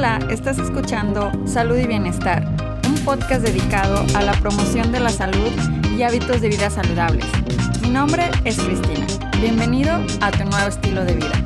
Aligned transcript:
Hola, 0.00 0.18
estás 0.30 0.58
escuchando 0.58 1.30
Salud 1.44 1.76
y 1.76 1.86
Bienestar, 1.86 2.42
un 2.88 2.94
podcast 3.04 3.42
dedicado 3.42 4.02
a 4.16 4.22
la 4.22 4.32
promoción 4.32 4.92
de 4.92 4.98
la 4.98 5.10
salud 5.10 5.50
y 5.94 6.02
hábitos 6.02 6.40
de 6.40 6.48
vida 6.48 6.70
saludables. 6.70 7.26
Mi 7.82 7.90
nombre 7.90 8.22
es 8.46 8.58
Cristina. 8.58 9.06
Bienvenido 9.42 9.92
a 10.22 10.30
tu 10.30 10.44
nuevo 10.46 10.68
estilo 10.68 11.04
de 11.04 11.16
vida. 11.16 11.44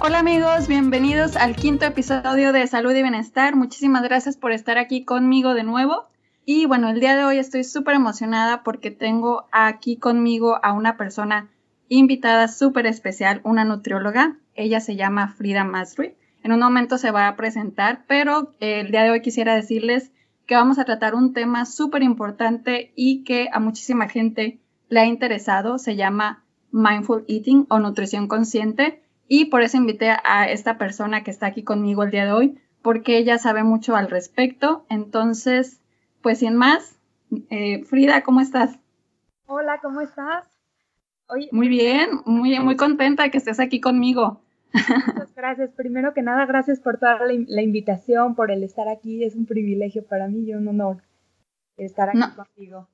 Hola 0.00 0.18
amigos, 0.18 0.66
bienvenidos 0.66 1.36
al 1.36 1.54
quinto 1.54 1.84
episodio 1.84 2.52
de 2.52 2.66
Salud 2.66 2.90
y 2.90 3.02
Bienestar. 3.02 3.54
Muchísimas 3.54 4.02
gracias 4.02 4.36
por 4.36 4.50
estar 4.50 4.76
aquí 4.76 5.04
conmigo 5.04 5.54
de 5.54 5.62
nuevo. 5.62 6.08
Y 6.44 6.66
bueno, 6.66 6.88
el 6.88 6.98
día 6.98 7.14
de 7.14 7.22
hoy 7.22 7.38
estoy 7.38 7.62
súper 7.62 7.94
emocionada 7.94 8.64
porque 8.64 8.90
tengo 8.90 9.46
aquí 9.52 9.96
conmigo 9.96 10.58
a 10.64 10.72
una 10.72 10.96
persona 10.96 11.50
invitada 11.88 12.48
súper 12.48 12.86
especial, 12.86 13.42
una 13.44 13.64
nutrióloga. 13.64 14.38
Ella 14.56 14.80
se 14.80 14.96
llama 14.96 15.28
Frida 15.28 15.62
Masri. 15.62 16.16
En 16.44 16.52
un 16.52 16.60
momento 16.60 16.98
se 16.98 17.10
va 17.10 17.26
a 17.26 17.36
presentar, 17.36 18.04
pero 18.06 18.52
eh, 18.60 18.80
el 18.80 18.90
día 18.90 19.02
de 19.02 19.10
hoy 19.10 19.22
quisiera 19.22 19.54
decirles 19.54 20.12
que 20.46 20.54
vamos 20.54 20.78
a 20.78 20.84
tratar 20.84 21.14
un 21.14 21.32
tema 21.32 21.64
súper 21.64 22.02
importante 22.02 22.92
y 22.94 23.24
que 23.24 23.48
a 23.50 23.60
muchísima 23.60 24.10
gente 24.10 24.60
le 24.90 25.00
ha 25.00 25.06
interesado. 25.06 25.78
Se 25.78 25.96
llama 25.96 26.44
Mindful 26.70 27.24
Eating 27.28 27.64
o 27.70 27.78
nutrición 27.78 28.28
consciente. 28.28 29.02
Y 29.26 29.46
por 29.46 29.62
eso 29.62 29.78
invité 29.78 30.10
a 30.22 30.46
esta 30.46 30.76
persona 30.76 31.24
que 31.24 31.30
está 31.30 31.46
aquí 31.46 31.62
conmigo 31.62 32.02
el 32.02 32.10
día 32.10 32.26
de 32.26 32.32
hoy, 32.32 32.60
porque 32.82 33.16
ella 33.16 33.38
sabe 33.38 33.64
mucho 33.64 33.96
al 33.96 34.10
respecto. 34.10 34.84
Entonces, 34.90 35.80
pues 36.20 36.40
sin 36.40 36.56
más, 36.56 36.98
eh, 37.48 37.84
Frida, 37.84 38.22
¿cómo 38.22 38.42
estás? 38.42 38.78
Hola, 39.46 39.80
¿cómo 39.80 40.02
estás? 40.02 40.44
muy 41.52 41.68
bien, 41.68 42.20
muy, 42.26 42.60
muy 42.60 42.76
contenta 42.76 43.22
de 43.22 43.30
que 43.30 43.38
estés 43.38 43.58
aquí 43.60 43.80
conmigo. 43.80 44.42
Muchas 44.74 45.34
gracias. 45.34 45.70
Primero 45.70 46.12
que 46.14 46.22
nada, 46.22 46.46
gracias 46.46 46.80
por 46.80 46.98
toda 46.98 47.18
la, 47.26 47.62
invitación, 47.62 48.34
por 48.34 48.50
el 48.50 48.62
estar 48.62 48.88
aquí. 48.88 49.24
Es 49.24 49.36
un 49.36 49.46
privilegio 49.46 50.04
para 50.04 50.28
mí 50.28 50.40
y 50.40 50.54
un 50.54 50.66
honor 50.68 51.02
estar 51.76 52.10
aquí 52.10 52.20
contigo. 52.36 52.88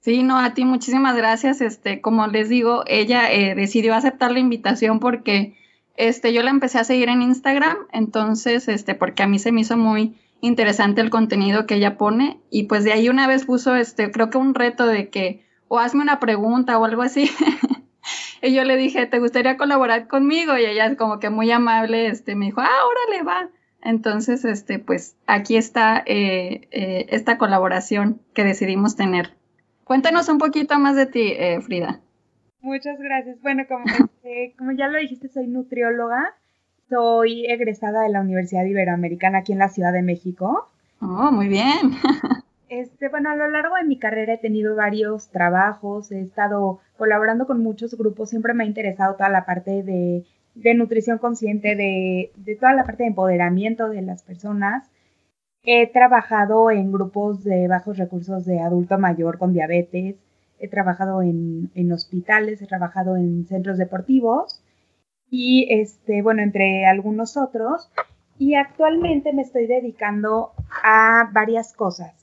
Sí, 0.00 0.22
no, 0.22 0.38
a 0.38 0.52
ti 0.52 0.64
muchísimas 0.64 1.16
gracias. 1.16 1.60
Este, 1.60 2.00
como 2.00 2.26
les 2.26 2.48
digo, 2.48 2.84
ella 2.86 3.32
eh, 3.32 3.54
decidió 3.54 3.94
aceptar 3.94 4.32
la 4.32 4.40
invitación 4.40 5.00
porque 5.00 5.56
este, 5.96 6.32
yo 6.32 6.42
la 6.42 6.50
empecé 6.50 6.78
a 6.78 6.84
seguir 6.84 7.08
en 7.08 7.22
Instagram, 7.22 7.76
entonces, 7.92 8.68
este, 8.68 8.94
porque 8.94 9.22
a 9.22 9.28
mí 9.28 9.38
se 9.38 9.52
me 9.52 9.60
hizo 9.60 9.76
muy 9.76 10.16
interesante 10.40 11.00
el 11.00 11.10
contenido 11.10 11.66
que 11.66 11.76
ella 11.76 11.96
pone 11.96 12.40
y 12.50 12.64
pues 12.64 12.82
de 12.82 12.92
ahí 12.92 13.08
una 13.08 13.28
vez 13.28 13.46
puso, 13.46 13.76
este, 13.76 14.10
creo 14.10 14.28
que 14.28 14.38
un 14.38 14.54
reto 14.54 14.86
de 14.86 15.08
que 15.08 15.44
o 15.68 15.78
hazme 15.78 16.02
una 16.02 16.20
pregunta 16.20 16.78
o 16.78 16.84
algo 16.84 17.02
así. 17.02 17.30
y 18.42 18.54
yo 18.54 18.64
le 18.64 18.76
dije, 18.76 19.06
¿te 19.06 19.20
gustaría 19.20 19.56
colaborar 19.56 20.08
conmigo? 20.08 20.56
Y 20.58 20.64
ella 20.64 20.96
como 20.96 21.20
que 21.20 21.30
muy 21.30 21.50
amable, 21.50 22.08
este, 22.08 22.34
me 22.34 22.46
dijo, 22.46 22.60
ah, 22.60 22.80
órale, 22.86 23.22
va. 23.22 23.48
Entonces, 23.82 24.44
este, 24.44 24.78
pues 24.78 25.16
aquí 25.26 25.56
está 25.56 26.02
eh, 26.06 26.68
eh, 26.72 27.06
esta 27.10 27.38
colaboración 27.38 28.20
que 28.34 28.44
decidimos 28.44 28.96
tener. 28.96 29.34
Cuéntanos 29.84 30.28
un 30.28 30.38
poquito 30.38 30.78
más 30.78 30.96
de 30.96 31.06
ti, 31.06 31.32
eh, 31.36 31.60
Frida. 31.60 32.00
Muchas 32.60 32.98
gracias. 32.98 33.40
Bueno, 33.42 33.64
como, 33.68 33.84
como 34.58 34.72
ya 34.72 34.88
lo 34.88 34.98
dijiste, 34.98 35.28
soy 35.28 35.46
nutrióloga. 35.46 36.34
Soy 36.88 37.46
egresada 37.46 38.02
de 38.02 38.10
la 38.10 38.20
Universidad 38.20 38.64
Iberoamericana 38.64 39.38
aquí 39.38 39.52
en 39.52 39.58
la 39.58 39.68
Ciudad 39.68 39.92
de 39.92 40.02
México. 40.02 40.68
Oh, 41.00 41.30
muy 41.30 41.48
bien. 41.48 41.92
Este, 42.74 43.10
bueno, 43.10 43.28
a 43.28 43.36
lo 43.36 43.50
largo 43.50 43.76
de 43.76 43.84
mi 43.84 43.98
carrera 43.98 44.32
he 44.32 44.38
tenido 44.38 44.74
varios 44.74 45.28
trabajos, 45.28 46.10
he 46.10 46.22
estado 46.22 46.80
colaborando 47.02 47.48
con 47.48 47.60
muchos 47.60 47.98
grupos, 47.98 48.30
siempre 48.30 48.54
me 48.54 48.62
ha 48.62 48.66
interesado 48.68 49.16
toda 49.16 49.28
la 49.28 49.44
parte 49.44 49.82
de, 49.82 50.24
nutrición 50.76 51.18
consciente, 51.18 51.74
de, 51.74 52.30
toda 52.60 52.74
la 52.74 52.84
parte 52.84 53.02
de 53.02 53.08
empoderamiento 53.08 53.88
de 53.88 54.02
las 54.02 54.22
personas. 54.22 54.88
He 55.64 55.88
trabajado 55.88 56.70
en 56.70 56.92
grupos 56.92 57.42
de 57.42 57.66
bajos 57.66 57.98
recursos 57.98 58.44
de 58.44 58.60
adulto 58.60 59.00
mayor 59.00 59.38
con 59.38 59.52
diabetes, 59.52 60.14
he 60.60 60.68
trabajado 60.68 61.22
en, 61.22 61.72
en 61.74 61.90
hospitales, 61.90 62.62
he 62.62 62.68
trabajado 62.68 63.16
en 63.16 63.46
centros 63.46 63.78
deportivos 63.78 64.62
y, 65.28 65.66
este, 65.70 66.22
bueno, 66.22 66.42
entre 66.42 66.86
algunos 66.86 67.36
otros. 67.36 67.90
Y 68.38 68.54
actualmente 68.54 69.32
me 69.32 69.42
estoy 69.42 69.66
dedicando 69.66 70.52
a 70.84 71.28
varias 71.32 71.72
cosas. 71.72 72.21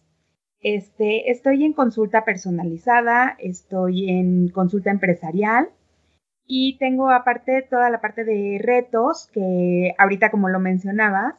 Este, 0.61 1.31
estoy 1.31 1.63
en 1.63 1.73
consulta 1.73 2.25
personalizada, 2.25 3.37
estoy 3.39 4.09
en 4.09 4.49
consulta 4.49 4.91
empresarial 4.91 5.69
y 6.45 6.77
tengo 6.79 7.09
aparte 7.11 7.65
toda 7.69 7.89
la 7.89 8.01
parte 8.01 8.25
de 8.25 8.59
retos 8.61 9.29
que 9.31 9.93
ahorita 9.97 10.31
como 10.31 10.49
lo 10.49 10.59
mencionabas, 10.59 11.35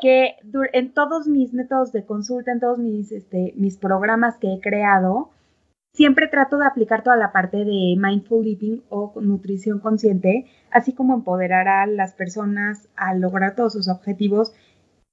que 0.00 0.36
en 0.72 0.92
todos 0.92 1.28
mis 1.28 1.52
métodos 1.52 1.92
de 1.92 2.04
consulta, 2.04 2.50
en 2.50 2.60
todos 2.60 2.78
mis, 2.78 3.12
este, 3.12 3.52
mis 3.56 3.76
programas 3.76 4.38
que 4.38 4.54
he 4.54 4.60
creado, 4.60 5.30
siempre 5.92 6.26
trato 6.26 6.58
de 6.58 6.66
aplicar 6.66 7.02
toda 7.02 7.16
la 7.16 7.32
parte 7.32 7.58
de 7.58 7.94
mindful 7.98 8.46
eating 8.46 8.82
o 8.88 9.12
nutrición 9.20 9.78
consciente, 9.78 10.46
así 10.70 10.92
como 10.92 11.14
empoderar 11.14 11.68
a 11.68 11.86
las 11.86 12.14
personas 12.14 12.88
a 12.96 13.14
lograr 13.14 13.54
todos 13.54 13.74
sus 13.74 13.88
objetivos 13.88 14.52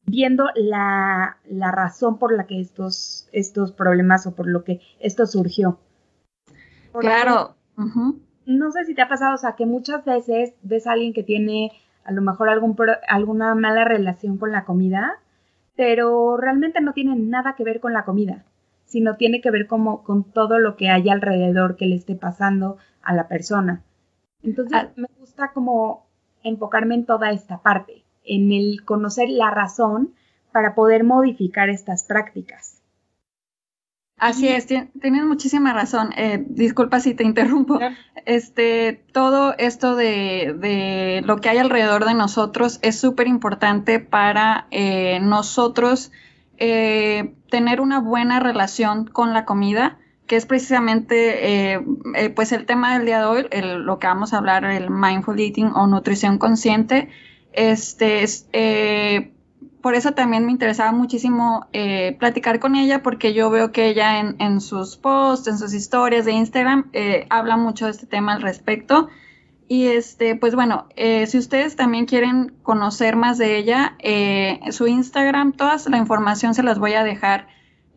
viendo 0.07 0.45
la, 0.55 1.37
razón 1.49 2.17
por 2.17 2.35
la 2.35 2.47
que 2.47 2.59
estos, 2.59 3.29
estos 3.33 3.73
problemas 3.73 4.25
o 4.25 4.33
por 4.33 4.47
lo 4.47 4.63
que 4.63 4.79
esto 4.99 5.27
surgió. 5.27 5.79
claro. 6.93 7.55
No 8.45 8.71
sé 8.71 8.85
si 8.85 8.95
te 8.95 9.01
ha 9.01 9.09
pasado, 9.09 9.35
o 9.35 9.37
sea, 9.37 9.55
que 9.57 9.65
muchas 9.65 10.05
veces 10.05 10.53
ves 10.63 10.87
a 10.87 10.93
alguien 10.93 11.13
que 11.13 11.21
tiene 11.21 11.73
a 12.05 12.13
lo 12.13 12.21
mejor 12.21 12.47
algún, 12.47 12.77
alguna 13.09 13.53
mala 13.55 13.83
relación 13.83 14.37
con 14.37 14.53
la 14.53 14.63
comida, 14.63 15.19
pero 15.75 16.37
realmente 16.37 16.79
no 16.79 16.93
tiene 16.93 17.17
nada 17.17 17.55
que 17.55 17.65
ver 17.65 17.81
con 17.81 17.91
la 17.91 18.05
comida, 18.05 18.45
sino 18.85 19.17
tiene 19.17 19.41
que 19.41 19.51
ver 19.51 19.67
como 19.67 20.03
con 20.03 20.23
todo 20.23 20.59
lo 20.59 20.77
que 20.77 20.89
hay 20.89 21.09
alrededor 21.09 21.75
que 21.75 21.87
le 21.87 21.95
esté 21.95 22.15
pasando 22.15 22.77
a 23.01 23.13
la 23.13 23.27
persona. 23.27 23.83
Entonces 24.41 24.77
ah. 24.81 24.91
me 24.95 25.09
gusta 25.19 25.51
como 25.51 26.07
enfocarme 26.41 26.95
en 26.95 27.05
toda 27.05 27.31
esta 27.31 27.61
parte 27.61 28.05
en 28.27 28.51
el 28.51 28.83
conocer 28.85 29.29
la 29.29 29.51
razón 29.51 30.13
para 30.51 30.75
poder 30.75 31.03
modificar 31.03 31.69
estas 31.69 32.03
prácticas. 32.03 32.77
Así 34.19 34.47
es, 34.47 34.65
tienes 34.65 35.23
muchísima 35.25 35.73
razón. 35.73 36.09
Eh, 36.17 36.43
disculpa 36.49 36.99
si 36.99 37.13
te 37.13 37.23
interrumpo. 37.23 37.79
Este, 38.25 39.05
todo 39.13 39.53
esto 39.59 39.95
de, 39.95 41.21
lo 41.23 41.37
que 41.37 41.49
hay 41.49 41.59
alrededor 41.59 42.05
de 42.05 42.15
nosotros 42.15 42.79
es 42.81 42.99
súper 42.99 43.27
importante 43.27 43.99
para 43.99 44.67
eh, 44.71 45.19
nosotros 45.21 46.11
eh, 46.57 47.35
tener 47.51 47.79
una 47.79 47.99
buena 47.99 48.39
relación 48.39 49.05
con 49.05 49.33
la 49.33 49.45
comida, 49.45 49.99
que 50.25 50.35
es 50.35 50.45
precisamente 50.47 51.79
pues 52.35 52.51
el 52.51 52.65
tema 52.65 52.97
del 52.97 53.05
día 53.05 53.19
de 53.19 53.25
hoy, 53.25 53.45
lo 53.77 53.99
que 53.99 54.07
vamos 54.07 54.33
a 54.33 54.39
hablar, 54.39 54.65
el 54.65 54.89
mindful 54.89 55.39
eating 55.39 55.71
o 55.73 55.87
nutrición 55.87 56.37
consciente. 56.37 57.07
Este, 57.57 58.23
eh, 58.53 59.33
por 59.81 59.95
eso 59.95 60.11
también 60.11 60.45
me 60.45 60.51
interesaba 60.51 60.91
muchísimo 60.91 61.65
eh, 61.73 62.15
platicar 62.19 62.59
con 62.59 62.75
ella, 62.75 63.01
porque 63.01 63.33
yo 63.33 63.49
veo 63.49 63.71
que 63.71 63.87
ella 63.87 64.19
en, 64.19 64.61
sus 64.61 64.95
posts, 64.95 65.47
en 65.47 65.57
sus 65.57 65.73
historias 65.73 66.25
de 66.25 66.33
Instagram, 66.33 66.91
eh, 66.93 67.25
habla 67.31 67.57
mucho 67.57 67.85
de 67.85 67.91
este 67.91 68.05
tema 68.05 68.33
al 68.33 68.43
respecto. 68.43 69.09
Y 69.67 69.87
este, 69.87 70.35
pues 70.35 70.53
bueno, 70.53 70.87
si 70.95 71.37
ustedes 71.37 71.75
también 71.75 72.05
quieren 72.05 72.53
conocer 72.61 73.15
más 73.15 73.37
de 73.39 73.57
ella, 73.57 73.97
su 74.71 74.87
Instagram, 74.87 75.51
toda 75.51 75.77
la 75.89 75.97
información 75.97 76.53
se 76.53 76.63
las 76.63 76.77
voy 76.79 76.93
a 76.93 77.03
dejar 77.03 77.47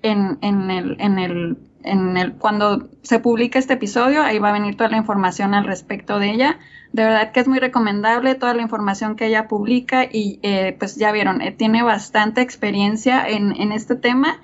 en, 0.03 0.39
en, 0.41 0.71
en, 0.71 1.19
el, 1.19 1.59
en 1.83 2.17
el, 2.17 2.35
cuando 2.35 2.89
se 3.03 3.19
publique 3.19 3.59
este 3.59 3.75
episodio, 3.75 4.23
ahí 4.23 4.39
va 4.39 4.51
a 4.51 4.53
venir 4.53 4.77
toda 4.77 4.91
la 4.91 4.97
información 4.97 5.55
al 5.55 5.65
respecto 5.65 6.19
de 6.19 6.31
ella. 6.31 6.59
De 6.93 7.05
verdad 7.05 7.33
que 7.33 7.41
es 7.41 7.49
muy 7.49 7.59
recomendable 7.59 8.35
toda 8.35 8.55
la 8.55 8.63
información 8.63 9.17
que 9.17 9.27
ella 9.27 9.49
publica 9.49 10.05
y 10.05 10.41
eh, 10.43 10.77
pues 10.79 10.97
ya 10.97 11.13
vieron, 11.13 11.41
eh, 11.41 11.53
tiene 11.53 11.83
bastante 11.83 12.41
experiencia 12.41 13.27
en, 13.29 13.55
en, 13.57 13.73
este 13.73 13.97
tema. 13.97 14.41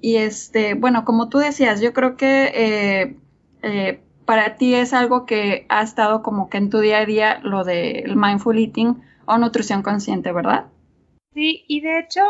Y 0.00 0.16
este, 0.16 0.74
bueno, 0.74 1.04
como 1.04 1.28
tú 1.28 1.38
decías, 1.38 1.80
yo 1.80 1.92
creo 1.92 2.16
que 2.16 3.16
eh, 3.62 4.00
para 4.24 4.56
ti 4.56 4.74
es 4.74 4.92
algo 4.92 5.26
que 5.26 5.66
ha 5.68 5.82
estado 5.82 6.22
como 6.22 6.48
que 6.48 6.58
en 6.58 6.70
tu 6.70 6.80
día 6.80 6.98
a 6.98 7.06
día 7.06 7.40
lo 7.42 7.64
del 7.64 8.16
mindful 8.16 8.58
eating 8.58 9.02
o 9.26 9.38
nutrición 9.38 9.82
consciente, 9.82 10.32
¿verdad? 10.32 10.66
Sí, 11.34 11.64
y 11.68 11.80
de 11.80 11.98
hecho, 11.98 12.20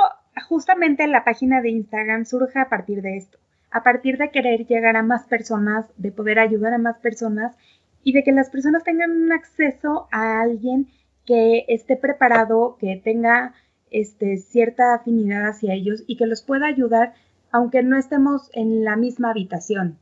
justamente 0.48 1.06
la 1.06 1.24
página 1.24 1.60
de 1.60 1.70
Instagram 1.70 2.24
surge 2.24 2.58
a 2.58 2.68
partir 2.68 3.02
de 3.02 3.16
esto, 3.18 3.38
a 3.74 3.82
partir 3.82 4.16
de 4.16 4.30
querer 4.30 4.66
llegar 4.66 4.96
a 4.96 5.02
más 5.02 5.26
personas, 5.26 5.86
de 5.96 6.12
poder 6.12 6.38
ayudar 6.38 6.72
a 6.72 6.78
más 6.78 6.98
personas 6.98 7.56
y 8.02 8.12
de 8.12 8.22
que 8.22 8.32
las 8.32 8.48
personas 8.48 8.84
tengan 8.84 9.10
un 9.10 9.32
acceso 9.32 10.08
a 10.10 10.40
alguien 10.40 10.88
que 11.26 11.64
esté 11.68 11.96
preparado, 11.96 12.76
que 12.78 13.00
tenga 13.02 13.54
este, 13.90 14.38
cierta 14.38 14.94
afinidad 14.94 15.48
hacia 15.48 15.74
ellos 15.74 16.04
y 16.06 16.16
que 16.16 16.26
los 16.26 16.42
pueda 16.42 16.66
ayudar 16.66 17.14
aunque 17.50 17.82
no 17.82 17.96
estemos 17.96 18.48
en 18.52 18.84
la 18.84 18.96
misma 18.96 19.30
habitación. 19.30 19.98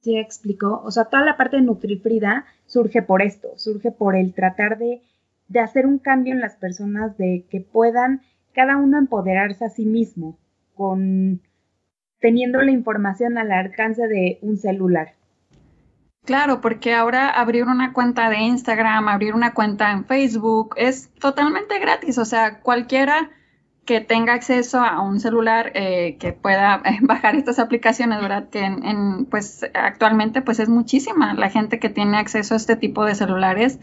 ¿Sí 0.00 0.18
explico? 0.18 0.80
O 0.84 0.90
sea, 0.90 1.04
toda 1.04 1.24
la 1.24 1.36
parte 1.36 1.56
de 1.56 1.62
Nutrifrida 1.62 2.46
surge 2.66 3.02
por 3.02 3.20
esto, 3.20 3.56
surge 3.56 3.90
por 3.92 4.16
el 4.16 4.32
tratar 4.32 4.78
de 4.78 5.02
de 5.48 5.60
hacer 5.60 5.86
un 5.86 5.98
cambio 5.98 6.32
en 6.32 6.40
las 6.40 6.56
personas, 6.56 7.16
de 7.16 7.46
que 7.50 7.60
puedan 7.60 8.22
cada 8.52 8.76
uno 8.76 8.98
empoderarse 8.98 9.64
a 9.64 9.70
sí 9.70 9.84
mismo 9.84 10.38
con 10.74 11.40
teniendo 12.20 12.60
la 12.62 12.70
información 12.70 13.38
al 13.38 13.52
alcance 13.52 14.06
de 14.06 14.38
un 14.42 14.56
celular. 14.56 15.14
Claro, 16.24 16.60
porque 16.60 16.92
ahora 16.92 17.30
abrir 17.30 17.64
una 17.64 17.92
cuenta 17.92 18.28
de 18.28 18.38
Instagram, 18.38 19.08
abrir 19.08 19.34
una 19.34 19.54
cuenta 19.54 19.92
en 19.92 20.04
Facebook 20.04 20.74
es 20.76 21.08
totalmente 21.20 21.78
gratis, 21.78 22.18
o 22.18 22.24
sea, 22.24 22.60
cualquiera 22.60 23.30
que 23.86 24.00
tenga 24.00 24.34
acceso 24.34 24.80
a 24.80 25.00
un 25.00 25.20
celular 25.20 25.70
eh, 25.74 26.16
que 26.18 26.32
pueda 26.32 26.82
bajar 27.02 27.36
estas 27.36 27.60
aplicaciones, 27.60 28.20
¿verdad? 28.20 28.48
Que 28.50 28.64
en, 28.64 29.26
pues 29.26 29.64
actualmente 29.72 30.42
pues 30.42 30.58
es 30.58 30.68
muchísima 30.68 31.32
la 31.34 31.48
gente 31.48 31.78
que 31.78 31.88
tiene 31.88 32.18
acceso 32.18 32.54
a 32.54 32.56
este 32.56 32.74
tipo 32.76 33.04
de 33.04 33.14
celulares 33.14 33.78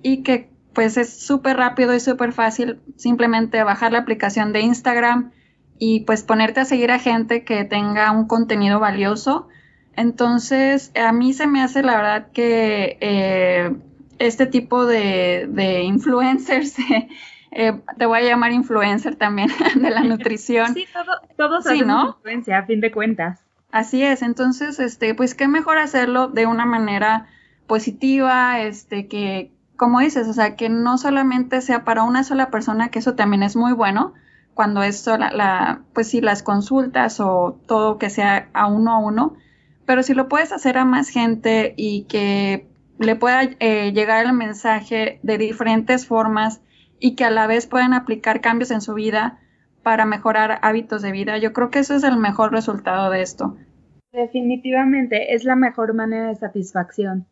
y 0.00 0.22
que 0.22 0.50
pues 0.72 0.96
es 0.96 1.12
súper 1.12 1.56
rápido 1.56 1.92
y 1.94 2.00
súper 2.00 2.32
fácil 2.32 2.80
simplemente 2.96 3.64
bajar 3.64 3.90
la 3.90 3.98
aplicación 3.98 4.52
de 4.52 4.60
Instagram 4.60 5.32
y 5.78 6.00
pues 6.00 6.22
ponerte 6.22 6.60
a 6.60 6.64
seguir 6.64 6.90
a 6.90 6.98
gente 6.98 7.44
que 7.44 7.64
tenga 7.64 8.10
un 8.12 8.26
contenido 8.26 8.80
valioso. 8.80 9.48
Entonces, 9.94 10.92
a 10.94 11.12
mí 11.12 11.32
se 11.32 11.46
me 11.46 11.62
hace 11.62 11.82
la 11.82 11.96
verdad 11.96 12.28
que 12.32 12.98
eh, 13.00 13.74
este 14.18 14.46
tipo 14.46 14.86
de, 14.86 15.48
de 15.50 15.82
influencers 15.82 16.76
Eh, 17.50 17.80
te 17.96 18.06
voy 18.06 18.18
a 18.18 18.22
llamar 18.22 18.52
influencer 18.52 19.16
también 19.16 19.48
de 19.74 19.90
la 19.90 20.02
nutrición. 20.02 20.74
Sí, 20.74 20.86
todos 21.36 21.64
sí, 21.64 21.80
¿no? 21.80 22.08
influencia 22.08 22.58
a 22.58 22.66
fin 22.66 22.80
de 22.80 22.92
cuentas. 22.92 23.40
Así 23.70 24.02
es, 24.02 24.22
entonces, 24.22 24.78
este, 24.78 25.14
pues 25.14 25.34
qué 25.34 25.46
mejor 25.46 25.78
hacerlo 25.78 26.28
de 26.28 26.46
una 26.46 26.64
manera 26.64 27.26
positiva, 27.66 28.60
este, 28.60 29.08
que, 29.08 29.52
como 29.76 30.00
dices, 30.00 30.26
o 30.26 30.32
sea, 30.32 30.56
que 30.56 30.70
no 30.70 30.96
solamente 30.96 31.60
sea 31.60 31.84
para 31.84 32.02
una 32.02 32.24
sola 32.24 32.50
persona, 32.50 32.88
que 32.88 32.98
eso 32.98 33.14
también 33.14 33.42
es 33.42 33.56
muy 33.56 33.72
bueno, 33.72 34.14
cuando 34.58 34.82
es 34.82 34.98
sola, 34.98 35.30
la, 35.30 35.82
pues 35.92 36.08
sí, 36.08 36.20
las 36.20 36.42
consultas 36.42 37.20
o 37.20 37.60
todo 37.68 37.96
que 37.96 38.10
sea 38.10 38.48
a 38.54 38.66
uno 38.66 38.92
a 38.92 38.98
uno, 38.98 39.36
pero 39.86 40.02
si 40.02 40.14
lo 40.14 40.28
puedes 40.28 40.50
hacer 40.50 40.78
a 40.78 40.84
más 40.84 41.10
gente 41.10 41.74
y 41.76 42.06
que 42.08 42.66
le 42.98 43.14
pueda 43.14 43.42
eh, 43.60 43.92
llegar 43.92 44.26
el 44.26 44.32
mensaje 44.32 45.20
de 45.22 45.38
diferentes 45.38 46.08
formas, 46.08 46.60
y 46.98 47.14
que 47.14 47.24
a 47.24 47.30
la 47.30 47.46
vez 47.46 47.68
pueden 47.68 47.92
aplicar 47.92 48.40
cambios 48.40 48.72
en 48.72 48.80
su 48.80 48.94
vida 48.94 49.38
para 49.84 50.06
mejorar 50.06 50.58
hábitos 50.62 51.02
de 51.02 51.12
vida. 51.12 51.38
Yo 51.38 51.52
creo 51.52 51.70
que 51.70 51.78
eso 51.78 51.94
es 51.94 52.02
el 52.02 52.16
mejor 52.16 52.50
resultado 52.50 53.10
de 53.10 53.22
esto. 53.22 53.56
Definitivamente, 54.10 55.36
es 55.36 55.44
la 55.44 55.54
mejor 55.54 55.94
manera 55.94 56.26
de 56.26 56.34
satisfacción. 56.34 57.28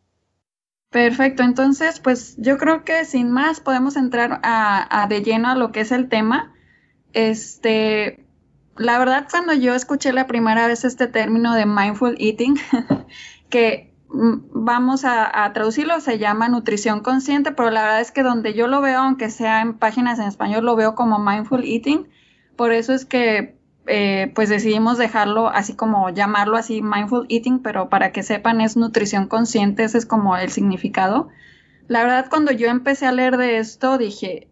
Perfecto, 0.89 1.43
entonces 1.43 1.99
pues 1.99 2.37
yo 2.37 2.57
creo 2.57 2.85
que 2.85 3.03
sin 3.03 3.29
más 3.29 3.59
podemos 3.59 3.97
entrar 3.97 4.39
a, 4.43 5.05
de 5.09 5.21
lleno 5.21 5.49
a 5.49 5.55
lo 5.55 5.73
que 5.73 5.81
es 5.81 5.91
el 5.91 6.07
tema. 6.07 6.53
Este, 7.13 8.25
la 8.75 8.99
verdad 8.99 9.27
cuando 9.29 9.53
yo 9.53 9.73
escuché 9.73 10.13
la 10.13 10.27
primera 10.27 10.67
vez 10.67 10.85
este 10.85 11.07
término 11.07 11.53
de 11.53 11.65
mindful 11.65 12.15
eating, 12.19 12.55
que 13.49 13.87
Mm, 14.09 14.63
vamos 14.63 15.03
a, 15.03 15.51
traducirlo, 15.53 15.99
se 15.99 16.17
llama 16.17 16.47
nutrición 16.47 17.01
consciente, 17.01 17.51
pero 17.51 17.71
la 17.71 17.83
verdad 17.83 18.01
es 18.01 18.11
que 18.11 18.23
donde 18.23 18.53
yo 18.53 18.67
lo 18.67 18.81
veo, 18.81 18.99
aunque 18.99 19.29
sea 19.29 19.61
en 19.61 19.73
páginas 19.73 20.19
en 20.19 20.27
español, 20.27 20.65
lo 20.65 20.75
veo 20.75 20.95
como 20.95 21.19
mindful 21.19 21.63
eating. 21.63 22.07
Por 22.55 22.71
eso 22.71 22.93
es 22.93 23.05
que 23.05 23.57
eh, 23.87 24.31
pues 24.35 24.49
decidimos 24.49 24.97
dejarlo 24.97 25.49
así 25.49 25.75
como 25.75 26.09
llamarlo 26.09 26.57
así 26.57 26.81
mindful 26.81 27.25
eating, 27.29 27.59
pero 27.59 27.89
para 27.89 28.11
que 28.11 28.23
sepan 28.23 28.61
es 28.61 28.77
nutrición 28.77 29.27
consciente, 29.27 29.83
ese 29.83 29.97
es 29.97 30.05
como 30.05 30.37
el 30.37 30.49
significado. 30.51 31.29
La 31.87 32.03
verdad 32.03 32.27
cuando 32.29 32.51
yo 32.51 32.67
empecé 32.67 33.05
a 33.07 33.11
leer 33.11 33.37
de 33.37 33.57
esto 33.59 33.97
dije, 33.97 34.49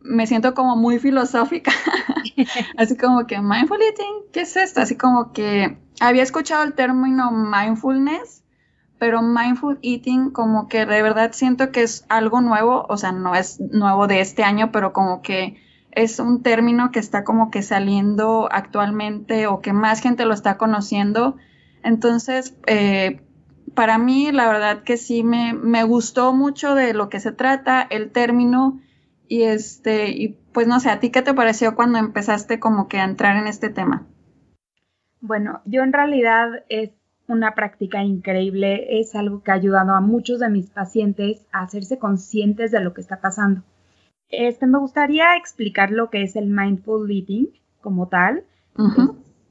me 0.00 0.26
siento 0.26 0.54
como 0.54 0.76
muy 0.76 0.98
filosófica, 0.98 1.72
así 2.76 2.96
como 2.96 3.26
que 3.26 3.40
mindful 3.40 3.80
eating, 3.82 4.30
¿qué 4.32 4.42
es 4.42 4.56
esto? 4.56 4.80
Así 4.80 4.96
como 4.96 5.32
que 5.32 5.78
había 6.00 6.22
escuchado 6.22 6.64
el 6.64 6.74
término 6.74 7.30
mindfulness, 7.30 8.44
pero 8.98 9.22
mindful 9.22 9.78
eating 9.82 10.30
como 10.30 10.68
que 10.68 10.86
de 10.86 11.02
verdad 11.02 11.32
siento 11.32 11.70
que 11.70 11.82
es 11.82 12.04
algo 12.08 12.40
nuevo, 12.40 12.86
o 12.88 12.96
sea, 12.96 13.12
no 13.12 13.34
es 13.34 13.60
nuevo 13.60 14.06
de 14.06 14.20
este 14.20 14.42
año, 14.42 14.72
pero 14.72 14.92
como 14.92 15.22
que 15.22 15.60
es 15.92 16.18
un 16.20 16.42
término 16.42 16.90
que 16.92 16.98
está 16.98 17.24
como 17.24 17.50
que 17.50 17.62
saliendo 17.62 18.48
actualmente 18.52 19.46
o 19.46 19.60
que 19.60 19.72
más 19.72 20.00
gente 20.00 20.24
lo 20.26 20.34
está 20.34 20.56
conociendo. 20.56 21.36
Entonces, 21.82 22.56
eh, 22.66 23.20
para 23.74 23.98
mí, 23.98 24.30
la 24.32 24.46
verdad 24.46 24.82
que 24.82 24.96
sí 24.96 25.22
me, 25.22 25.54
me, 25.54 25.84
gustó 25.84 26.32
mucho 26.32 26.74
de 26.74 26.94
lo 26.94 27.08
que 27.08 27.20
se 27.20 27.32
trata, 27.32 27.82
el 27.82 28.10
término, 28.10 28.80
y 29.28 29.42
este, 29.42 30.10
y 30.10 30.38
pues 30.52 30.66
no 30.66 30.80
sé, 30.80 30.90
¿a 30.90 31.00
ti 31.00 31.10
qué 31.10 31.22
te 31.22 31.34
pareció 31.34 31.74
cuando 31.74 31.98
empezaste 31.98 32.58
como 32.58 32.88
que 32.88 32.98
a 32.98 33.04
entrar 33.04 33.36
en 33.36 33.46
este 33.46 33.68
tema? 33.68 34.06
Bueno, 35.20 35.60
yo 35.64 35.82
en 35.82 35.92
realidad 35.92 36.64
es 36.68 36.90
una 37.28 37.54
práctica 37.54 38.02
increíble, 38.02 39.00
es 39.00 39.14
algo 39.14 39.42
que 39.42 39.50
ha 39.50 39.54
ayudado 39.54 39.92
a 39.92 40.00
muchos 40.00 40.40
de 40.40 40.48
mis 40.48 40.70
pacientes 40.70 41.46
a 41.52 41.62
hacerse 41.62 41.98
conscientes 41.98 42.70
de 42.70 42.80
lo 42.80 42.94
que 42.94 43.02
está 43.02 43.20
pasando. 43.20 43.62
Este, 44.30 44.66
me 44.66 44.78
gustaría 44.78 45.36
explicar 45.36 45.90
lo 45.90 46.10
que 46.10 46.22
es 46.22 46.36
el 46.36 46.48
mindful 46.48 47.10
eating 47.10 47.48
como 47.80 48.08
tal, 48.08 48.44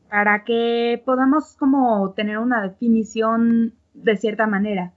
para 0.10 0.44
que 0.44 1.02
podamos 1.06 1.56
como 1.58 2.12
tener 2.14 2.38
una 2.38 2.62
definición 2.62 3.74
de 3.94 4.18
cierta 4.18 4.48
manera. 4.48 4.94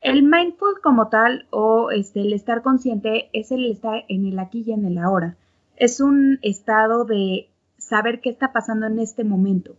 El 0.00 0.22
mindful 0.22 0.80
como 0.82 1.08
tal 1.08 1.46
o 1.50 1.90
este, 1.90 2.20
el 2.20 2.32
estar 2.32 2.62
consciente 2.62 3.30
es 3.32 3.50
el 3.50 3.64
estar 3.70 4.04
en 4.08 4.26
el 4.26 4.38
aquí 4.38 4.62
y 4.66 4.72
en 4.72 4.84
el 4.84 4.98
ahora. 4.98 5.36
Es 5.76 6.00
un 6.00 6.38
estado 6.42 7.04
de 7.04 7.48
saber 7.78 8.20
qué 8.20 8.30
está 8.30 8.52
pasando 8.52 8.86
en 8.86 8.98
este 8.98 9.24
momento 9.24 9.76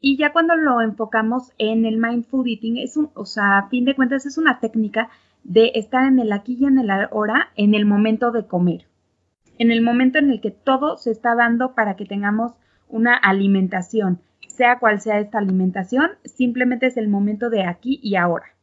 y 0.00 0.16
ya 0.16 0.32
cuando 0.32 0.54
lo 0.56 0.80
enfocamos 0.82 1.52
en 1.58 1.84
el 1.84 1.96
mindful 1.98 2.48
eating, 2.48 2.78
es 2.78 2.96
un, 2.96 3.10
o 3.14 3.24
sea, 3.24 3.58
a 3.58 3.68
fin 3.68 3.84
de 3.84 3.94
cuentas 3.94 4.26
es 4.26 4.38
una 4.38 4.60
técnica 4.60 5.08
de 5.42 5.72
estar 5.74 6.04
en 6.04 6.18
el 6.18 6.32
aquí 6.32 6.56
y 6.60 6.66
en 6.66 6.78
el 6.78 6.90
ahora 6.90 7.48
en 7.56 7.74
el 7.74 7.86
momento 7.86 8.30
de 8.30 8.46
comer. 8.46 8.86
En 9.58 9.70
el 9.70 9.82
momento 9.82 10.18
en 10.18 10.30
el 10.30 10.40
que 10.40 10.50
todo 10.50 10.96
se 10.96 11.10
está 11.10 11.34
dando 11.34 11.74
para 11.74 11.96
que 11.96 12.04
tengamos 12.04 12.52
una 12.88 13.16
alimentación, 13.16 14.20
sea 14.48 14.78
cual 14.78 15.00
sea 15.00 15.18
esta 15.18 15.38
alimentación, 15.38 16.10
simplemente 16.24 16.86
es 16.86 16.96
el 16.96 17.08
momento 17.08 17.48
de 17.48 17.64
aquí 17.64 17.98
y 18.02 18.16
ahora. 18.16 18.55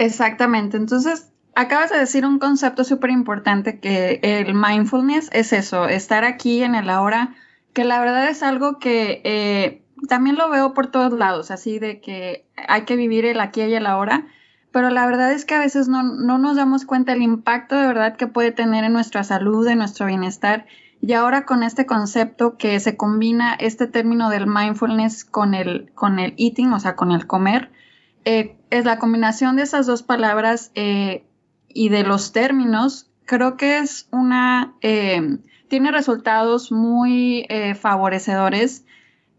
Exactamente. 0.00 0.78
Entonces, 0.78 1.30
acabas 1.54 1.90
de 1.90 1.98
decir 1.98 2.24
un 2.24 2.38
concepto 2.38 2.84
súper 2.84 3.10
importante 3.10 3.80
que 3.80 4.18
el 4.22 4.54
mindfulness 4.54 5.28
es 5.30 5.52
eso, 5.52 5.88
estar 5.88 6.24
aquí 6.24 6.62
en 6.62 6.74
el 6.74 6.88
ahora, 6.88 7.34
que 7.74 7.84
la 7.84 8.00
verdad 8.00 8.30
es 8.30 8.42
algo 8.42 8.78
que 8.78 9.20
eh, 9.24 9.84
también 10.08 10.36
lo 10.36 10.48
veo 10.48 10.72
por 10.72 10.86
todos 10.86 11.12
lados, 11.12 11.50
así 11.50 11.78
de 11.78 12.00
que 12.00 12.46
hay 12.56 12.86
que 12.86 12.96
vivir 12.96 13.26
el 13.26 13.40
aquí 13.40 13.60
y 13.60 13.74
el 13.74 13.84
ahora, 13.84 14.26
pero 14.72 14.88
la 14.88 15.04
verdad 15.04 15.32
es 15.32 15.44
que 15.44 15.54
a 15.54 15.60
veces 15.60 15.86
no, 15.86 16.02
nos 16.02 16.56
damos 16.56 16.86
cuenta 16.86 17.12
del 17.12 17.20
impacto 17.20 17.76
de 17.76 17.86
verdad 17.86 18.16
que 18.16 18.26
puede 18.26 18.52
tener 18.52 18.84
en 18.84 18.94
nuestra 18.94 19.22
salud, 19.22 19.68
en 19.68 19.78
nuestro 19.78 20.06
bienestar. 20.06 20.64
Y 21.02 21.12
ahora 21.12 21.44
con 21.44 21.62
este 21.62 21.84
concepto 21.84 22.56
que 22.56 22.80
se 22.80 22.96
combina 22.96 23.52
este 23.54 23.86
término 23.86 24.30
del 24.30 24.46
mindfulness 24.46 25.26
con 25.26 25.52
el, 25.52 25.90
con 25.94 26.18
el 26.18 26.34
eating, 26.38 26.72
o 26.72 26.80
sea, 26.80 26.96
con 26.96 27.12
el 27.12 27.26
comer, 27.26 27.70
eh, 28.24 28.56
es 28.70 28.84
la 28.84 28.98
combinación 28.98 29.56
de 29.56 29.62
esas 29.62 29.86
dos 29.86 30.02
palabras 30.02 30.70
eh, 30.74 31.24
y 31.68 31.88
de 31.88 32.04
los 32.04 32.32
términos, 32.32 33.10
creo 33.26 33.56
que 33.56 33.78
es 33.78 34.08
una, 34.10 34.74
eh, 34.80 35.38
tiene 35.68 35.92
resultados 35.92 36.72
muy 36.72 37.46
favorecedores 37.78 38.84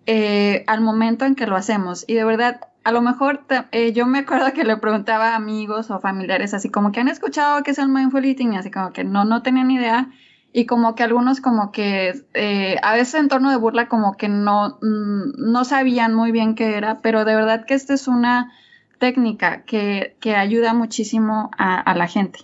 eh, 0.05 0.63
al 0.67 0.81
momento 0.81 1.25
en 1.25 1.35
que 1.35 1.47
lo 1.47 1.55
hacemos. 1.55 2.05
Y 2.07 2.13
de 2.13 2.23
verdad, 2.23 2.61
a 2.83 2.91
lo 2.91 3.01
mejor 3.01 3.45
yo 3.93 4.05
me 4.05 4.19
acuerdo 4.19 4.53
que 4.53 4.63
le 4.63 4.77
preguntaba 4.77 5.29
a 5.29 5.35
amigos 5.35 5.91
o 5.91 5.99
familiares 5.99 6.53
así 6.53 6.69
como 6.69 6.91
que 6.91 7.01
han 7.01 7.09
escuchado 7.09 7.63
que 7.63 7.71
es 7.71 7.77
el 7.79 7.89
mindful 7.89 8.25
eating 8.25 8.53
y 8.53 8.57
así 8.57 8.71
como 8.71 8.91
que 8.91 9.03
no, 9.03 9.25
no 9.25 9.41
tenían 9.41 9.71
idea. 9.71 10.09
Y 10.53 10.65
como 10.65 10.95
que 10.95 11.03
algunos 11.03 11.41
como 11.41 11.71
que 11.71 12.25
a 12.81 12.93
veces 12.93 13.15
en 13.15 13.27
torno 13.27 13.51
de 13.51 13.57
burla 13.57 13.87
como 13.87 14.17
que 14.17 14.29
no, 14.29 14.79
mm, 14.81 15.51
no 15.51 15.63
sabían 15.65 16.13
muy 16.13 16.31
bien 16.31 16.55
qué 16.55 16.75
era, 16.75 17.01
pero 17.01 17.23
de 17.23 17.35
verdad 17.35 17.65
que 17.65 17.73
esta 17.73 17.93
es 17.93 18.07
una 18.07 18.51
técnica 19.01 19.63
que, 19.63 20.15
que 20.21 20.35
ayuda 20.35 20.75
muchísimo 20.75 21.49
a, 21.57 21.81
a 21.81 21.95
la 21.95 22.07
gente. 22.07 22.39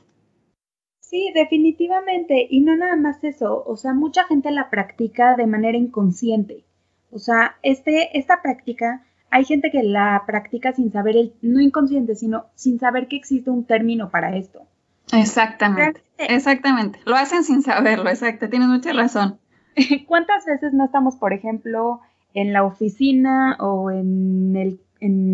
Sí, 1.00 1.32
definitivamente. 1.34 2.48
Y 2.50 2.62
no 2.62 2.76
nada 2.76 2.96
más 2.98 3.24
eso. 3.24 3.64
O 3.66 3.78
sea, 3.78 3.94
mucha 3.94 4.26
gente 4.26 4.52
la 4.52 4.72
practica 4.72 5.36
de 5.36 5.46
manera 5.46 5.78
inconsciente. 5.78 6.66
O 7.12 7.20
sea, 7.20 7.58
este, 7.62 8.18
esta 8.18 8.42
práctica, 8.42 9.06
hay 9.30 9.46
gente 9.46 9.72
que 9.72 9.84
la 9.84 10.24
practica 10.26 10.74
sin 10.74 10.92
saber, 10.92 11.16
el, 11.16 11.34
no 11.42 11.62
inconsciente, 11.62 12.16
sino 12.16 12.48
sin 12.56 12.80
saber 12.80 13.08
que 13.08 13.16
existe 13.16 13.52
un 13.52 13.66
término 13.66 14.10
para 14.10 14.36
esto. 14.36 14.64
Exactamente, 15.14 16.02
exactamente. 16.18 17.00
Lo 17.06 17.16
hacen 17.16 17.44
sin 17.44 17.62
saberlo, 17.62 18.10
exacto, 18.10 18.50
tienes 18.50 18.68
mucha 18.68 18.92
razón. 18.92 19.40
¿Cuántas 20.08 20.46
veces 20.46 20.74
no 20.74 20.86
estamos, 20.86 21.16
por 21.16 21.34
ejemplo, 21.34 22.02
en 22.34 22.52
la 22.52 22.64
oficina 22.66 23.56
o 23.60 23.90
en 23.90 24.57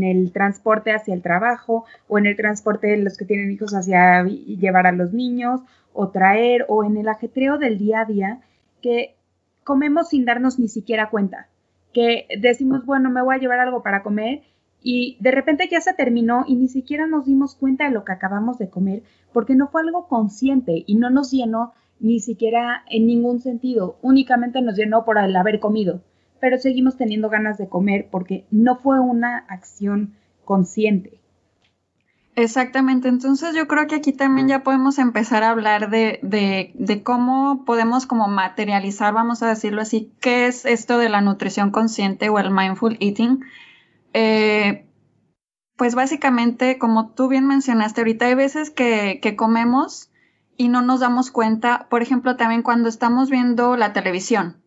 el 0.04 0.32
transporte 0.32 0.92
hacia 0.92 1.14
el 1.14 1.22
trabajo 1.22 1.86
o 2.08 2.18
en 2.18 2.26
el 2.26 2.36
transporte 2.36 2.88
de 2.88 2.98
los 2.98 3.18
que 3.18 3.26
tienen 3.26 3.52
hijos 3.52 3.74
hacia 3.74 4.24
llevar 4.24 4.88
a 4.88 4.92
los 4.92 5.14
niños 5.14 5.62
o 5.94 6.10
traer 6.10 6.66
o 6.68 6.84
en 6.84 6.98
el 6.98 7.08
ajetreo 7.08 7.58
del 7.58 7.78
día 7.78 8.02
a 8.02 8.06
día 8.06 8.42
que 8.82 9.16
comemos 9.64 10.10
sin 10.10 10.26
darnos 10.26 10.60
ni 10.60 10.68
siquiera 10.68 11.10
cuenta, 11.10 11.48
que 11.94 12.28
decimos, 12.40 12.86
bueno, 12.86 13.10
me 13.10 13.22
voy 13.22 13.36
a 13.36 13.40
llevar 13.40 13.60
algo 13.60 13.82
para 13.84 14.04
comer 14.04 14.42
y 14.82 15.18
de 15.22 15.32
repente 15.32 15.70
ya 15.72 15.80
se 15.80 15.94
terminó 15.94 16.44
y 16.48 16.56
ni 16.56 16.68
siquiera 16.68 17.08
nos 17.08 17.26
dimos 17.26 17.56
cuenta 17.56 17.86
de 17.86 17.92
lo 17.92 18.04
que 18.04 18.12
acabamos 18.12 18.58
de 18.58 18.70
comer 18.70 19.04
porque 19.32 19.56
no 19.56 19.68
fue 19.68 19.82
algo 19.82 20.08
consciente 20.08 20.84
y 20.86 20.96
no 20.96 21.10
nos 21.10 21.32
llenó 21.32 21.74
ni 22.00 22.20
siquiera 22.20 22.84
en 22.90 23.08
ningún 23.08 23.40
sentido, 23.40 23.98
únicamente 24.02 24.62
nos 24.62 24.76
llenó 24.76 25.06
por 25.06 25.18
el 25.18 25.36
haber 25.36 25.60
comido 25.60 26.02
pero 26.44 26.58
seguimos 26.58 26.98
teniendo 26.98 27.30
ganas 27.30 27.58
de 27.58 27.70
comer 27.70 28.10
porque 28.12 28.46
no 28.52 28.76
fue 28.76 29.00
una 29.00 29.46
acción 29.48 30.14
consciente. 30.44 31.22
Exactamente, 32.36 33.08
entonces 33.08 33.56
yo 33.56 33.66
creo 33.70 33.88
que 33.88 33.96
aquí 33.96 34.12
también 34.12 34.50
ya 34.50 34.62
podemos 34.62 35.00
empezar 35.00 35.44
a 35.44 35.52
hablar 35.52 35.90
de, 35.90 37.02
cómo 37.06 37.64
podemos 37.64 38.06
como 38.06 38.28
materializar, 38.28 39.14
vamos 39.14 39.42
a 39.42 39.48
decirlo 39.48 39.82
así, 39.82 40.12
qué 40.20 40.48
es 40.48 40.66
esto 40.66 40.98
de 40.98 41.08
la 41.08 41.22
nutrición 41.22 41.72
consciente 41.72 42.28
o 42.28 42.38
el 42.38 42.52
mindful 42.52 42.98
eating. 43.00 43.40
Eh, 44.12 44.86
pues 45.78 45.96
básicamente, 45.96 46.78
como 46.78 47.12
tú 47.12 47.30
bien 47.30 47.48
mencionaste 47.48 48.02
ahorita, 48.02 48.26
hay 48.26 48.36
veces 48.36 48.70
que, 48.70 49.22
que 49.22 49.38
comemos 49.38 50.12
y 50.58 50.68
no 50.68 50.82
nos 50.82 51.00
damos 51.00 51.32
cuenta, 51.32 51.88
por 51.90 52.02
ejemplo, 52.02 52.36
también 52.36 52.64
cuando 52.64 52.90
estamos 52.90 53.30
viendo 53.30 53.78
la 53.78 53.94
televisión 53.94 54.62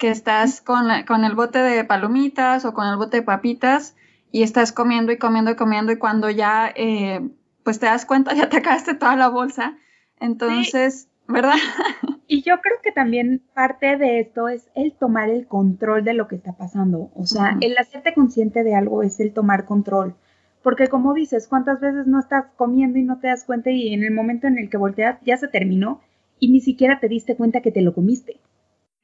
que 0.00 0.08
estás 0.08 0.62
con, 0.62 0.88
con 1.06 1.24
el 1.24 1.34
bote 1.34 1.58
de 1.58 1.84
palomitas 1.84 2.64
o 2.64 2.72
con 2.72 2.88
el 2.88 2.96
bote 2.96 3.18
de 3.18 3.22
papitas 3.22 3.94
y 4.32 4.42
estás 4.42 4.72
comiendo 4.72 5.12
y 5.12 5.18
comiendo 5.18 5.50
y 5.50 5.56
comiendo 5.56 5.92
y 5.92 5.98
cuando 5.98 6.30
ya 6.30 6.72
eh, 6.74 7.20
pues 7.62 7.78
te 7.78 7.86
das 7.86 8.06
cuenta 8.06 8.34
ya 8.34 8.48
te 8.48 8.56
acabaste 8.56 8.94
toda 8.94 9.14
la 9.14 9.28
bolsa. 9.28 9.76
Entonces, 10.18 11.08
¿verdad? 11.28 11.54
Y 12.32 12.42
yo 12.42 12.60
creo 12.60 12.76
que 12.80 12.92
también 12.92 13.42
parte 13.54 13.96
de 13.96 14.20
esto 14.20 14.48
es 14.48 14.70
el 14.76 14.92
tomar 14.92 15.28
el 15.30 15.48
control 15.48 16.04
de 16.04 16.14
lo 16.14 16.28
que 16.28 16.36
está 16.36 16.52
pasando. 16.52 17.10
O 17.16 17.26
sea, 17.26 17.58
el 17.60 17.76
hacerte 17.76 18.14
consciente 18.14 18.62
de 18.62 18.76
algo 18.76 19.02
es 19.02 19.18
el 19.18 19.32
tomar 19.32 19.64
control. 19.64 20.14
Porque 20.62 20.86
como 20.86 21.12
dices, 21.12 21.48
¿cuántas 21.48 21.80
veces 21.80 22.06
no 22.06 22.20
estás 22.20 22.44
comiendo 22.54 23.00
y 23.00 23.02
no 23.02 23.18
te 23.18 23.26
das 23.26 23.42
cuenta 23.42 23.72
y 23.72 23.92
en 23.92 24.04
el 24.04 24.14
momento 24.14 24.46
en 24.46 24.58
el 24.58 24.70
que 24.70 24.76
volteas 24.76 25.18
ya 25.26 25.38
se 25.38 25.48
terminó 25.48 26.02
y 26.38 26.52
ni 26.52 26.60
siquiera 26.60 27.00
te 27.00 27.08
diste 27.08 27.34
cuenta 27.34 27.62
que 27.62 27.72
te 27.72 27.82
lo 27.82 27.94
comiste? 27.94 28.38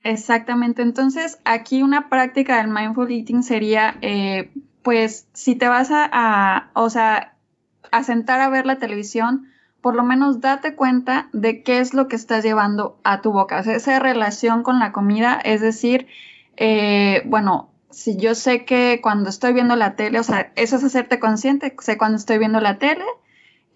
Exactamente. 0.06 0.82
Entonces, 0.82 1.40
aquí 1.44 1.82
una 1.82 2.08
práctica 2.08 2.58
del 2.58 2.68
mindful 2.68 3.10
eating 3.10 3.42
sería, 3.42 3.96
eh, 4.02 4.52
pues, 4.82 5.26
si 5.32 5.56
te 5.56 5.66
vas 5.66 5.88
a, 5.90 6.70
o 6.74 6.88
sea, 6.90 7.34
a 7.90 8.04
sentar 8.04 8.40
a 8.40 8.48
ver 8.48 8.66
la 8.66 8.78
televisión, 8.78 9.48
por 9.80 9.96
lo 9.96 10.04
menos 10.04 10.40
date 10.40 10.76
cuenta 10.76 11.28
de 11.32 11.64
qué 11.64 11.80
es 11.80 11.92
lo 11.92 12.06
que 12.06 12.14
estás 12.14 12.44
llevando 12.44 13.00
a 13.02 13.20
tu 13.20 13.32
boca. 13.32 13.58
O 13.58 13.62
sea, 13.64 13.74
esa 13.74 13.98
relación 13.98 14.62
con 14.62 14.78
la 14.78 14.92
comida, 14.92 15.40
es 15.42 15.60
decir, 15.60 16.06
eh, 16.56 17.22
bueno, 17.26 17.70
si 17.90 18.16
yo 18.16 18.36
sé 18.36 18.64
que 18.64 19.00
cuando 19.02 19.28
estoy 19.28 19.54
viendo 19.54 19.74
la 19.74 19.96
tele, 19.96 20.20
o 20.20 20.22
sea, 20.22 20.52
eso 20.54 20.76
es 20.76 20.84
hacerte 20.84 21.18
consciente, 21.18 21.74
sé 21.80 21.98
cuando 21.98 22.16
estoy 22.16 22.38
viendo 22.38 22.60
la 22.60 22.78
tele, 22.78 23.04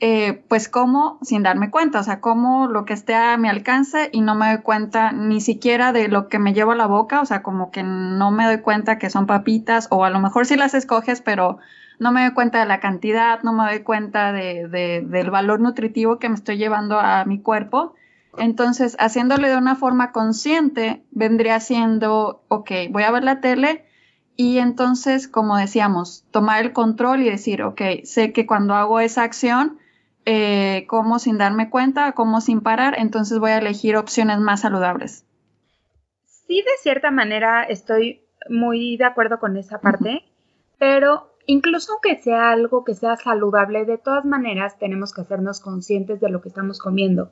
eh, 0.02 0.42
pues 0.48 0.70
como 0.70 1.18
sin 1.20 1.42
darme 1.42 1.70
cuenta, 1.70 2.00
o 2.00 2.02
sea, 2.02 2.20
como 2.20 2.68
lo 2.68 2.86
que 2.86 2.94
esté 2.94 3.14
a 3.14 3.36
mi 3.36 3.50
alcance 3.50 4.08
y 4.12 4.22
no 4.22 4.34
me 4.34 4.48
doy 4.50 4.62
cuenta 4.62 5.12
ni 5.12 5.42
siquiera 5.42 5.92
de 5.92 6.08
lo 6.08 6.28
que 6.28 6.38
me 6.38 6.54
llevo 6.54 6.72
a 6.72 6.76
la 6.76 6.86
boca, 6.86 7.20
o 7.20 7.26
sea, 7.26 7.42
como 7.42 7.70
que 7.70 7.82
no 7.82 8.30
me 8.30 8.46
doy 8.46 8.60
cuenta 8.62 8.98
que 8.98 9.10
son 9.10 9.26
papitas 9.26 9.88
o 9.90 10.06
a 10.06 10.10
lo 10.10 10.18
mejor 10.18 10.46
sí 10.46 10.56
las 10.56 10.72
escoges, 10.72 11.20
pero 11.20 11.58
no 11.98 12.12
me 12.12 12.22
doy 12.22 12.32
cuenta 12.32 12.60
de 12.60 12.66
la 12.66 12.80
cantidad, 12.80 13.42
no 13.42 13.52
me 13.52 13.64
doy 13.64 13.80
cuenta 13.80 14.32
de, 14.32 14.68
del 15.06 15.30
valor 15.30 15.60
nutritivo 15.60 16.18
que 16.18 16.30
me 16.30 16.34
estoy 16.34 16.56
llevando 16.56 16.98
a 16.98 17.26
mi 17.26 17.42
cuerpo. 17.42 17.94
Entonces, 18.38 18.96
haciéndole 19.00 19.50
de 19.50 19.58
una 19.58 19.74
forma 19.74 20.12
consciente, 20.12 21.02
vendría 21.10 21.60
siendo, 21.60 22.42
ok, 22.48 22.70
voy 22.90 23.02
a 23.02 23.10
ver 23.10 23.24
la 23.24 23.40
tele 23.40 23.84
y 24.34 24.60
entonces, 24.60 25.28
como 25.28 25.58
decíamos, 25.58 26.24
tomar 26.30 26.64
el 26.64 26.72
control 26.72 27.20
y 27.20 27.28
decir, 27.28 27.62
ok, 27.62 27.82
sé 28.04 28.32
que 28.32 28.46
cuando 28.46 28.74
hago 28.74 29.00
esa 29.00 29.24
acción, 29.24 29.79
eh, 30.26 30.84
como 30.86 31.18
sin 31.18 31.38
darme 31.38 31.70
cuenta, 31.70 32.12
como 32.12 32.40
sin 32.40 32.60
parar, 32.60 32.94
entonces 32.98 33.38
voy 33.38 33.52
a 33.52 33.58
elegir 33.58 33.96
opciones 33.96 34.38
más 34.38 34.60
saludables. 34.60 35.24
Sí, 36.24 36.62
de 36.62 36.76
cierta 36.82 37.10
manera 37.10 37.62
estoy 37.64 38.22
muy 38.48 38.96
de 38.96 39.04
acuerdo 39.04 39.38
con 39.38 39.56
esa 39.56 39.80
parte, 39.80 40.24
pero 40.78 41.34
incluso 41.46 41.92
aunque 41.92 42.18
sea 42.22 42.50
algo 42.50 42.84
que 42.84 42.94
sea 42.94 43.16
saludable, 43.16 43.84
de 43.84 43.98
todas 43.98 44.24
maneras 44.24 44.78
tenemos 44.78 45.14
que 45.14 45.22
hacernos 45.22 45.60
conscientes 45.60 46.20
de 46.20 46.28
lo 46.28 46.42
que 46.42 46.48
estamos 46.48 46.78
comiendo, 46.78 47.30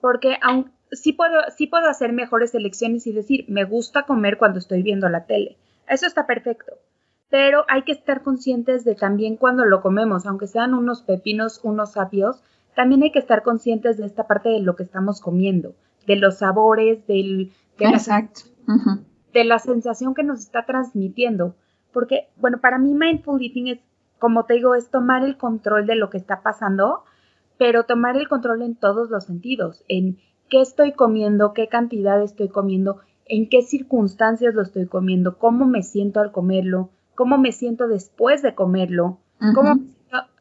porque 0.00 0.38
aun, 0.40 0.72
sí, 0.92 1.12
puedo, 1.12 1.40
sí 1.56 1.66
puedo 1.66 1.88
hacer 1.88 2.12
mejores 2.12 2.54
elecciones 2.54 3.06
y 3.06 3.12
decir, 3.12 3.44
me 3.48 3.64
gusta 3.64 4.04
comer 4.04 4.38
cuando 4.38 4.58
estoy 4.58 4.82
viendo 4.82 5.08
la 5.08 5.26
tele. 5.26 5.56
Eso 5.86 6.06
está 6.06 6.26
perfecto 6.26 6.74
pero 7.34 7.64
hay 7.66 7.82
que 7.82 7.90
estar 7.90 8.22
conscientes 8.22 8.84
de 8.84 8.94
también 8.94 9.36
cuando 9.36 9.64
lo 9.64 9.82
comemos, 9.82 10.24
aunque 10.24 10.46
sean 10.46 10.72
unos 10.72 11.02
pepinos, 11.02 11.58
unos 11.64 11.94
sapios, 11.94 12.40
también 12.76 13.02
hay 13.02 13.10
que 13.10 13.18
estar 13.18 13.42
conscientes 13.42 13.96
de 13.96 14.06
esta 14.06 14.28
parte 14.28 14.50
de 14.50 14.60
lo 14.60 14.76
que 14.76 14.84
estamos 14.84 15.20
comiendo, 15.20 15.74
de 16.06 16.14
los 16.14 16.38
sabores, 16.38 17.04
del, 17.08 17.50
de, 17.76 17.90
La, 17.90 18.28
de 19.32 19.44
la 19.44 19.58
sensación 19.58 20.14
que 20.14 20.22
nos 20.22 20.38
está 20.38 20.64
transmitiendo. 20.64 21.56
Porque, 21.92 22.28
bueno, 22.36 22.60
para 22.60 22.78
mí 22.78 22.94
mindful 22.94 23.42
eating 23.42 23.66
es, 23.66 23.80
como 24.20 24.44
te 24.44 24.54
digo, 24.54 24.76
es 24.76 24.88
tomar 24.90 25.24
el 25.24 25.36
control 25.36 25.88
de 25.88 25.96
lo 25.96 26.10
que 26.10 26.18
está 26.18 26.40
pasando, 26.40 27.02
pero 27.58 27.82
tomar 27.82 28.16
el 28.16 28.28
control 28.28 28.62
en 28.62 28.76
todos 28.76 29.10
los 29.10 29.24
sentidos, 29.24 29.82
en 29.88 30.18
qué 30.48 30.60
estoy 30.60 30.92
comiendo, 30.92 31.52
qué 31.52 31.66
cantidad 31.66 32.22
estoy 32.22 32.46
comiendo, 32.46 33.00
en 33.26 33.48
qué 33.48 33.62
circunstancias 33.62 34.54
lo 34.54 34.62
estoy 34.62 34.86
comiendo, 34.86 35.36
cómo 35.36 35.66
me 35.66 35.82
siento 35.82 36.20
al 36.20 36.30
comerlo, 36.30 36.90
cómo 37.14 37.38
me 37.38 37.52
siento 37.52 37.88
después 37.88 38.42
de 38.42 38.54
comerlo, 38.54 39.18
cómo 39.54 39.80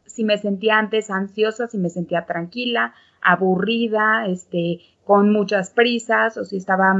si 0.05 0.23
me 0.23 0.37
sentía 0.37 0.77
antes 0.77 1.09
ansiosa, 1.09 1.67
si 1.67 1.77
me 1.77 1.89
sentía 1.89 2.25
tranquila, 2.25 2.93
aburrida, 3.21 4.27
este, 4.27 4.81
con 5.05 5.31
muchas 5.31 5.71
prisas, 5.71 6.37
o 6.37 6.45
si 6.45 6.57
estaba 6.57 6.93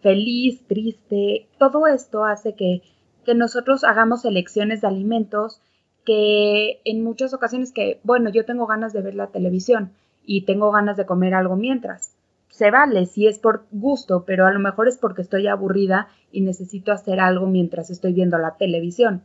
feliz, 0.00 0.66
triste. 0.66 1.48
Todo 1.58 1.86
esto 1.86 2.24
hace 2.24 2.54
que, 2.54 2.82
que 3.24 3.34
nosotros 3.34 3.84
hagamos 3.84 4.24
elecciones 4.24 4.80
de 4.80 4.88
alimentos 4.88 5.60
que 6.04 6.80
en 6.84 7.02
muchas 7.02 7.34
ocasiones 7.34 7.72
que, 7.72 8.00
bueno, 8.02 8.30
yo 8.30 8.44
tengo 8.44 8.66
ganas 8.66 8.92
de 8.92 9.02
ver 9.02 9.14
la 9.14 9.28
televisión 9.28 9.92
y 10.24 10.42
tengo 10.42 10.70
ganas 10.70 10.96
de 10.96 11.06
comer 11.06 11.34
algo 11.34 11.56
mientras. 11.56 12.13
Se 12.54 12.70
vale 12.70 13.06
si 13.06 13.26
es 13.26 13.40
por 13.40 13.66
gusto, 13.72 14.24
pero 14.24 14.46
a 14.46 14.52
lo 14.52 14.60
mejor 14.60 14.86
es 14.86 14.96
porque 14.96 15.22
estoy 15.22 15.48
aburrida 15.48 16.06
y 16.30 16.42
necesito 16.42 16.92
hacer 16.92 17.18
algo 17.18 17.48
mientras 17.48 17.90
estoy 17.90 18.12
viendo 18.12 18.38
la 18.38 18.54
televisión. 18.56 19.24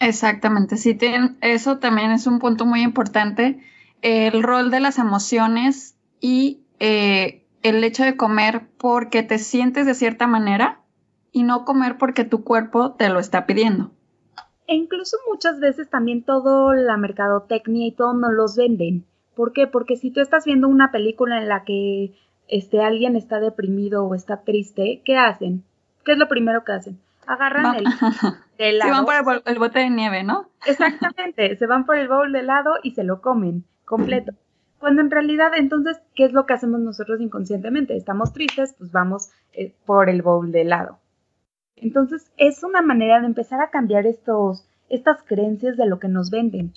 Exactamente, 0.00 0.78
sí, 0.78 0.98
eso 1.42 1.78
también 1.78 2.10
es 2.10 2.26
un 2.26 2.38
punto 2.38 2.64
muy 2.64 2.80
importante, 2.80 3.60
el 4.00 4.42
rol 4.42 4.70
de 4.70 4.80
las 4.80 4.98
emociones 4.98 5.94
y 6.22 6.62
eh, 6.80 7.44
el 7.62 7.84
hecho 7.84 8.02
de 8.02 8.16
comer 8.16 8.62
porque 8.78 9.22
te 9.22 9.38
sientes 9.38 9.84
de 9.84 9.92
cierta 9.92 10.26
manera 10.26 10.80
y 11.32 11.42
no 11.42 11.66
comer 11.66 11.98
porque 11.98 12.24
tu 12.24 12.44
cuerpo 12.44 12.92
te 12.92 13.10
lo 13.10 13.20
está 13.20 13.44
pidiendo. 13.44 13.90
E 14.66 14.74
incluso 14.74 15.18
muchas 15.30 15.60
veces 15.60 15.90
también 15.90 16.22
todo 16.22 16.72
la 16.72 16.96
mercadotecnia 16.96 17.86
y 17.86 17.92
todo 17.92 18.14
nos 18.14 18.32
los 18.32 18.56
venden. 18.56 19.04
¿Por 19.36 19.52
qué? 19.52 19.66
Porque 19.66 19.96
si 19.96 20.10
tú 20.10 20.20
estás 20.20 20.46
viendo 20.46 20.66
una 20.66 20.90
película 20.92 21.42
en 21.42 21.48
la 21.48 21.64
que 21.64 22.14
este, 22.48 22.82
alguien 22.82 23.16
está 23.16 23.40
deprimido 23.40 24.04
o 24.04 24.14
está 24.14 24.42
triste, 24.42 25.02
¿qué 25.04 25.16
hacen? 25.16 25.64
¿Qué 26.04 26.12
es 26.12 26.18
lo 26.18 26.28
primero 26.28 26.64
que 26.64 26.72
hacen? 26.72 26.98
Agarran 27.26 27.76
el, 27.76 27.84
helado. 28.58 28.90
Se 28.90 29.04
van 29.04 29.24
por 29.24 29.42
el, 29.46 29.58
bote 29.58 29.78
de 29.78 29.90
nieve, 29.90 30.22
¿no? 30.22 30.48
Exactamente, 30.66 31.56
se 31.58 31.66
van 31.66 31.86
por 31.86 31.96
el 31.96 32.08
bowl 32.08 32.32
de 32.32 32.40
helado 32.40 32.74
y 32.82 32.92
se 32.92 33.04
lo 33.04 33.20
comen 33.20 33.64
completo. 33.84 34.32
Cuando 34.78 35.00
en 35.00 35.10
realidad, 35.10 35.52
entonces, 35.56 35.98
¿qué 36.14 36.24
es 36.24 36.32
lo 36.32 36.44
que 36.44 36.52
hacemos 36.52 36.80
nosotros 36.80 37.20
inconscientemente? 37.20 37.96
Estamos 37.96 38.34
tristes, 38.34 38.74
pues 38.76 38.92
vamos 38.92 39.30
eh, 39.54 39.74
por 39.86 40.10
el 40.10 40.20
bowl 40.20 40.52
de 40.52 40.60
helado. 40.60 40.98
Entonces, 41.76 42.30
es 42.36 42.62
una 42.62 42.82
manera 42.82 43.20
de 43.20 43.26
empezar 43.26 43.62
a 43.62 43.70
cambiar 43.70 44.06
estos, 44.06 44.68
estas 44.90 45.22
creencias 45.22 45.78
de 45.78 45.86
lo 45.86 45.98
que 45.98 46.08
nos 46.08 46.30
venden. 46.30 46.74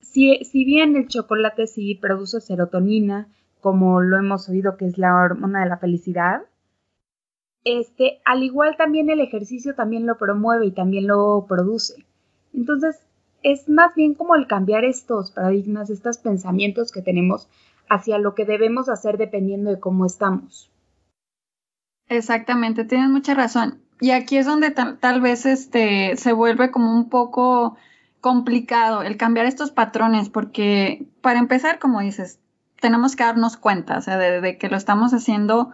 Si, 0.00 0.44
si 0.44 0.64
bien 0.64 0.94
el 0.94 1.08
chocolate 1.08 1.66
sí 1.66 1.96
produce 1.96 2.40
serotonina, 2.40 3.26
como 3.64 4.02
lo 4.02 4.18
hemos 4.18 4.46
oído 4.50 4.76
que 4.76 4.84
es 4.84 4.98
la 4.98 5.14
hormona 5.16 5.62
de 5.62 5.70
la 5.70 5.78
felicidad, 5.78 6.42
este, 7.64 8.20
al 8.26 8.42
igual 8.42 8.76
también 8.76 9.08
el 9.08 9.20
ejercicio 9.20 9.74
también 9.74 10.04
lo 10.06 10.18
promueve 10.18 10.66
y 10.66 10.70
también 10.70 11.06
lo 11.06 11.46
produce. 11.48 12.04
Entonces, 12.52 13.00
es 13.42 13.66
más 13.70 13.94
bien 13.94 14.12
como 14.12 14.34
el 14.34 14.46
cambiar 14.46 14.84
estos 14.84 15.30
paradigmas, 15.30 15.88
estos 15.88 16.18
pensamientos 16.18 16.92
que 16.92 17.00
tenemos 17.00 17.48
hacia 17.88 18.18
lo 18.18 18.34
que 18.34 18.44
debemos 18.44 18.90
hacer 18.90 19.16
dependiendo 19.16 19.70
de 19.70 19.80
cómo 19.80 20.04
estamos. 20.04 20.70
Exactamente, 22.10 22.84
tienes 22.84 23.08
mucha 23.08 23.32
razón. 23.32 23.80
Y 23.98 24.10
aquí 24.10 24.36
es 24.36 24.44
donde 24.44 24.72
tal, 24.72 25.22
vez 25.22 25.46
este, 25.46 26.18
se 26.18 26.34
vuelve 26.34 26.70
como 26.70 26.94
un 26.94 27.08
poco 27.08 27.78
complicado 28.20 29.02
el 29.02 29.16
cambiar 29.16 29.46
estos 29.46 29.70
patrones 29.70 30.28
porque 30.28 31.06
para 31.22 31.38
empezar, 31.38 31.78
como 31.78 32.00
dices, 32.00 32.40
tenemos 32.84 33.16
que 33.16 33.24
darnos 33.24 33.56
cuenta, 33.56 33.96
o 33.96 34.02
sea, 34.02 34.18
de, 34.18 34.58
que 34.58 34.68
lo 34.68 34.76
estamos 34.76 35.14
haciendo 35.14 35.70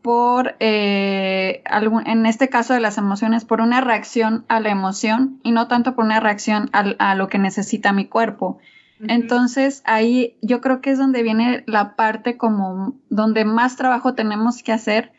por, 0.00 0.56
eh, 0.60 1.62
algún, 1.66 2.06
en 2.06 2.24
este 2.24 2.48
caso 2.48 2.72
de 2.72 2.80
las 2.80 2.96
emociones, 2.96 3.44
por 3.44 3.60
una 3.60 3.82
reacción 3.82 4.46
a 4.48 4.60
la 4.60 4.70
emoción 4.70 5.40
y 5.42 5.52
no 5.52 5.68
tanto 5.68 5.94
por 5.94 6.06
una 6.06 6.20
reacción 6.20 6.70
a 6.72 7.14
lo 7.16 7.28
que 7.28 7.38
necesita 7.38 7.92
mi 7.92 8.06
cuerpo. 8.06 8.60
Entonces 8.98 9.82
ahí 9.84 10.38
yo 10.40 10.62
creo 10.62 10.80
que 10.80 10.90
es 10.90 10.98
donde 10.98 11.22
viene 11.22 11.64
la 11.66 11.96
parte 11.96 12.38
como 12.38 12.94
donde 13.10 13.44
más 13.44 13.76
trabajo 13.76 14.14
tenemos 14.14 14.62
que 14.62 14.72
hacer 14.72 15.12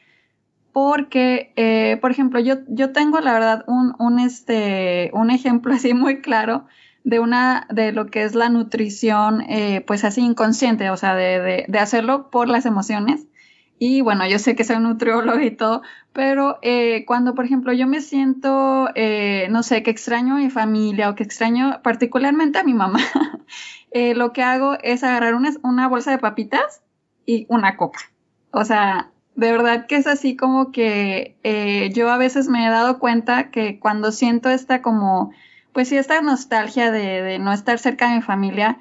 porque, 0.73 1.53
eh, 1.57 1.99
por 2.01 2.09
ejemplo, 2.09 2.39
yo, 2.39 2.55
yo 2.69 2.91
tengo 2.91 3.19
la 3.19 3.33
verdad 3.33 3.65
un, 3.67 3.93
un, 3.99 4.17
este, 4.17 5.11
un 5.13 5.29
ejemplo 5.29 5.75
así 5.75 5.93
muy 5.93 6.21
claro 6.21 6.65
de 7.05 7.19
una, 7.19 7.67
de 7.69 7.93
lo 7.93 8.07
que 8.07 8.23
es 8.23 8.35
la 8.35 8.49
nutrición, 8.49 9.41
eh, 9.41 9.81
pues 9.87 10.03
así 10.03 10.21
inconsciente, 10.21 10.89
o 10.89 10.97
sea, 10.97 11.15
de, 11.15 11.65
de, 11.67 11.79
hacerlo 11.79 12.29
por 12.29 12.49
las 12.49 12.65
emociones. 12.65 13.25
Y 13.79 14.01
bueno, 14.01 14.27
yo 14.27 14.39
sé 14.39 14.55
que 14.55 14.63
soy 14.63 14.79
nutriólogo 14.79 15.39
y 15.39 15.51
todo, 15.51 15.81
pero 16.11 16.59
eh, 16.61 17.05
cuando, 17.05 17.35
por 17.35 17.45
ejemplo, 17.45 17.71
yo 17.73 17.87
me 17.87 18.01
siento, 18.01 18.89
no 19.49 19.63
sé, 19.63 19.83
que 19.83 19.91
extraño 19.91 20.35
a 20.35 20.39
mi 20.39 20.49
familia 20.49 21.09
o 21.09 21.15
que 21.15 21.23
extraño 21.23 21.81
particularmente 21.83 22.59
a 22.59 22.63
mi 22.63 22.73
mamá, 22.73 22.99
lo 24.15 24.33
que 24.33 24.43
hago 24.43 24.77
es 24.81 25.03
agarrar 25.03 25.35
una, 25.35 25.51
una 25.63 25.87
bolsa 25.87 26.11
de 26.11 26.19
papitas 26.19 26.81
y 27.25 27.45
una 27.49 27.77
coca. 27.77 27.99
O 28.51 28.63
sea, 28.63 29.11
de 29.35 29.51
verdad 29.51 29.85
que 29.87 29.97
es 29.97 30.07
así 30.07 30.35
como 30.35 30.71
que 30.71 31.37
eh, 31.43 31.91
yo 31.93 32.09
a 32.09 32.17
veces 32.17 32.47
me 32.47 32.65
he 32.65 32.69
dado 32.69 32.99
cuenta 32.99 33.51
que 33.51 33.79
cuando 33.79 34.11
siento 34.11 34.49
esta 34.49 34.81
como, 34.81 35.31
pues 35.75 35.89
sí, 35.89 35.97
esta 35.97 36.21
nostalgia 36.21 36.89
de, 36.89 37.37
no 37.37 37.51
estar 37.51 37.79
cerca 37.79 38.09
de 38.09 38.15
mi 38.15 38.21
familia, 38.21 38.79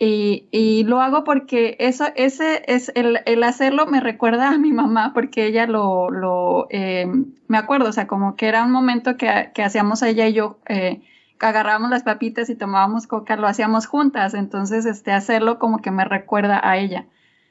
y, 0.00 0.82
lo 0.88 1.00
hago 1.00 1.22
porque 1.22 1.76
eso, 1.78 2.06
ese 2.16 2.64
es 2.66 2.90
el, 2.96 3.44
hacerlo 3.44 3.86
me 3.86 4.00
recuerda 4.00 4.50
a 4.50 4.58
mi 4.58 4.72
mamá, 4.72 5.12
porque 5.14 5.46
ella 5.46 5.68
lo, 5.68 6.10
lo 6.10 6.66
eh, 6.70 7.06
me 7.46 7.58
acuerdo, 7.58 7.90
o 7.90 7.92
sea, 7.92 8.08
como 8.08 8.34
que 8.34 8.48
era 8.48 8.64
un 8.64 8.72
momento 8.72 9.16
que, 9.16 9.52
que 9.54 9.62
hacíamos 9.62 10.02
ella 10.02 10.26
y 10.26 10.32
yo, 10.32 10.58
eh, 10.66 11.02
agarrábamos 11.38 11.90
las 11.90 12.02
papitas 12.02 12.50
y 12.50 12.56
tomábamos 12.56 13.06
coca, 13.06 13.36
lo 13.36 13.46
hacíamos 13.46 13.86
juntas, 13.86 14.34
entonces 14.34 14.84
este, 14.84 15.12
hacerlo 15.12 15.60
como 15.60 15.78
que 15.78 15.92
me 15.92 16.04
recuerda 16.04 16.60
a 16.60 16.76
ella. 16.76 17.06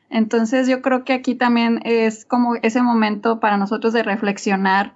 Entonces 0.09 0.67
yo 0.67 0.81
creo 0.81 1.05
que 1.05 1.13
aquí 1.13 1.35
también 1.35 1.79
es 1.85 2.25
como 2.25 2.55
ese 2.61 2.81
momento 2.81 3.39
para 3.39 3.55
nosotros 3.55 3.93
de 3.93 4.03
reflexionar, 4.03 4.95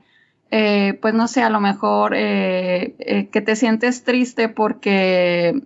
eh, 0.57 0.97
pues 1.01 1.13
no 1.13 1.27
sé, 1.27 1.43
a 1.43 1.49
lo 1.49 1.59
mejor 1.59 2.13
eh, 2.15 2.95
eh, 2.99 3.27
que 3.27 3.41
te 3.41 3.57
sientes 3.57 4.05
triste 4.05 4.47
porque, 4.47 5.61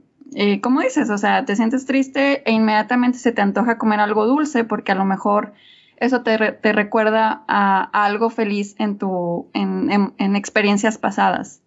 ¿cómo 0.64 0.82
dices? 0.82 1.12
O 1.12 1.18
sea, 1.20 1.46
te 1.46 1.56
sientes 1.56 1.86
triste 1.86 2.42
e 2.50 2.52
inmediatamente 2.54 3.20
se 3.20 3.32
te 3.32 3.44
antoja 3.44 3.78
comer 3.78 4.00
algo 4.00 4.26
dulce 4.26 4.64
porque 4.64 4.92
a 4.92 4.96
lo 4.96 5.06
mejor 5.06 5.54
eso 5.98 6.24
te, 6.24 6.38
recuerda 6.72 7.44
a, 7.48 7.84
algo 8.04 8.32
feliz 8.32 8.76
en, 8.80 8.98
tu, 8.98 9.52
en 9.54 10.36
experiencias 10.36 10.98
pasadas. 10.98 11.62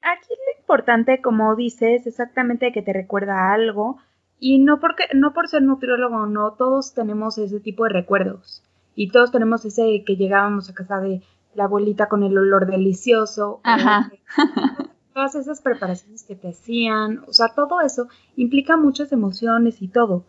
Aquí 0.00 0.28
lo 0.30 0.60
importante, 0.60 1.20
como 1.20 1.56
dices, 1.56 2.06
exactamente 2.06 2.70
que 2.70 2.82
te 2.82 2.92
recuerda 2.92 3.50
a 3.50 3.54
algo, 3.54 3.96
y 4.38 4.60
no 4.60 4.78
porque, 4.78 5.06
no 5.12 5.32
por 5.32 5.48
ser 5.48 5.62
nutriólogo, 5.62 6.26
no, 6.26 6.52
todos 6.52 6.94
tenemos 6.94 7.36
ese 7.38 7.58
tipo 7.58 7.82
de 7.82 7.90
recuerdos. 7.90 8.62
Y 8.94 9.10
todos 9.10 9.32
tenemos 9.32 9.64
ese 9.64 10.04
que 10.06 10.16
llegábamos 10.16 10.70
a 10.70 10.74
casa 10.74 11.00
de 11.00 11.22
la 11.54 11.64
abuelita 11.64 12.08
con 12.08 12.22
el 12.22 12.36
olor 12.36 12.66
delicioso. 12.66 13.60
Ajá. 13.64 14.10
todas 15.14 15.34
esas 15.34 15.60
preparaciones 15.60 16.24
que 16.24 16.34
te 16.34 16.48
hacían. 16.48 17.22
O 17.28 17.32
sea, 17.32 17.48
todo 17.54 17.80
eso 17.80 18.08
implica 18.36 18.76
muchas 18.76 19.12
emociones 19.12 19.82
y 19.82 19.88
todo. 19.88 20.24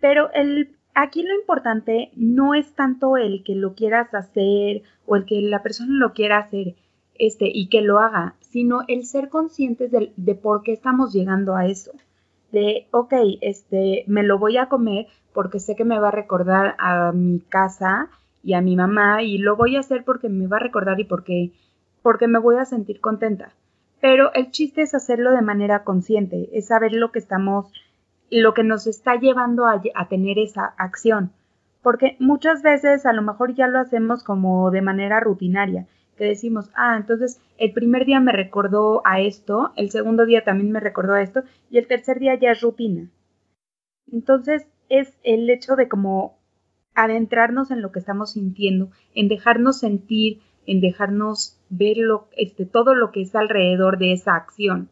Pero 0.00 0.30
el, 0.32 0.76
aquí 0.94 1.22
lo 1.22 1.34
importante 1.34 2.10
no 2.14 2.54
es 2.54 2.72
tanto 2.74 3.16
el 3.16 3.42
que 3.44 3.54
lo 3.54 3.74
quieras 3.74 4.12
hacer 4.14 4.82
o 5.06 5.16
el 5.16 5.24
que 5.24 5.40
la 5.40 5.62
persona 5.62 5.94
lo 5.94 6.12
quiera 6.12 6.38
hacer 6.38 6.76
este, 7.14 7.50
y 7.52 7.68
que 7.68 7.80
lo 7.80 7.98
haga, 7.98 8.36
sino 8.40 8.82
el 8.86 9.06
ser 9.06 9.28
conscientes 9.28 9.90
de, 9.90 10.12
de 10.16 10.34
por 10.34 10.62
qué 10.62 10.72
estamos 10.72 11.12
llegando 11.12 11.56
a 11.56 11.66
eso 11.66 11.92
de, 12.52 12.88
ok, 12.92 13.12
este, 13.40 14.04
me 14.06 14.22
lo 14.22 14.38
voy 14.38 14.56
a 14.56 14.68
comer 14.68 15.06
porque 15.32 15.60
sé 15.60 15.76
que 15.76 15.84
me 15.84 15.98
va 15.98 16.08
a 16.08 16.12
recordar 16.12 16.76
a 16.78 17.12
mi 17.12 17.40
casa 17.40 18.10
y 18.42 18.54
a 18.54 18.60
mi 18.60 18.76
mamá 18.76 19.22
y 19.22 19.38
lo 19.38 19.56
voy 19.56 19.76
a 19.76 19.80
hacer 19.80 20.04
porque 20.04 20.28
me 20.28 20.46
va 20.46 20.58
a 20.58 20.60
recordar 20.60 20.98
y 21.00 21.04
porque, 21.04 21.52
porque 22.02 22.28
me 22.28 22.38
voy 22.38 22.56
a 22.56 22.64
sentir 22.64 23.00
contenta. 23.00 23.52
Pero 24.00 24.32
el 24.34 24.50
chiste 24.50 24.82
es 24.82 24.94
hacerlo 24.94 25.32
de 25.32 25.42
manera 25.42 25.84
consciente, 25.84 26.48
es 26.52 26.68
saber 26.68 26.92
lo 26.92 27.10
que 27.10 27.18
estamos, 27.18 27.72
lo 28.30 28.54
que 28.54 28.62
nos 28.62 28.86
está 28.86 29.16
llevando 29.16 29.66
a, 29.66 29.82
a 29.94 30.08
tener 30.08 30.38
esa 30.38 30.74
acción. 30.78 31.32
Porque 31.82 32.16
muchas 32.18 32.62
veces 32.62 33.06
a 33.06 33.12
lo 33.12 33.22
mejor 33.22 33.54
ya 33.54 33.66
lo 33.66 33.78
hacemos 33.78 34.22
como 34.22 34.70
de 34.70 34.82
manera 34.82 35.20
rutinaria 35.20 35.86
que 36.18 36.24
decimos, 36.24 36.70
ah, 36.74 36.96
entonces 36.98 37.40
el 37.56 37.72
primer 37.72 38.04
día 38.04 38.20
me 38.20 38.32
recordó 38.32 39.00
a 39.04 39.20
esto, 39.20 39.72
el 39.76 39.90
segundo 39.90 40.26
día 40.26 40.44
también 40.44 40.72
me 40.72 40.80
recordó 40.80 41.14
a 41.14 41.22
esto 41.22 41.44
y 41.70 41.78
el 41.78 41.86
tercer 41.86 42.18
día 42.18 42.34
ya 42.34 42.50
es 42.50 42.60
rutina. 42.60 43.08
Entonces 44.12 44.66
es 44.88 45.14
el 45.22 45.48
hecho 45.48 45.76
de 45.76 45.88
como 45.88 46.37
adentrarnos 46.98 47.70
en 47.70 47.80
lo 47.80 47.92
que 47.92 48.00
estamos 48.00 48.32
sintiendo, 48.32 48.90
en 49.14 49.28
dejarnos 49.28 49.78
sentir, 49.78 50.40
en 50.66 50.80
dejarnos 50.80 51.56
ver 51.70 51.96
este, 52.36 52.66
todo 52.66 52.94
lo 52.94 53.12
que 53.12 53.22
está 53.22 53.40
alrededor 53.40 53.98
de 53.98 54.12
esa 54.12 54.34
acción. 54.34 54.88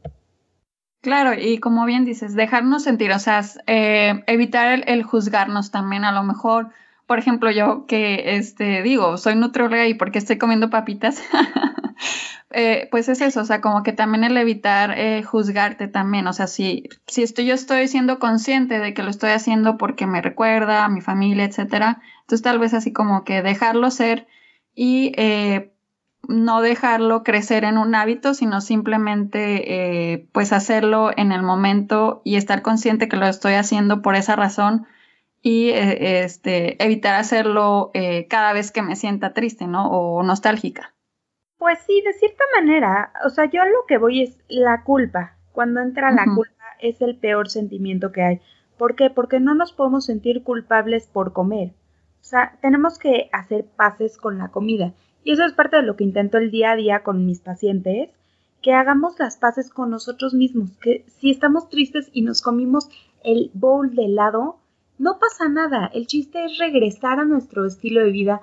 Claro, 1.02 1.32
y 1.38 1.58
como 1.58 1.84
bien 1.84 2.04
dices, 2.04 2.34
dejarnos 2.34 2.84
sentir, 2.84 3.12
o 3.12 3.18
sea, 3.18 3.42
eh, 3.66 4.24
evitar 4.26 4.72
el, 4.72 4.84
el, 4.88 5.02
juzgarnos 5.02 5.70
también, 5.70 6.04
a 6.04 6.12
lo 6.12 6.22
mejor 6.22 6.70
por 7.06 7.18
ejemplo, 7.18 7.50
yo 7.50 7.86
que 7.86 8.36
este, 8.36 8.82
digo, 8.82 9.16
soy 9.16 9.36
nutrióloga 9.36 9.86
y 9.86 9.94
porque 9.94 10.18
estoy 10.18 10.38
comiendo 10.38 10.70
papitas, 10.70 11.22
eh, 12.50 12.88
pues 12.90 13.08
es 13.08 13.20
eso, 13.20 13.40
o 13.40 13.44
sea, 13.44 13.60
como 13.60 13.84
que 13.84 13.92
también 13.92 14.24
el 14.24 14.36
evitar 14.36 14.98
eh, 14.98 15.22
juzgarte 15.22 15.86
también, 15.86 16.26
o 16.26 16.32
sea, 16.32 16.48
si, 16.48 16.88
si 17.06 17.22
estoy, 17.22 17.46
yo 17.46 17.54
estoy 17.54 17.86
siendo 17.86 18.18
consciente 18.18 18.80
de 18.80 18.92
que 18.92 19.04
lo 19.04 19.10
estoy 19.10 19.30
haciendo 19.30 19.78
porque 19.78 20.06
me 20.06 20.20
recuerda 20.20 20.84
a 20.84 20.88
mi 20.88 21.00
familia, 21.00 21.44
etcétera, 21.44 22.02
entonces 22.22 22.42
tal 22.42 22.58
vez 22.58 22.74
así 22.74 22.92
como 22.92 23.22
que 23.24 23.40
dejarlo 23.40 23.92
ser 23.92 24.26
y 24.74 25.12
eh, 25.16 25.72
no 26.26 26.60
dejarlo 26.60 27.22
crecer 27.22 27.62
en 27.62 27.78
un 27.78 27.94
hábito, 27.94 28.34
sino 28.34 28.60
simplemente 28.60 30.28
pues 30.32 30.52
hacerlo 30.52 31.12
en 31.16 31.30
el 31.30 31.44
momento 31.44 32.20
y 32.24 32.34
estar 32.34 32.62
consciente 32.62 33.08
que 33.08 33.16
lo 33.16 33.28
estoy 33.28 33.52
haciendo 33.52 34.02
por 34.02 34.16
esa 34.16 34.34
razón 34.34 34.88
y 35.46 35.68
eh, 35.68 36.24
este, 36.24 36.82
evitar 36.84 37.14
hacerlo 37.14 37.92
eh, 37.94 38.26
cada 38.26 38.52
vez 38.52 38.72
que 38.72 38.82
me 38.82 38.96
sienta 38.96 39.32
triste, 39.32 39.68
¿no? 39.68 39.88
O 39.90 40.24
nostálgica. 40.24 40.92
Pues 41.56 41.78
sí, 41.86 42.02
de 42.04 42.14
cierta 42.14 42.42
manera, 42.58 43.12
o 43.24 43.30
sea, 43.30 43.44
yo 43.44 43.64
lo 43.64 43.86
que 43.86 43.96
voy 43.96 44.22
es 44.22 44.40
la 44.48 44.82
culpa. 44.82 45.36
Cuando 45.52 45.80
entra 45.80 46.10
la 46.10 46.24
culpa 46.34 46.64
es 46.80 47.00
el 47.00 47.16
peor 47.16 47.48
sentimiento 47.48 48.10
que 48.10 48.22
hay. 48.22 48.40
¿Por 48.76 48.96
qué? 48.96 49.08
Porque 49.08 49.38
no 49.38 49.54
nos 49.54 49.72
podemos 49.72 50.06
sentir 50.06 50.42
culpables 50.42 51.06
por 51.06 51.32
comer. 51.32 51.74
O 52.20 52.24
sea, 52.24 52.58
tenemos 52.60 52.98
que 52.98 53.30
hacer 53.32 53.66
paces 53.66 54.18
con 54.18 54.38
la 54.38 54.48
comida. 54.48 54.94
Y 55.22 55.30
eso 55.30 55.44
es 55.44 55.52
parte 55.52 55.76
de 55.76 55.82
lo 55.82 55.94
que 55.94 56.02
intento 56.02 56.38
el 56.38 56.50
día 56.50 56.72
a 56.72 56.76
día 56.76 57.04
con 57.04 57.24
mis 57.24 57.38
pacientes, 57.38 58.10
que 58.62 58.74
hagamos 58.74 59.16
las 59.20 59.36
paces 59.36 59.70
con 59.70 59.90
nosotros 59.90 60.34
mismos, 60.34 60.76
que 60.78 61.04
si 61.20 61.30
estamos 61.30 61.68
tristes 61.68 62.10
y 62.12 62.22
nos 62.22 62.42
comimos 62.42 62.88
el 63.22 63.52
bowl 63.54 63.94
de 63.94 64.06
helado, 64.06 64.58
no 64.98 65.18
pasa 65.18 65.48
nada, 65.48 65.90
el 65.92 66.06
chiste 66.06 66.44
es 66.44 66.58
regresar 66.58 67.20
a 67.20 67.26
nuestro 67.26 67.66
estilo 67.66 68.00
de 68.00 68.10
vida 68.10 68.40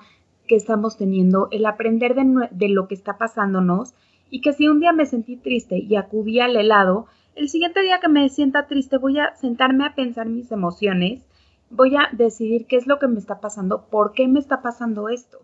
que 0.48 0.56
estamos 0.56 0.98
teniendo, 0.98 1.48
el 1.52 1.66
aprender 1.66 2.14
de, 2.16 2.70
lo 2.70 2.88
que 2.88 2.94
está 2.94 3.18
pasándonos 3.18 3.94
y 4.30 4.42
que 4.42 4.54
si 4.54 4.68
un 4.68 4.80
día 4.80 4.94
me 4.94 5.08
sentí 5.08 5.36
triste 5.36 5.80
y 5.80 5.96
acudí 5.96 6.40
al 6.40 6.56
helado, 6.56 7.08
el 7.36 7.50
siguiente 7.50 7.82
día 7.82 8.00
que 8.00 8.10
me 8.10 8.30
sienta 8.30 8.68
triste 8.68 8.98
voy 8.98 9.18
a 9.20 9.36
sentarme 9.36 9.86
a 9.86 9.96
pensar 9.96 10.28
mis 10.28 10.52
emociones, 10.52 11.24
voy 11.72 11.96
a 11.96 12.10
decidir 12.12 12.68
qué 12.68 12.76
es 12.76 12.86
lo 12.86 13.00
que 13.00 13.08
me 13.08 13.18
está 13.18 13.40
pasando, 13.40 13.88
por 13.90 14.14
qué 14.14 14.28
me 14.28 14.40
está 14.40 14.62
pasando 14.62 15.10
esto. 15.10 15.40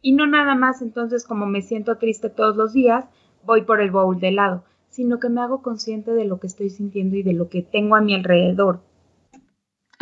Y 0.00 0.12
no 0.12 0.26
nada 0.26 0.54
más 0.54 0.80
entonces 0.80 1.26
como 1.26 1.44
me 1.44 1.60
siento 1.60 1.98
triste 1.98 2.30
todos 2.30 2.56
los 2.56 2.72
días, 2.72 3.04
voy 3.44 3.62
por 3.62 3.82
el 3.82 3.90
bowl 3.90 4.18
de 4.18 4.28
helado, 4.28 4.64
sino 4.88 5.20
que 5.20 5.28
me 5.28 5.42
hago 5.42 5.60
consciente 5.60 6.12
de 6.12 6.24
lo 6.24 6.40
que 6.40 6.46
estoy 6.46 6.70
sintiendo 6.70 7.16
y 7.16 7.22
de 7.22 7.34
lo 7.34 7.50
que 7.50 7.60
tengo 7.60 7.96
a 7.96 8.00
mi 8.00 8.14
alrededor. 8.14 8.80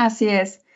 Así 0.03 0.29
es. 0.29 0.67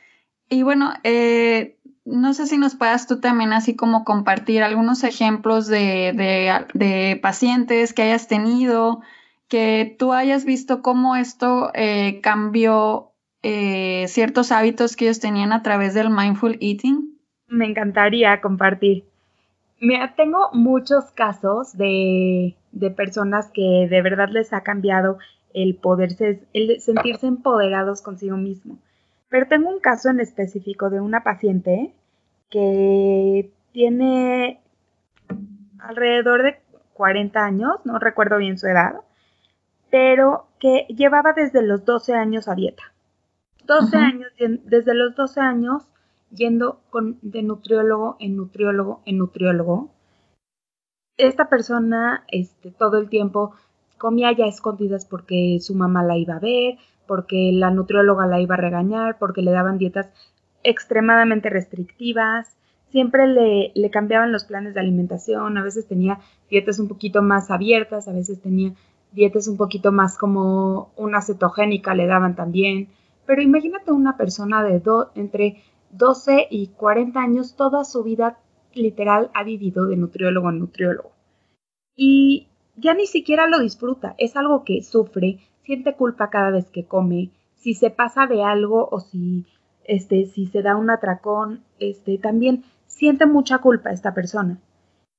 Y 0.48 0.62
bueno, 0.62 0.92
eh, 1.02 1.76
no 2.04 2.32
sé 2.32 2.46
si 2.46 2.58
nos 2.58 2.76
puedas 2.76 3.08
tú 3.08 3.20
también 3.20 3.52
así 3.52 3.74
como 3.74 4.04
compartir 4.04 4.62
algunos 4.62 5.02
ejemplos 5.02 5.66
de, 5.66 7.18
pacientes 7.20 7.92
que 7.92 8.02
hayas 8.02 8.28
tenido, 8.28 9.00
que 9.48 9.96
tú 9.98 10.12
hayas 10.12 10.44
visto 10.44 10.80
cómo 10.80 11.16
esto 11.16 11.72
eh, 11.74 12.20
cambió 12.20 13.10
eh, 13.42 14.04
ciertos 14.06 14.52
hábitos 14.52 14.94
que 14.94 15.06
ellos 15.06 15.18
tenían 15.18 15.52
a 15.52 15.64
través 15.64 15.92
del 15.94 16.10
mindful 16.10 16.56
eating. 16.60 17.18
Me 17.48 17.66
encantaría 17.66 18.40
compartir. 18.40 19.04
Tengo 20.16 20.50
muchos 20.52 21.06
casos 21.10 21.76
de, 21.76 22.54
de 22.70 22.90
personas 22.92 23.50
que 23.52 23.88
de 23.90 24.02
verdad 24.02 24.28
les 24.30 24.52
ha 24.52 24.62
cambiado 24.62 25.18
el 25.52 25.74
poderse, 25.74 26.44
el 26.52 26.80
sentirse 26.80 27.26
empoderados 27.26 28.02
consigo 28.02 28.36
mismo. 28.36 28.78
Pero 29.28 29.46
tengo 29.48 29.68
un 29.68 29.80
caso 29.80 30.10
en 30.10 30.20
específico 30.20 30.90
de 30.90 31.00
una 31.00 31.22
paciente 31.22 31.92
que 32.50 33.50
tiene 33.72 34.60
alrededor 35.78 36.42
de 36.42 36.60
40 36.94 37.44
años, 37.44 37.74
no 37.84 37.98
recuerdo 37.98 38.38
bien 38.38 38.58
su 38.58 38.66
edad, 38.66 39.00
pero 39.90 40.46
que 40.58 40.86
llevaba 40.88 41.32
desde 41.32 41.62
los 41.62 41.84
12 41.84 42.14
años 42.14 42.48
a 42.48 42.54
dieta. 42.54 42.82
12 43.64 43.96
años, 43.96 44.32
desde 44.38 44.94
los 44.94 45.14
12 45.16 45.40
años 45.40 45.82
yendo 46.30 46.80
con, 46.90 47.18
de 47.22 47.42
nutriólogo 47.42 48.16
en 48.20 48.36
nutriólogo 48.36 49.02
en 49.06 49.18
nutriólogo. 49.18 49.90
Esta 51.16 51.48
persona 51.48 52.24
este, 52.28 52.70
todo 52.70 52.98
el 52.98 53.08
tiempo 53.08 53.54
comía 53.98 54.32
ya 54.32 54.46
escondidas 54.46 55.06
porque 55.06 55.58
su 55.60 55.74
mamá 55.74 56.02
la 56.02 56.16
iba 56.16 56.36
a 56.36 56.40
ver, 56.40 56.76
porque 57.06 57.50
la 57.52 57.70
nutrióloga 57.70 58.26
la 58.26 58.40
iba 58.40 58.54
a 58.54 58.58
regañar, 58.58 59.18
porque 59.18 59.42
le 59.42 59.52
daban 59.52 59.78
dietas 59.78 60.08
extremadamente 60.62 61.50
restrictivas, 61.50 62.56
siempre 62.90 63.26
le, 63.26 63.90
cambiaban 63.90 64.32
los 64.32 64.44
planes 64.44 64.74
de 64.74 64.80
alimentación, 64.80 65.58
a 65.58 65.62
veces 65.62 65.86
tenía 65.86 66.20
dietas 66.50 66.78
un 66.78 66.88
poquito 66.88 67.22
más 67.22 67.50
abiertas, 67.50 68.08
a 68.08 68.12
veces 68.12 68.40
tenía 68.40 68.74
dietas 69.12 69.48
un 69.48 69.56
poquito 69.56 69.92
más 69.92 70.16
como 70.18 70.92
una 70.96 71.22
cetogénica, 71.22 71.94
le 71.94 72.06
daban 72.06 72.36
también. 72.36 72.88
Pero 73.26 73.42
imagínate 73.42 73.92
una 73.92 74.16
persona 74.16 74.62
de 74.62 74.82
entre 75.14 75.62
12 75.90 76.48
y 76.50 76.68
40 76.68 77.20
años, 77.20 77.56
toda 77.56 77.84
su 77.84 78.02
vida 78.02 78.38
literal 78.74 79.30
ha 79.34 79.42
vivido 79.42 79.86
de 79.86 79.96
nutriólogo 79.96 80.50
en 80.50 80.58
nutriólogo. 80.60 81.12
Y 81.96 82.48
ya 82.76 82.94
ni 82.94 83.06
siquiera 83.06 83.46
lo 83.46 83.58
disfruta, 83.58 84.14
es 84.18 84.36
algo 84.36 84.64
que 84.64 84.82
sufre, 84.82 85.38
siente 85.66 85.94
culpa 85.94 86.30
cada 86.30 86.50
vez 86.50 86.70
que 86.70 86.86
come, 86.86 87.30
si 87.56 87.74
se 87.74 87.90
pasa 87.90 88.26
de 88.26 88.44
algo 88.44 88.88
o 88.90 89.00
si, 89.00 89.44
este, 89.84 90.26
si 90.26 90.46
se 90.46 90.62
da 90.62 90.76
un 90.76 90.88
atracón, 90.88 91.64
este, 91.80 92.18
también 92.18 92.64
siente 92.86 93.26
mucha 93.26 93.58
culpa 93.58 93.90
esta 93.90 94.14
persona. 94.14 94.58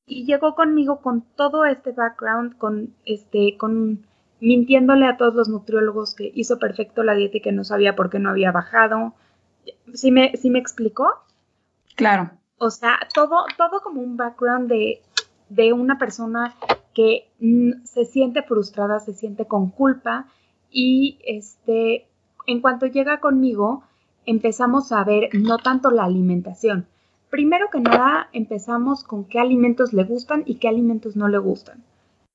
Y 0.05 0.25
llegó 0.25 0.55
conmigo 0.55 1.01
con 1.01 1.21
todo 1.35 1.65
este 1.65 1.91
background, 1.91 2.57
con 2.57 2.95
este, 3.05 3.57
con 3.57 4.05
mintiéndole 4.39 5.05
a 5.05 5.17
todos 5.17 5.33
los 5.33 5.49
nutriólogos 5.49 6.15
que 6.15 6.31
hizo 6.33 6.59
perfecto 6.59 7.03
la 7.03 7.15
dieta 7.15 7.37
y 7.37 7.41
que 7.41 7.51
no 7.51 7.65
sabía 7.65 7.95
por 7.95 8.09
qué 8.09 8.19
no 8.19 8.29
había 8.29 8.51
bajado. 8.51 9.13
¿Sí 9.93 10.11
me, 10.11 10.31
sí 10.37 10.49
me 10.49 10.59
explicó? 10.59 11.09
Claro. 11.95 12.31
O 12.57 12.69
sea, 12.69 12.97
todo, 13.13 13.45
todo 13.57 13.81
como 13.81 14.01
un 14.01 14.15
background 14.15 14.69
de, 14.69 15.01
de 15.49 15.73
una 15.73 15.97
persona 15.97 16.55
que 16.93 17.29
mm, 17.39 17.83
se 17.83 18.05
siente 18.05 18.43
frustrada, 18.43 19.01
se 19.01 19.13
siente 19.13 19.45
con 19.45 19.69
culpa 19.69 20.27
y 20.71 21.19
este, 21.25 22.07
en 22.45 22.61
cuanto 22.61 22.85
llega 22.85 23.19
conmigo, 23.19 23.83
empezamos 24.25 24.91
a 24.91 25.03
ver 25.03 25.29
no 25.33 25.57
tanto 25.57 25.91
la 25.91 26.03
alimentación. 26.03 26.87
Primero 27.29 27.67
que 27.71 27.79
nada, 27.79 28.29
empezamos 28.33 29.03
con 29.03 29.25
qué 29.25 29.39
alimentos 29.39 29.93
le 29.93 30.03
gustan 30.03 30.43
y 30.45 30.55
qué 30.55 30.67
alimentos 30.67 31.15
no 31.15 31.27
le 31.27 31.37
gustan. 31.37 31.83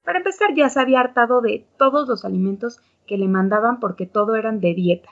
Para 0.04 0.18
empezar, 0.18 0.54
ya 0.54 0.68
se 0.68 0.80
había 0.80 1.00
hartado 1.00 1.40
de 1.40 1.64
todos 1.78 2.08
los 2.08 2.24
alimentos 2.24 2.80
que 3.06 3.16
le 3.16 3.28
mandaban 3.28 3.80
porque 3.80 4.06
todo 4.06 4.36
eran 4.36 4.60
de 4.60 4.74
dieta. 4.74 5.10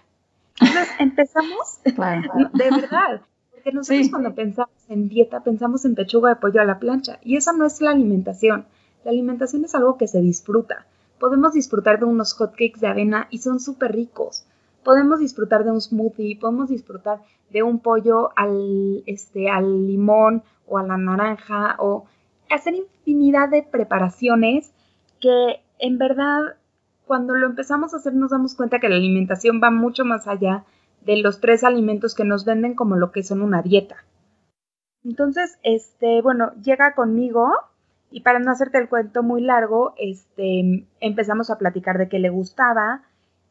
Entonces 0.61 0.89
empezamos, 0.99 1.81
de 1.85 2.71
verdad, 2.71 3.23
porque 3.51 3.73
nosotros 3.73 4.11
cuando 4.11 4.35
pensamos 4.35 4.75
en 4.89 5.09
dieta 5.09 5.43
pensamos 5.43 5.85
en 5.85 5.95
pechuga 5.95 6.31
de 6.31 6.37
pollo 6.37 6.61
a 6.61 6.65
la 6.65 6.79
plancha 6.79 7.19
y 7.23 7.37
esa 7.37 7.53
no 7.53 7.67
es 7.67 7.81
la 7.81 7.91
alimentación. 7.91 8.67
La 9.05 9.13
alimentación 9.13 9.65
es 9.65 9.75
algo 9.75 9.97
que 9.97 10.09
se 10.09 10.21
disfruta. 10.21 10.87
Podemos 11.21 11.53
disfrutar 11.53 12.01
de 12.01 12.07
unos 12.07 12.33
hotcakes 12.33 12.81
de 12.81 12.89
avena 12.89 13.29
y 13.31 13.39
son 13.39 13.61
súper 13.61 13.93
ricos. 13.93 14.47
Podemos 14.83 15.21
disfrutar 15.21 15.65
de 15.65 15.71
un 15.71 15.81
smoothie, 15.81 16.39
podemos 16.41 16.71
disfrutar 16.71 17.21
de 17.51 17.63
un 17.63 17.79
pollo 17.81 18.31
al, 18.37 19.03
este, 19.07 19.51
al 19.51 19.87
limón 19.87 20.43
o 20.67 20.79
a 20.79 20.83
la 20.83 20.97
naranja 20.97 21.77
o 21.79 22.07
hacer 22.51 22.75
infinidad 22.75 23.51
de 23.51 23.63
preparaciones 23.63 24.73
que 25.21 25.63
en 25.79 25.99
verdad 25.99 26.57
cuando 27.05 27.35
lo 27.35 27.47
empezamos 27.47 27.93
a 27.93 27.99
hacer 27.99 28.15
nos 28.15 28.31
damos 28.31 28.55
cuenta 28.55 28.79
que 28.79 28.89
la 28.89 28.97
alimentación 28.97 29.61
va 29.63 29.71
mucho 29.71 30.07
más 30.07 30.27
allá 30.27 30.65
de 31.03 31.19
los 31.19 31.41
tres 31.41 31.65
alimentos 31.65 32.15
que 32.15 32.25
nos 32.25 32.47
venden 32.47 32.75
como 32.75 32.97
lo 32.97 33.13
que 33.13 33.23
son 33.23 33.43
una 33.43 33.61
dieta. 33.61 33.97
Entonces, 35.05 35.59
este, 35.63 36.23
bueno, 36.23 36.53
llega 36.63 36.95
conmigo 36.95 37.53
y 38.11 38.23
para 38.23 38.39
no 38.39 38.51
hacerte 38.51 38.79
el 38.79 38.89
cuento 38.89 39.23
muy 39.23 39.43
largo, 39.43 39.95
este, 39.97 40.87
empezamos 41.01 41.51
a 41.51 41.59
platicar 41.59 41.99
de 41.99 42.09
qué 42.09 42.19
le 42.19 42.31
gustaba, 42.31 43.03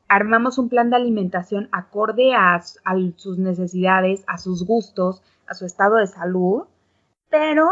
armamos 0.10 0.58
un 0.58 0.70
plan 0.70 0.90
de 0.90 0.98
alimentación 0.98 1.70
acorde 1.72 2.34
a, 2.34 2.62
sus 3.16 3.38
necesidades, 3.38 4.24
a 4.28 4.38
sus 4.38 4.66
gustos, 4.66 5.22
a 5.48 5.54
su 5.54 5.66
estado 5.66 5.96
de 5.96 6.08
salud, 6.08 6.64
pero 7.30 7.70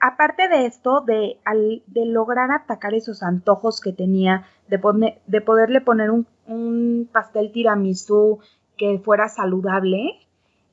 aparte 0.00 0.48
de 0.48 0.66
esto, 0.66 1.00
de, 1.00 1.38
de 1.86 2.06
lograr 2.06 2.50
atacar 2.50 2.94
esos 2.94 3.22
antojos 3.22 3.80
que 3.80 3.92
tenía, 3.92 4.44
de, 4.68 4.80
de 5.26 5.40
poderle 5.40 5.80
poner 5.80 6.10
un, 6.10 6.26
un, 6.46 7.08
pastel 7.10 7.52
tiramisú 7.52 8.40
que 8.76 8.98
fuera 8.98 9.28
saludable, 9.28 10.18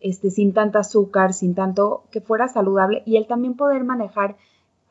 este, 0.02 0.32
sin 0.32 0.54
tanto 0.54 0.80
azúcar, 0.80 1.34
sin 1.34 1.56
tanto, 1.56 2.04
que 2.12 2.20
fuera 2.20 2.48
saludable, 2.48 3.04
y 3.06 3.18
él 3.18 3.28
también 3.28 3.56
poder 3.56 3.84
manejar 3.84 4.36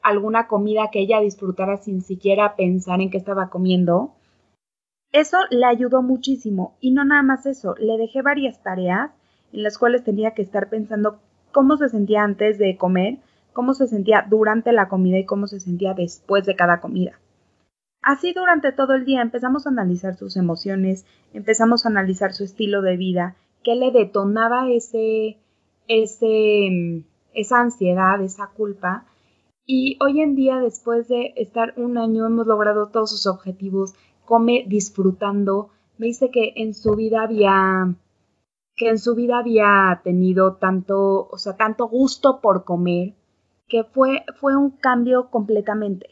alguna 0.04 0.46
comida 0.46 0.90
que 0.92 1.00
ella 1.00 1.20
disfrutara 1.20 1.78
sin 1.78 2.02
siquiera 2.02 2.54
pensar 2.56 3.00
en 3.00 3.10
qué 3.10 3.16
estaba 3.16 3.48
comiendo. 3.48 4.12
Eso 5.12 5.38
le 5.50 5.64
ayudó 5.66 6.02
muchísimo 6.02 6.76
y 6.80 6.92
no 6.92 7.04
nada 7.04 7.22
más 7.22 7.46
eso, 7.46 7.74
le 7.78 7.96
dejé 7.96 8.22
varias 8.22 8.62
tareas 8.62 9.10
en 9.52 9.62
las 9.62 9.78
cuales 9.78 10.04
tenía 10.04 10.32
que 10.32 10.42
estar 10.42 10.68
pensando 10.68 11.20
cómo 11.52 11.76
se 11.76 11.88
sentía 11.88 12.22
antes 12.22 12.58
de 12.58 12.76
comer, 12.76 13.18
cómo 13.52 13.72
se 13.72 13.86
sentía 13.86 14.26
durante 14.28 14.72
la 14.72 14.88
comida 14.88 15.18
y 15.18 15.24
cómo 15.24 15.46
se 15.46 15.60
sentía 15.60 15.94
después 15.94 16.44
de 16.44 16.56
cada 16.56 16.80
comida. 16.80 17.18
Así 18.02 18.34
durante 18.34 18.72
todo 18.72 18.94
el 18.94 19.06
día 19.06 19.22
empezamos 19.22 19.66
a 19.66 19.70
analizar 19.70 20.16
sus 20.16 20.36
emociones, 20.36 21.06
empezamos 21.32 21.86
a 21.86 21.88
analizar 21.88 22.34
su 22.34 22.44
estilo 22.44 22.82
de 22.82 22.98
vida, 22.98 23.36
qué 23.62 23.74
le 23.74 23.90
detonaba 23.90 24.68
ese, 24.70 25.38
ese, 25.88 27.04
esa 27.32 27.60
ansiedad, 27.60 28.20
esa 28.20 28.48
culpa, 28.48 29.06
y 29.66 29.96
hoy 30.00 30.20
en 30.20 30.34
día, 30.34 30.58
después 30.58 31.08
de 31.08 31.32
estar 31.36 31.74
un 31.76 31.96
año, 31.96 32.26
hemos 32.26 32.46
logrado 32.46 32.88
todos 32.88 33.10
sus 33.10 33.26
objetivos, 33.26 33.94
come 34.24 34.64
disfrutando. 34.66 35.70
Me 35.96 36.06
dice 36.06 36.30
que 36.30 36.52
en 36.56 36.74
su 36.74 36.94
vida 36.94 37.22
había, 37.22 37.94
que 38.76 38.88
en 38.88 38.98
su 38.98 39.14
vida 39.14 39.38
había 39.38 40.00
tenido 40.04 40.56
tanto, 40.56 41.28
o 41.30 41.38
sea, 41.38 41.56
tanto 41.56 41.88
gusto 41.88 42.40
por 42.40 42.64
comer, 42.64 43.14
que 43.68 43.84
fue, 43.84 44.24
fue 44.38 44.56
un 44.56 44.70
cambio 44.70 45.30
completamente. 45.30 46.10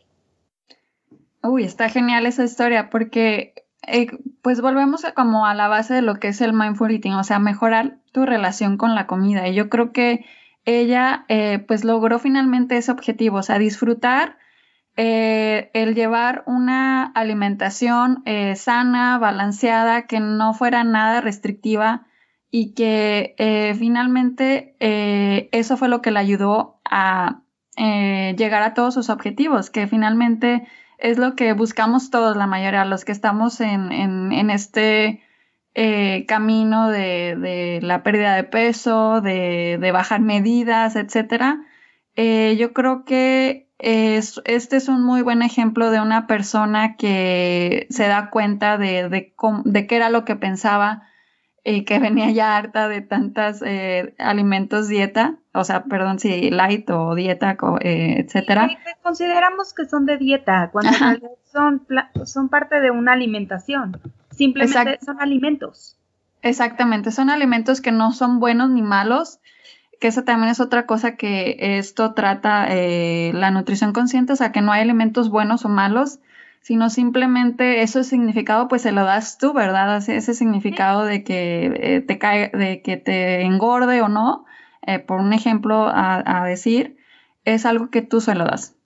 Uy, 1.42 1.64
está 1.64 1.88
genial 1.88 2.24
esa 2.24 2.44
historia 2.44 2.88
porque 2.88 3.54
eh, 3.86 4.06
pues 4.42 4.60
volvemos 4.60 5.04
a 5.04 5.12
como 5.12 5.44
a 5.44 5.54
la 5.54 5.68
base 5.68 5.92
de 5.92 6.02
lo 6.02 6.14
que 6.14 6.28
es 6.28 6.40
el 6.40 6.52
mindful 6.52 6.90
eating, 6.90 7.14
o 7.14 7.24
sea, 7.24 7.38
mejorar 7.38 7.98
tu 8.12 8.24
relación 8.24 8.78
con 8.78 8.94
la 8.94 9.06
comida. 9.06 9.48
Y 9.48 9.54
yo 9.54 9.68
creo 9.68 9.92
que 9.92 10.24
ella 10.64 11.24
eh, 11.28 11.58
pues 11.66 11.84
logró 11.84 12.18
finalmente 12.18 12.76
ese 12.76 12.92
objetivo, 12.92 13.38
o 13.38 13.42
sea, 13.42 13.58
disfrutar 13.58 14.38
eh, 14.96 15.70
el 15.74 15.94
llevar 15.94 16.44
una 16.46 17.04
alimentación 17.04 18.22
eh, 18.26 18.54
sana, 18.56 19.18
balanceada, 19.18 20.06
que 20.06 20.20
no 20.20 20.54
fuera 20.54 20.84
nada 20.84 21.20
restrictiva 21.20 22.06
y 22.50 22.74
que 22.74 23.34
finalmente 23.78 24.76
eso 24.78 25.78
fue 25.78 25.88
lo 25.88 26.02
que 26.02 26.10
le 26.10 26.18
ayudó 26.18 26.82
a 26.84 27.40
llegar 27.78 28.62
a 28.62 28.74
todos 28.74 28.92
sus 28.92 29.08
objetivos, 29.08 29.70
que 29.70 29.86
finalmente 29.86 30.68
es 30.98 31.16
lo 31.16 31.34
que 31.34 31.54
buscamos 31.54 32.10
todos, 32.10 32.36
la 32.36 32.46
mayoría, 32.46 32.84
los 32.84 33.06
que 33.06 33.12
estamos 33.12 33.62
en, 33.62 33.90
en 33.90 34.50
este 34.50 35.22
eh, 35.74 36.26
camino 36.26 36.88
de, 36.88 37.80
la 37.82 38.02
pérdida 38.02 38.36
de 38.36 38.44
peso, 38.44 39.20
de, 39.20 39.90
bajar 39.92 40.20
medidas, 40.20 40.96
etcétera. 40.96 41.60
Eh, 42.14 42.56
yo 42.58 42.72
creo 42.72 43.04
que 43.04 43.68
este 43.78 44.76
es 44.76 44.88
un 44.88 45.02
muy 45.04 45.22
buen 45.22 45.42
ejemplo 45.42 45.90
de 45.90 46.00
una 46.00 46.26
persona 46.26 46.96
que 46.96 47.86
se 47.90 48.06
da 48.06 48.30
cuenta 48.30 48.78
de, 48.78 49.08
de, 49.08 49.86
qué 49.86 49.96
era 49.96 50.08
lo 50.08 50.24
que 50.24 50.36
pensaba 50.36 51.02
y 51.64 51.84
que 51.84 51.98
venía 51.98 52.30
ya 52.30 52.56
harta 52.56 52.88
de 52.88 53.02
tantos 53.02 53.62
eh, 53.62 54.14
alimentos 54.18 54.88
dieta, 54.88 55.36
o 55.52 55.64
sea, 55.64 55.84
perdón, 55.84 56.18
si 56.18 56.50
light 56.50 56.88
o 56.90 57.14
dieta, 57.14 57.56
etcétera. 57.80 58.68
consideramos 59.02 59.72
que 59.72 59.84
son 59.84 60.06
de 60.06 60.18
dieta, 60.18 60.70
cuando 60.72 60.92
son, 61.52 61.86
son 62.24 62.48
parte 62.48 62.80
de 62.80 62.90
una 62.90 63.12
alimentación. 63.12 64.00
Simplemente 64.30 64.98
son 65.04 65.20
alimentos. 65.20 65.96
Exactamente, 66.42 67.12
son 67.12 67.30
alimentos 67.30 67.80
que 67.80 67.92
no 67.92 68.12
son 68.12 68.40
buenos 68.40 68.70
ni 68.70 68.82
malos, 68.82 69.38
que 70.00 70.08
esa 70.08 70.24
también 70.24 70.50
es 70.50 70.58
otra 70.58 70.86
cosa 70.86 71.14
que 71.14 71.56
esto 71.78 72.12
trata 72.14 72.66
eh, 72.70 73.30
la 73.34 73.52
nutrición 73.52 73.92
consciente, 73.92 74.32
o 74.32 74.36
sea, 74.36 74.50
que 74.50 74.60
no 74.60 74.72
hay 74.72 74.82
alimentos 74.82 75.30
buenos 75.30 75.64
o 75.64 75.68
malos, 75.68 76.18
sino 76.62 76.90
simplemente 76.90 77.82
ese 77.82 78.04
significado 78.04 78.68
pues 78.68 78.82
se 78.82 78.92
lo 78.92 79.04
das 79.04 79.36
tú, 79.36 79.52
¿verdad? 79.52 79.96
Ese, 79.96 80.34
significado 80.34 81.04
de 81.04 81.24
que 81.24 81.66
eh, 81.74 82.00
te 82.00 82.18
cae, 82.18 82.50
de 82.50 82.82
que 82.82 82.96
te 82.96 83.42
engorde 83.42 84.00
o 84.00 84.08
no, 84.08 84.46
eh, 84.86 85.00
por 85.00 85.20
un 85.20 85.32
ejemplo 85.32 85.88
a, 85.92 86.44
decir, 86.46 86.96
es 87.44 87.66
algo 87.66 87.90
que 87.90 88.00
tú 88.00 88.20
se 88.20 88.36
lo 88.36 88.44
das. 88.44 88.76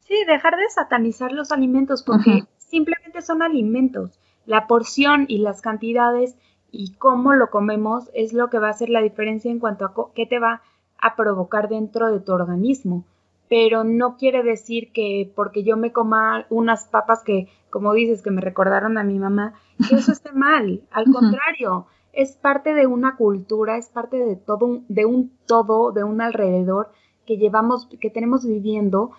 Sí, 0.00 0.14
dejar 0.26 0.56
de 0.56 0.68
satanizar 0.70 1.32
los 1.32 1.52
alimentos 1.52 2.02
porque 2.02 2.44
simplemente 2.56 3.20
son 3.20 3.42
alimentos. 3.42 4.18
La 4.46 4.66
porción 4.66 5.26
y 5.28 5.38
las 5.38 5.60
cantidades 5.60 6.36
y 6.70 6.94
cómo 6.94 7.34
lo 7.34 7.50
comemos 7.50 8.10
es 8.14 8.32
lo 8.32 8.48
que 8.48 8.58
va 8.58 8.68
a 8.68 8.70
hacer 8.70 8.88
la 8.88 9.02
diferencia 9.02 9.50
en 9.50 9.58
cuanto 9.58 9.84
a 9.84 9.94
qué 10.14 10.24
te 10.26 10.38
va 10.38 10.62
a 10.98 11.16
provocar 11.16 11.68
dentro 11.68 12.10
de 12.10 12.20
tu 12.20 12.32
organismo 12.32 13.04
pero 13.48 13.84
no 13.84 14.16
quiere 14.16 14.42
decir 14.42 14.92
que 14.92 15.30
porque 15.34 15.62
yo 15.62 15.76
me 15.76 15.92
coma 15.92 16.46
unas 16.50 16.86
papas 16.86 17.22
que, 17.22 17.48
como 17.70 17.92
dices, 17.92 18.22
que 18.22 18.30
me 18.30 18.40
recordaron 18.40 18.98
a 18.98 19.04
mi 19.04 19.18
mamá, 19.18 19.54
que 19.88 19.96
eso 19.96 20.12
esté 20.12 20.32
mal. 20.32 20.82
Al 20.90 21.04
contrario, 21.12 21.86
es 22.12 22.36
parte 22.36 22.74
de 22.74 22.86
una 22.86 23.16
cultura, 23.16 23.76
es 23.76 23.88
parte 23.88 24.16
de 24.16 24.36
todo, 24.36 24.82
de 24.88 25.04
un 25.04 25.32
todo, 25.46 25.92
de 25.92 26.02
un 26.02 26.20
alrededor 26.20 26.90
que 27.26 27.36
llevamos, 27.36 27.88
que 28.00 28.10
tenemos 28.10 28.44
viviendo. 28.46 29.12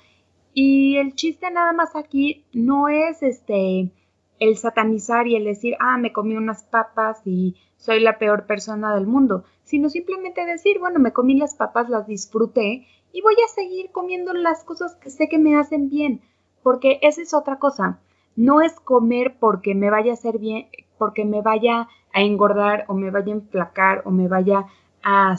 Y 0.53 0.97
el 0.97 1.13
chiste 1.13 1.51
nada 1.51 1.73
más 1.73 1.95
aquí 1.95 2.45
no 2.53 2.87
es 2.87 3.21
este 3.21 3.91
el 4.39 4.57
satanizar 4.57 5.27
y 5.27 5.35
el 5.35 5.45
decir, 5.45 5.75
ah, 5.79 5.97
me 5.97 6.13
comí 6.13 6.35
unas 6.35 6.63
papas 6.63 7.21
y 7.25 7.55
soy 7.77 7.99
la 7.99 8.17
peor 8.17 8.45
persona 8.45 8.93
del 8.93 9.07
mundo, 9.07 9.43
sino 9.63 9.89
simplemente 9.89 10.45
decir, 10.45 10.79
bueno, 10.79 10.99
me 10.99 11.13
comí 11.13 11.35
las 11.37 11.55
papas, 11.55 11.89
las 11.89 12.07
disfruté 12.07 12.85
y 13.11 13.21
voy 13.21 13.35
a 13.43 13.47
seguir 13.47 13.91
comiendo 13.91 14.33
las 14.33 14.63
cosas 14.63 14.95
que 14.95 15.09
sé 15.09 15.27
que 15.29 15.37
me 15.37 15.55
hacen 15.55 15.89
bien, 15.89 16.21
porque 16.63 16.99
esa 17.01 17.21
es 17.21 17.33
otra 17.33 17.57
cosa. 17.59 17.99
No 18.35 18.61
es 18.61 18.79
comer 18.79 19.35
porque 19.39 19.73
me 19.75 19.89
vaya 19.89 20.11
a 20.11 20.13
hacer 20.13 20.37
bien, 20.37 20.67
porque 20.97 21.25
me 21.25 21.41
vaya 21.41 21.87
a 22.13 22.21
engordar 22.21 22.85
o 22.87 22.93
me 22.93 23.09
vaya 23.09 23.33
a 23.33 23.37
enflacar 23.37 24.01
o 24.05 24.11
me 24.11 24.27
vaya 24.27 24.65
a... 25.03 25.35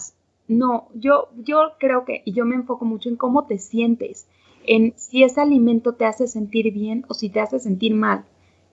No, 0.48 0.88
yo, 0.94 1.28
yo 1.36 1.74
creo 1.78 2.04
que, 2.04 2.22
y 2.24 2.32
yo 2.32 2.44
me 2.44 2.56
enfoco 2.56 2.84
mucho 2.84 3.08
en 3.08 3.16
cómo 3.16 3.46
te 3.46 3.58
sientes, 3.58 4.26
en 4.64 4.94
si 4.96 5.22
ese 5.22 5.40
alimento 5.40 5.94
te 5.94 6.06
hace 6.06 6.26
sentir 6.26 6.72
bien 6.72 7.04
o 7.08 7.14
si 7.14 7.28
te 7.28 7.40
hace 7.40 7.58
sentir 7.58 7.94
mal. 7.94 8.24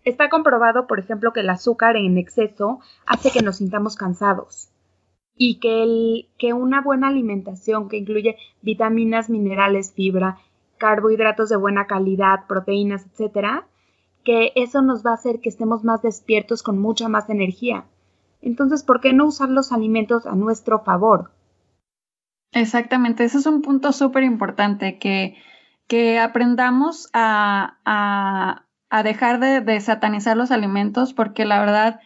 Está 0.05 0.29
comprobado, 0.29 0.87
por 0.87 0.99
ejemplo, 0.99 1.33
que 1.33 1.41
el 1.41 1.49
azúcar 1.49 1.97
en 1.97 2.17
exceso 2.17 2.79
hace 3.05 3.31
que 3.31 3.41
nos 3.41 3.57
sintamos 3.57 3.95
cansados 3.97 4.69
y 5.37 5.59
que, 5.59 5.83
el, 5.83 6.29
que 6.37 6.53
una 6.53 6.81
buena 6.81 7.07
alimentación 7.07 7.89
que 7.89 7.97
incluye 7.97 8.37
vitaminas, 8.61 9.29
minerales, 9.29 9.93
fibra, 9.93 10.37
carbohidratos 10.77 11.49
de 11.49 11.57
buena 11.57 11.87
calidad, 11.87 12.47
proteínas, 12.47 13.05
etcétera, 13.05 13.67
que 14.23 14.51
eso 14.55 14.81
nos 14.81 15.05
va 15.05 15.11
a 15.11 15.15
hacer 15.15 15.39
que 15.39 15.49
estemos 15.49 15.83
más 15.83 16.01
despiertos 16.01 16.63
con 16.63 16.79
mucha 16.79 17.07
más 17.09 17.29
energía. 17.29 17.85
Entonces, 18.41 18.83
¿por 18.83 19.01
qué 19.01 19.13
no 19.13 19.25
usar 19.25 19.49
los 19.49 19.71
alimentos 19.71 20.25
a 20.25 20.35
nuestro 20.35 20.83
favor? 20.83 21.31
Exactamente, 22.51 23.23
ese 23.25 23.39
es 23.39 23.45
un 23.45 23.61
punto 23.61 23.91
súper 23.91 24.23
importante, 24.23 24.97
que, 24.97 25.35
que 25.87 26.19
aprendamos 26.19 27.09
a, 27.13 27.79
a, 27.83 29.03
dejar 29.03 29.39
de, 29.39 29.79
satanizar 29.81 30.37
los 30.37 30.51
alimentos, 30.51 31.13
porque 31.13 31.43
la 31.43 31.59
verdad, 31.59 31.99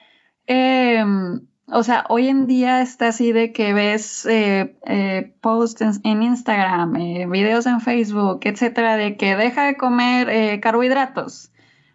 em, 0.48 1.49
o 1.72 1.84
sea, 1.84 2.06
hoy 2.10 2.28
en 2.28 2.48
día 2.48 2.82
está 2.82 3.10
así 3.10 3.32
de 3.32 3.52
que 3.52 3.74
ves 3.74 4.26
eh, 4.26 4.76
eh, 4.86 5.34
posts 5.42 6.02
en, 6.04 6.24
Instagram, 6.24 6.96
eh, 6.96 7.28
videos 7.28 7.66
en 7.66 7.82
Facebook, 7.82 8.42
etcétera, 8.44 8.98
de 8.98 9.18
que 9.18 9.36
deja 9.36 9.66
de 9.66 9.78
comer 9.78 10.60
carbohidratos, 10.60 11.52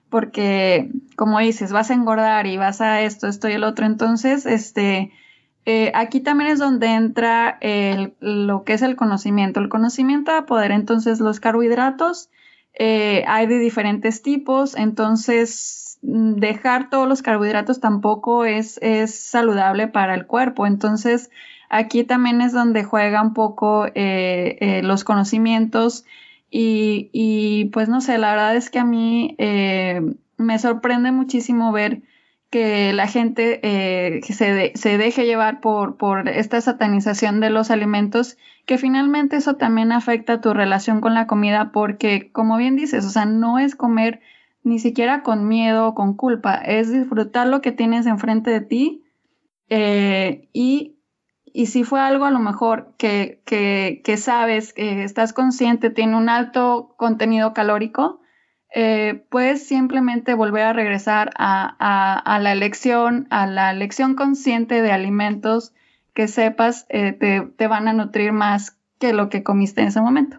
porque 0.08 0.90
como 1.16 1.38
dices, 1.38 1.72
vas 1.72 1.90
a 1.90 1.94
engordar 1.94 2.46
y 2.46 2.56
vas 2.56 2.80
a 2.80 3.02
esto, 3.02 3.26
esto 3.26 3.48
y 3.48 3.52
el 3.52 3.64
otro. 3.64 3.86
Entonces, 3.86 4.46
este, 4.46 5.12
aquí 5.94 6.20
también 6.20 6.50
es 6.50 6.58
donde 6.58 6.88
entra 6.88 7.58
lo 8.20 8.64
que 8.64 8.74
es 8.74 8.82
el 8.82 8.96
conocimiento. 8.96 9.60
El 9.60 9.68
conocimiento 9.68 10.32
a 10.32 10.46
poder, 10.46 10.70
entonces, 10.70 11.20
los 11.20 11.40
carbohidratos 11.40 12.30
hay 12.78 13.46
de 13.46 13.58
diferentes 13.58 14.22
tipos, 14.22 14.76
entonces 14.76 15.83
dejar 16.06 16.90
todos 16.90 17.08
los 17.08 17.22
carbohidratos 17.22 17.80
tampoco 17.80 18.44
es, 18.44 18.78
es 18.82 19.14
saludable 19.14 19.88
para 19.88 20.14
el 20.14 20.26
cuerpo. 20.26 20.66
Entonces, 20.66 21.30
aquí 21.70 22.04
también 22.04 22.42
es 22.42 22.52
donde 22.52 22.84
juega 22.84 23.22
un 23.22 23.32
poco 23.32 23.86
eh, 23.86 24.58
eh, 24.60 24.82
los 24.82 25.02
conocimientos 25.02 26.04
y, 26.50 27.68
pues 27.72 27.88
no 27.88 28.00
sé, 28.00 28.16
la 28.16 28.30
verdad 28.30 28.54
es 28.54 28.70
que 28.70 28.78
a 28.78 28.84
mí 28.84 29.34
eh, 29.38 30.00
me 30.36 30.58
sorprende 30.60 31.10
muchísimo 31.10 31.72
ver 31.72 32.02
que 32.48 32.92
la 32.92 33.08
gente 33.08 33.58
se, 34.22 34.72
se, 34.76 34.98
deje 34.98 35.26
llevar 35.26 35.60
por, 35.60 35.96
por 35.96 36.28
esta 36.28 36.60
satanización 36.60 37.40
de 37.40 37.50
los 37.50 37.72
alimentos, 37.72 38.36
que 38.66 38.78
finalmente 38.78 39.34
eso 39.34 39.56
también 39.56 39.90
afecta 39.90 40.40
tu 40.40 40.54
relación 40.54 41.00
con 41.00 41.14
la 41.14 41.26
comida 41.26 41.72
porque, 41.72 42.30
como 42.30 42.56
bien 42.56 42.76
dices, 42.76 43.04
o 43.04 43.10
sea, 43.10 43.24
no 43.24 43.58
es 43.58 43.74
comer 43.74 44.20
ni 44.64 44.78
siquiera 44.78 45.22
con 45.22 45.46
miedo 45.46 45.88
o 45.88 45.94
con 45.94 46.14
culpa, 46.14 46.54
es 46.56 46.90
disfrutar 46.90 47.46
lo 47.46 47.60
que 47.60 47.70
tienes 47.70 48.06
enfrente 48.06 48.50
de 48.50 48.60
ti 48.62 49.04
eh, 49.68 50.48
y, 50.52 50.96
y, 51.44 51.66
si 51.66 51.84
fue 51.84 52.00
algo 52.00 52.24
a 52.24 52.30
lo 52.30 52.38
mejor 52.38 52.94
que, 52.98 53.40
que, 53.44 54.02
que, 54.04 54.16
sabes, 54.16 54.72
que 54.72 55.04
estás 55.04 55.32
consciente, 55.32 55.90
tiene 55.90 56.16
un 56.16 56.28
alto 56.28 56.94
contenido 56.96 57.54
calórico, 57.54 58.20
eh, 58.74 59.24
puedes 59.28 59.66
simplemente 59.66 60.34
volver 60.34 60.64
a 60.64 60.72
regresar 60.72 61.30
a, 61.36 62.18
a, 62.18 62.38
la 62.40 62.52
elección, 62.52 63.28
a 63.30 63.46
la 63.46 63.70
elección 63.70 64.16
consciente 64.16 64.82
de 64.82 64.90
alimentos 64.90 65.72
que 66.12 66.26
sepas 66.26 66.86
eh, 66.88 67.12
te, 67.12 67.42
te, 67.42 67.66
van 67.66 67.86
a 67.86 67.92
nutrir 67.92 68.32
más 68.32 68.76
que 68.98 69.12
lo 69.12 69.28
que 69.28 69.42
comiste 69.42 69.80
en 69.82 69.88
ese 69.88 70.00
momento. 70.00 70.38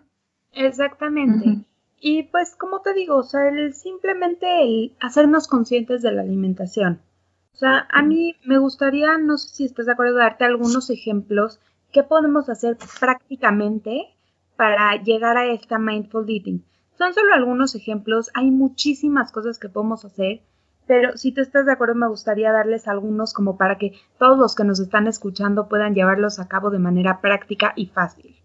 Exactamente. 0.51 1.65
Y 2.07 2.21
pues, 2.21 2.55
como 2.55 2.81
te 2.81 2.93
digo, 2.93 3.15
o 3.15 3.23
sea, 3.23 3.47
el, 3.47 3.73
simplemente 3.73 4.45
el 4.61 4.95
hacernos 5.01 5.47
conscientes 5.47 6.03
de 6.03 6.11
la 6.11 6.21
alimentación. 6.21 7.01
O 7.51 7.57
sea, 7.57 7.87
a 7.91 8.03
mí 8.03 8.35
me 8.45 8.59
gustaría, 8.59 9.17
no 9.17 9.39
sé 9.39 9.49
si 9.49 9.65
estás 9.65 9.87
de 9.87 9.93
acuerdo, 9.93 10.17
darte 10.17 10.45
algunos 10.45 10.91
ejemplos 10.91 11.59
que 11.91 12.03
podemos 12.03 12.47
hacer 12.47 12.77
prácticamente 12.99 14.15
para 14.55 15.01
llegar 15.01 15.35
a 15.35 15.47
esta 15.47 15.79
mindful 15.79 16.29
eating. 16.29 16.63
Son 16.95 17.11
solo 17.15 17.33
algunos 17.33 17.73
ejemplos, 17.73 18.29
hay 18.35 18.51
muchísimas 18.51 19.31
cosas 19.31 19.57
que 19.57 19.69
podemos 19.69 20.05
hacer, 20.05 20.41
pero 20.85 21.17
si 21.17 21.31
tú 21.31 21.41
estás 21.41 21.65
de 21.65 21.71
acuerdo 21.71 21.95
me 21.95 22.07
gustaría 22.07 22.51
darles 22.51 22.87
algunos 22.87 23.33
como 23.33 23.57
para 23.57 23.79
que 23.79 23.93
todos 24.19 24.37
los 24.37 24.53
que 24.53 24.63
nos 24.63 24.79
están 24.79 25.07
escuchando 25.07 25.67
puedan 25.67 25.95
llevarlos 25.95 26.37
a 26.37 26.47
cabo 26.47 26.69
de 26.69 26.77
manera 26.77 27.19
práctica 27.19 27.73
y 27.75 27.87
fácil. 27.87 28.35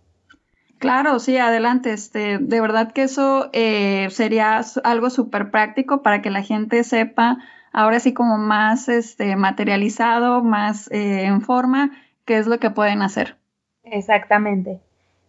Claro, 0.80 1.18
sí, 1.18 1.36
adelante. 1.36 1.92
Este, 1.92 2.38
de 2.38 2.60
verdad 2.62 2.92
que 2.92 3.02
eso 3.02 3.50
eh, 3.52 4.08
sería 4.08 4.62
algo 4.82 5.10
súper 5.10 5.50
práctico 5.50 6.02
para 6.02 6.22
que 6.22 6.30
la 6.30 6.42
gente 6.42 6.82
sepa, 6.84 7.36
ahora 7.70 8.00
sí 8.00 8.14
como 8.14 8.38
más 8.38 8.88
este, 8.88 9.36
materializado, 9.36 10.42
más 10.42 10.90
eh, 10.90 11.26
en 11.26 11.42
forma, 11.42 11.90
qué 12.24 12.38
es 12.38 12.46
lo 12.46 12.58
que 12.58 12.70
pueden 12.70 13.02
hacer. 13.02 13.36
Exactamente. 13.84 14.80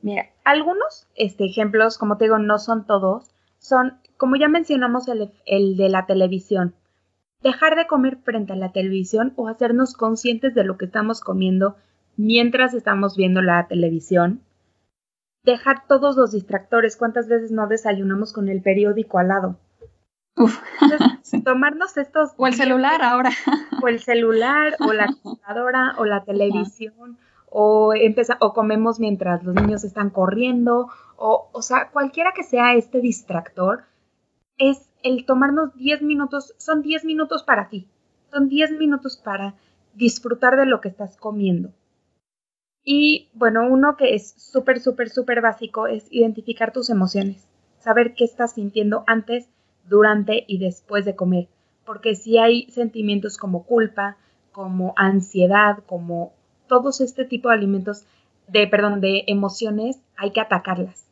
Mira, 0.02 0.28
algunos 0.46 1.10
este, 1.16 1.48
ejemplos, 1.48 1.98
como 1.98 2.16
te 2.16 2.26
digo, 2.26 2.40
no 2.40 2.58
son 2.58 2.86
todos, 2.86 3.30
son, 3.60 4.00
como 4.16 4.38
ya 4.38 4.48
mencionamos, 4.48 5.10
el, 5.10 5.34
el 5.46 5.76
de 5.76 5.90
la 5.90 6.06
televisión. 6.06 6.76
Dejar 7.44 7.76
de 7.76 7.88
comer 7.88 8.20
frente 8.24 8.54
a 8.54 8.56
la 8.56 8.72
televisión 8.72 9.34
o 9.36 9.50
hacernos 9.50 9.96
conscientes 9.96 10.56
de 10.56 10.64
lo 10.64 10.78
que 10.78 10.86
estamos 10.86 11.20
comiendo 11.20 11.76
mientras 12.16 12.74
estamos 12.74 13.18
viendo 13.18 13.42
la 13.42 13.68
televisión 13.68 14.44
dejar 15.44 15.88
todos 15.88 16.16
los 16.16 16.32
distractores. 16.32 16.98
¿Cuántas 16.98 17.28
veces 17.28 17.52
no 17.52 17.68
desayunamos 17.68 18.34
con 18.34 18.50
el 18.50 18.62
periódico 18.62 19.20
al 19.20 19.28
lado? 19.30 19.60
Uf. 20.38 20.60
tomarnos 21.44 21.98
estos... 21.98 22.32
O 22.38 22.48
el 22.48 22.54
celular 22.54 23.02
ahora. 23.02 23.32
O 23.82 23.88
el 23.88 24.00
celular, 24.00 24.76
o 24.80 24.94
la 24.94 25.08
computadora, 25.22 25.96
o 25.98 26.06
la 26.06 26.24
televisión, 26.24 27.18
o, 27.50 27.94
empieza, 27.94 28.38
o 28.40 28.54
comemos 28.54 29.00
mientras 29.00 29.44
los 29.44 29.56
niños 29.56 29.84
están 29.84 30.10
corriendo, 30.10 30.90
o, 31.18 31.50
o 31.52 31.62
sea, 31.62 31.90
cualquiera 31.92 32.32
que 32.34 32.44
sea 32.44 32.74
este 32.76 33.02
distractor, 33.02 33.84
es 34.58 34.90
el 35.04 35.26
tomarnos 35.26 35.76
10 35.76 36.04
minutos, 36.04 36.54
son 36.58 36.82
10 36.82 37.06
minutos 37.06 37.44
para 37.44 37.70
ti, 37.70 37.88
son 38.32 38.48
10 38.48 38.74
minutos 38.74 39.18
para 39.18 39.56
disfrutar 39.94 40.56
de 40.56 40.66
lo 40.66 40.80
que 40.82 40.90
estás 40.90 41.18
comiendo. 41.18 41.72
Y 42.84 43.30
bueno, 43.34 43.68
uno 43.68 43.96
que 43.98 44.16
es 44.16 44.34
súper, 44.38 44.80
súper, 44.80 45.10
súper 45.10 45.42
básico 45.42 45.88
es 45.88 46.08
identificar 46.12 46.74
tus 46.74 46.90
emociones, 46.90 47.48
saber 47.80 48.14
qué 48.16 48.24
estás 48.24 48.54
sintiendo 48.54 49.04
antes, 49.08 49.48
durante 49.88 50.44
y 50.48 50.58
después 50.60 51.06
de 51.06 51.16
comer. 51.16 51.48
Porque 51.86 52.16
si 52.16 52.38
hay 52.38 52.70
sentimientos 52.72 53.38
como 53.38 53.66
culpa, 53.66 54.18
como 54.52 54.94
ansiedad, 54.98 55.80
como 55.86 56.34
todos 56.68 57.02
este 57.02 57.26
tipo 57.26 57.50
de 57.50 57.56
alimentos, 57.56 58.06
de, 58.48 58.68
perdón, 58.68 59.02
de 59.02 59.24
emociones, 59.28 60.00
hay 60.18 60.32
que 60.32 60.42
atacarlas. 60.42 61.06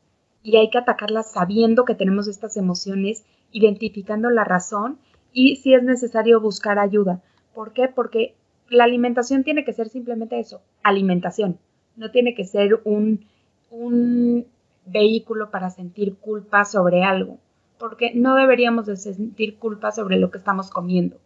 y 0.44 0.58
hay 0.58 0.70
que 0.70 0.78
atacarlas 0.78 1.32
sabiendo 1.32 1.86
que 1.86 1.96
tenemos 1.96 2.28
estas 2.28 2.56
emociones, 2.58 3.26
identificando 3.52 4.30
la 4.30 4.44
razón 4.44 5.00
y 5.34 5.58
si 5.58 5.74
es 5.74 5.84
necesario 5.84 6.40
buscar 6.42 6.80
ayuda. 6.80 7.22
¿Por 7.54 7.74
qué? 7.74 7.88
Porque 7.90 8.36
la 8.70 8.84
alimentación 8.84 9.44
tiene 9.44 9.64
que 9.64 9.74
ser 9.74 9.90
simplemente 9.90 10.40
eso, 10.40 10.62
alimentación. 10.84 11.60
No 11.96 12.12
tiene 12.12 12.34
que 12.36 12.46
ser 12.46 12.80
un, 12.86 13.26
un 13.70 14.46
vehículo 14.86 15.52
para 15.52 15.70
sentir 15.70 16.16
culpa 16.18 16.66
sobre 16.66 17.04
algo, 17.04 17.40
porque 17.78 18.14
no 18.14 18.36
deberíamos 18.36 18.86
de 18.86 18.98
sentir 18.98 19.58
culpa 19.58 19.92
sobre 19.92 20.18
lo 20.18 20.32
que 20.32 20.38
estamos 20.38 20.70
comiendo 20.70 21.18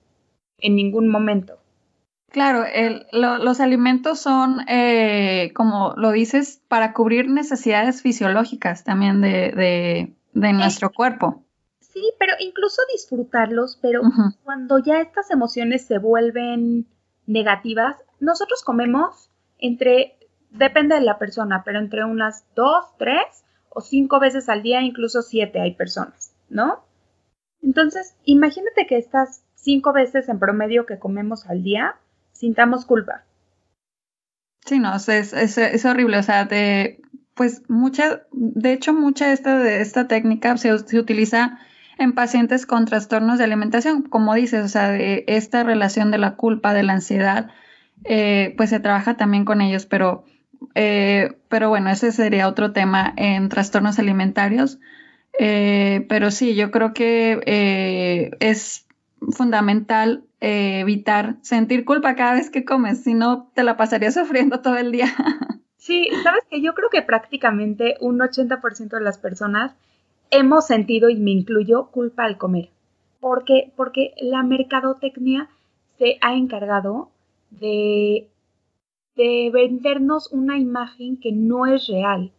en 0.59 0.75
ningún 0.75 1.07
momento. 1.09 1.59
Claro, 2.33 2.65
los 3.11 3.59
alimentos 3.59 4.19
son, 4.19 4.67
eh, 4.67 5.51
como 5.53 5.93
lo 5.97 6.11
dices, 6.11 6.63
para 6.67 6.91
cubrir 6.93 7.29
necesidades 7.29 8.01
fisiológicas 8.01 8.83
también 8.83 9.21
de, 9.21 10.15
nuestro 10.33 10.91
cuerpo. 10.91 11.43
Sí, 11.79 12.01
pero 12.17 12.33
incluso 12.39 12.81
disfrutarlos, 12.91 13.77
pero 13.79 14.01
cuando 14.43 14.79
ya 14.79 14.99
estas 14.99 15.29
emociones 15.29 15.85
se 15.85 15.99
vuelven 15.99 16.87
negativas, 17.27 17.97
nosotros 18.19 18.63
comemos 18.63 19.29
entre, 19.59 20.17
depende 20.49 20.95
de 20.95 21.01
la 21.01 21.17
persona, 21.17 21.63
pero 21.63 21.79
entre 21.79 22.03
unas 22.03 22.45
dos, 22.55 22.85
tres 22.97 23.43
o 23.69 23.81
cinco 23.81 24.19
veces 24.19 24.49
al 24.49 24.61
día, 24.63 24.81
incluso 24.81 25.21
siete 25.21 25.59
hay 25.59 25.73
personas, 25.73 26.33
¿no? 26.49 26.83
Entonces, 27.61 28.15
imagínate 28.25 28.85
que 28.87 28.97
estas 28.97 29.43
cinco 29.55 29.93
veces 29.93 30.29
en 30.29 30.39
promedio 30.39 30.85
que 30.85 30.99
comemos 30.99 31.47
al 31.47 31.63
día, 31.63 31.95
sintamos 32.33 32.85
culpa. 32.85 33.23
Sí, 34.65 34.79
no, 34.79 34.95
es, 34.95 35.09
es, 35.33 35.85
horrible, 35.85 36.17
o 36.17 36.23
sea, 36.23 36.47
pues 37.33 37.63
mucha, 37.69 38.23
de 38.31 38.73
hecho 38.73 38.93
mucha 38.93 39.31
esta, 39.31 39.57
de 39.57 39.81
esta 39.81 40.07
técnica 40.07 40.55
se, 40.57 40.73
utiliza 40.73 41.59
en 41.97 42.13
pacientes 42.13 42.65
con 42.65 42.85
trastornos 42.85 43.37
de 43.37 43.43
alimentación, 43.45 44.03
como 44.03 44.33
dices, 44.33 44.65
o 44.65 44.67
sea, 44.67 44.89
de 44.89 45.23
esta 45.27 45.63
relación 45.63 46.11
de 46.11 46.17
la 46.17 46.35
culpa, 46.35 46.73
de 46.73 46.83
la 46.83 46.93
ansiedad, 46.93 47.51
eh, 48.03 48.53
pues 48.57 48.69
se 48.69 48.79
trabaja 48.79 49.15
también 49.15 49.45
con 49.45 49.61
ellos, 49.61 49.85
pero, 49.85 50.25
eh, 50.75 51.37
pero 51.49 51.69
bueno, 51.69 51.89
ese 51.89 52.11
sería 52.11 52.47
otro 52.47 52.71
tema 52.71 53.13
en 53.17 53.49
trastornos 53.49 53.99
alimentarios. 53.99 54.79
Eh, 55.39 56.05
pero 56.09 56.29
sí, 56.29 56.55
yo 56.55 56.69
creo 56.69 56.93
que 56.93 58.31
es 58.39 58.85
fundamental 59.31 60.23
eh, 60.41 60.81
evitar 60.81 61.37
sentir 61.41 61.85
culpa 61.85 62.15
cada 62.15 62.33
vez 62.33 62.49
que 62.49 62.65
comes, 62.65 63.03
si 63.03 63.13
no 63.13 63.49
te 63.53 63.63
la 63.63 63.77
pasarías 63.77 64.13
sufriendo 64.15 64.59
todo 64.59 64.77
el 64.77 64.91
día. 64.91 65.07
Sí, 65.77 66.09
sabes 66.23 66.43
que 66.49 66.61
yo 66.61 66.73
creo 66.73 66.89
que 66.89 67.01
prácticamente 67.01 67.95
un 67.99 68.19
80% 68.19 68.89
de 68.89 69.01
las 69.01 69.17
personas 69.17 69.73
hemos 70.33 70.67
sentido, 70.67 71.09
y 71.09 71.15
me 71.15 71.31
incluyo, 71.31 71.87
culpa 71.91 72.25
al 72.25 72.37
comer. 72.37 72.69
¿Por 73.19 73.45
qué? 73.45 73.71
Porque 73.75 74.13
la 74.19 74.43
mercadotecnia 74.43 75.49
se 75.97 76.17
ha 76.21 76.35
encargado 76.35 77.11
de, 77.51 78.27
de 79.15 79.49
vendernos 79.53 80.31
una 80.31 80.57
imagen 80.57 81.17
que 81.17 81.31
no 81.31 81.65
es 81.65 81.87
real. 81.87 82.31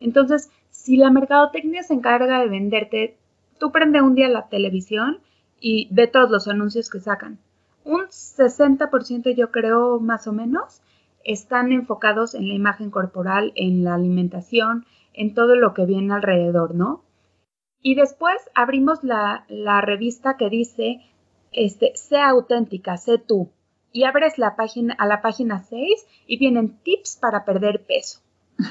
Entonces, 0.00 0.50
si 0.70 0.96
la 0.96 1.10
mercadotecnia 1.10 1.82
se 1.82 1.94
encarga 1.94 2.40
de 2.40 2.48
venderte, 2.48 3.16
tú 3.58 3.72
prende 3.72 4.00
un 4.02 4.14
día 4.14 4.28
la 4.28 4.48
televisión 4.48 5.18
y 5.60 5.88
ve 5.90 6.06
todos 6.06 6.30
los 6.30 6.46
anuncios 6.46 6.88
que 6.90 7.00
sacan. 7.00 7.38
Un 7.84 8.02
60% 8.02 9.34
yo 9.34 9.50
creo 9.50 9.98
más 9.98 10.26
o 10.26 10.32
menos 10.32 10.82
están 11.24 11.72
enfocados 11.72 12.34
en 12.34 12.48
la 12.48 12.54
imagen 12.54 12.90
corporal, 12.90 13.52
en 13.56 13.82
la 13.82 13.94
alimentación, 13.94 14.86
en 15.14 15.34
todo 15.34 15.56
lo 15.56 15.74
que 15.74 15.86
viene 15.86 16.14
alrededor, 16.14 16.74
¿no? 16.74 17.04
Y 17.80 17.94
después 17.94 18.36
abrimos 18.54 19.02
la, 19.04 19.44
revista 19.82 20.36
que 20.36 20.50
dice, 20.50 21.00
este, 21.52 21.92
sea 21.94 22.28
auténtica, 22.30 22.96
sé 22.96 23.18
tú. 23.18 23.50
Y 23.92 24.04
abres 24.04 24.38
la 24.38 24.56
página, 24.56 24.94
a 24.94 25.06
la 25.06 25.22
página 25.22 25.62
6 25.62 26.06
y 26.26 26.38
vienen 26.38 26.78
tips 26.82 27.16
para 27.16 27.44
perder 27.44 27.86
peso. 27.86 28.20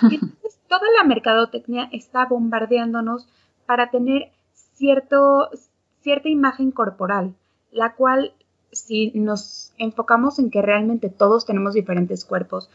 Y 0.10 0.16
entonces 0.22 0.60
toda 0.68 0.86
la 0.98 1.04
mercadotecnia 1.06 1.90
está 1.92 2.26
bombardeándonos 2.26 3.28
para 3.66 3.90
tener 3.90 4.32
cierto, 4.54 5.50
cierta 6.02 6.30
imagen 6.30 6.72
corporal, 6.72 7.36
la 7.72 7.96
cual 7.96 8.34
si 8.72 9.12
nos 9.12 9.74
enfocamos 9.78 10.40
en 10.40 10.52
que 10.52 10.62
realmente 10.62 11.10
todos 11.10 11.46
tenemos 11.46 11.74
diferentes 11.74 12.26
cuerpos 12.26 12.70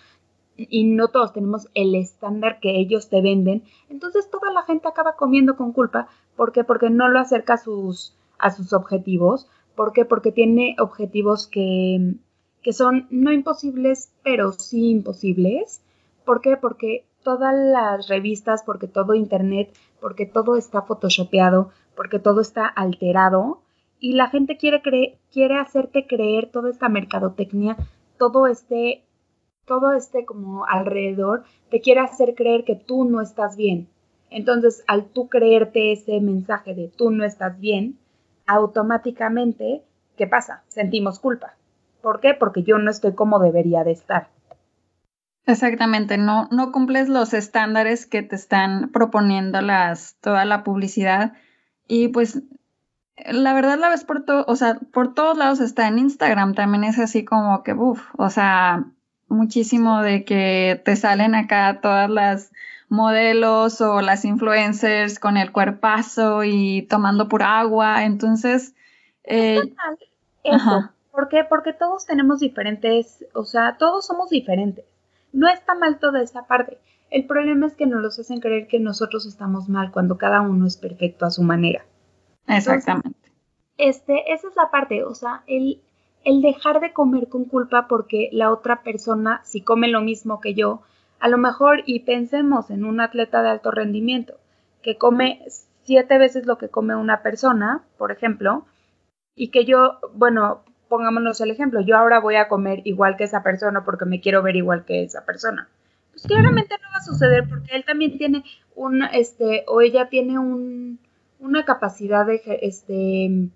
y 0.56 0.84
no 0.84 1.08
todos 1.08 1.32
tenemos 1.32 1.68
el 1.74 1.94
estándar 1.94 2.60
que 2.60 2.78
ellos 2.78 3.08
te 3.08 3.20
venden, 3.22 3.64
entonces 3.88 4.30
toda 4.30 4.52
la 4.52 4.62
gente 4.62 4.88
acaba 4.88 5.16
comiendo 5.16 5.56
con 5.56 5.72
culpa. 5.72 6.08
¿Por 6.36 6.52
qué? 6.52 6.64
Porque 6.64 6.90
no 6.90 7.08
lo 7.08 7.18
acerca 7.18 7.54
a 7.54 7.58
sus, 7.58 8.16
a 8.38 8.50
sus 8.50 8.72
objetivos. 8.72 9.48
¿Por 9.74 9.92
qué? 9.92 10.04
Porque 10.04 10.32
tiene 10.32 10.76
objetivos 10.78 11.46
que, 11.46 12.14
que 12.62 12.72
son 12.72 13.06
no 13.10 13.32
imposibles, 13.32 14.12
pero 14.22 14.52
sí 14.52 14.90
imposibles. 14.90 15.82
¿Por 16.24 16.40
qué? 16.40 16.56
Porque 16.56 17.06
todas 17.22 17.54
las 17.54 18.08
revistas, 18.08 18.62
porque 18.64 18.88
todo 18.88 19.14
Internet, 19.14 19.72
porque 20.00 20.26
todo 20.26 20.56
está 20.56 20.82
photoshopeado, 20.82 21.70
porque 21.96 22.18
todo 22.18 22.40
está 22.40 22.66
alterado 22.66 23.60
y 24.02 24.14
la 24.14 24.28
gente 24.28 24.56
quiere, 24.56 24.82
quiere 25.32 25.58
hacerte 25.58 26.06
creer 26.06 26.50
toda 26.50 26.70
esta 26.70 26.88
mercadotecnia, 26.88 27.76
todo 28.18 28.48
este, 28.48 29.04
todo 29.64 29.92
este 29.92 30.24
como 30.24 30.66
alrededor, 30.66 31.44
te 31.70 31.80
quiere 31.80 32.00
hacer 32.00 32.34
creer 32.34 32.64
que 32.64 32.74
tú 32.74 33.04
no 33.04 33.20
estás 33.20 33.56
bien. 33.56 33.88
Entonces, 34.30 34.82
al 34.86 35.04
tú 35.04 35.28
creerte 35.28 35.92
ese 35.92 36.20
mensaje 36.20 36.74
de 36.74 36.88
tú 36.88 37.10
no 37.10 37.24
estás 37.24 37.58
bien, 37.60 37.98
automáticamente, 38.46 39.82
¿qué 40.16 40.26
pasa? 40.26 40.62
Sentimos 40.68 41.18
culpa. 41.18 41.54
¿Por 42.00 42.20
qué? 42.20 42.34
Porque 42.34 42.62
yo 42.62 42.78
no 42.78 42.90
estoy 42.90 43.12
como 43.14 43.38
debería 43.38 43.84
de 43.84 43.92
estar. 43.92 44.28
Exactamente, 45.46 46.18
no, 46.18 46.48
no 46.50 46.70
cumples 46.70 47.08
los 47.08 47.34
estándares 47.34 48.06
que 48.06 48.22
te 48.22 48.36
están 48.36 48.90
proponiendo 48.90 49.60
las, 49.60 50.14
toda 50.20 50.44
la 50.44 50.62
publicidad 50.62 51.32
y 51.88 52.08
pues 52.08 52.42
la 53.26 53.52
verdad 53.52 53.78
la 53.78 53.88
ves 53.88 54.04
por 54.04 54.24
todo, 54.24 54.44
o 54.46 54.54
sea, 54.54 54.78
por 54.92 55.14
todos 55.14 55.36
lados 55.36 55.60
está 55.60 55.88
en 55.88 55.98
Instagram, 55.98 56.54
también 56.54 56.84
es 56.84 56.98
así 56.98 57.24
como 57.24 57.64
que, 57.64 57.74
uff, 57.74 58.02
o 58.16 58.30
sea, 58.30 58.86
muchísimo 59.32 60.02
de 60.02 60.24
que 60.24 60.80
te 60.84 60.96
salen 60.96 61.34
acá 61.34 61.80
todas 61.80 62.08
las 62.10 62.52
modelos 62.88 63.80
o 63.80 64.02
las 64.02 64.24
influencers 64.24 65.18
con 65.18 65.36
el 65.36 65.50
cuerpazo 65.50 66.44
y 66.44 66.82
tomando 66.82 67.28
pura 67.28 67.58
agua, 67.58 68.04
entonces... 68.04 68.74
Eh, 69.24 69.60
Eso. 70.44 70.90
¿Por 71.10 71.28
qué? 71.28 71.44
Porque 71.44 71.72
todos 71.72 72.06
tenemos 72.06 72.40
diferentes, 72.40 73.24
o 73.34 73.44
sea, 73.44 73.76
todos 73.78 74.06
somos 74.06 74.30
diferentes. 74.30 74.84
No 75.32 75.48
está 75.48 75.74
mal 75.74 75.98
toda 75.98 76.22
esa 76.22 76.46
parte. 76.46 76.78
El 77.10 77.26
problema 77.26 77.66
es 77.66 77.74
que 77.74 77.86
nos 77.86 78.02
los 78.02 78.18
hacen 78.18 78.40
creer 78.40 78.66
que 78.66 78.80
nosotros 78.80 79.26
estamos 79.26 79.68
mal 79.68 79.92
cuando 79.92 80.16
cada 80.16 80.40
uno 80.40 80.66
es 80.66 80.76
perfecto 80.76 81.26
a 81.26 81.30
su 81.30 81.42
manera. 81.42 81.84
Exactamente. 82.46 83.18
este, 83.76 84.32
esa 84.32 84.48
es 84.48 84.56
la 84.56 84.70
parte, 84.70 85.04
o 85.04 85.14
sea, 85.14 85.44
el, 85.46 85.80
el 86.24 86.42
dejar 86.42 86.80
de 86.80 86.92
comer 86.92 87.28
con 87.28 87.44
culpa 87.44 87.86
porque 87.88 88.28
la 88.32 88.50
otra 88.50 88.82
persona, 88.82 89.40
si 89.44 89.62
come 89.62 89.88
lo 89.88 90.00
mismo 90.00 90.40
que 90.40 90.54
yo, 90.54 90.82
a 91.20 91.28
lo 91.28 91.38
mejor, 91.38 91.82
y 91.86 92.00
pensemos 92.00 92.70
en 92.70 92.84
un 92.84 93.00
atleta 93.00 93.42
de 93.42 93.50
alto 93.50 93.70
rendimiento, 93.70 94.34
que 94.82 94.98
come 94.98 95.44
siete 95.82 96.18
veces 96.18 96.46
lo 96.46 96.58
que 96.58 96.68
come 96.68 96.96
una 96.96 97.22
persona, 97.22 97.84
por 97.98 98.12
ejemplo, 98.12 98.66
y 99.34 99.48
que 99.48 99.64
yo, 99.64 99.98
bueno, 100.14 100.64
pongámonos 100.88 101.40
el 101.40 101.50
ejemplo, 101.50 101.80
yo 101.80 101.96
ahora 101.96 102.20
voy 102.20 102.36
a 102.36 102.48
comer 102.48 102.82
igual 102.84 103.16
que 103.16 103.24
esa 103.24 103.42
persona 103.42 103.84
porque 103.84 104.04
me 104.04 104.20
quiero 104.20 104.42
ver 104.42 104.56
igual 104.56 104.84
que 104.84 105.04
esa 105.04 105.24
persona. 105.24 105.68
Pues 106.10 106.26
claramente 106.26 106.76
no 106.82 106.90
va 106.92 106.98
a 106.98 107.04
suceder 107.04 107.48
porque 107.48 107.74
él 107.74 107.84
también 107.86 108.18
tiene 108.18 108.44
un, 108.74 109.02
este, 109.02 109.64
o 109.68 109.80
ella 109.80 110.08
tiene 110.10 110.38
un, 110.38 110.98
una 111.40 111.64
capacidad 111.64 112.26
de, 112.26 112.42
este, 112.60 113.48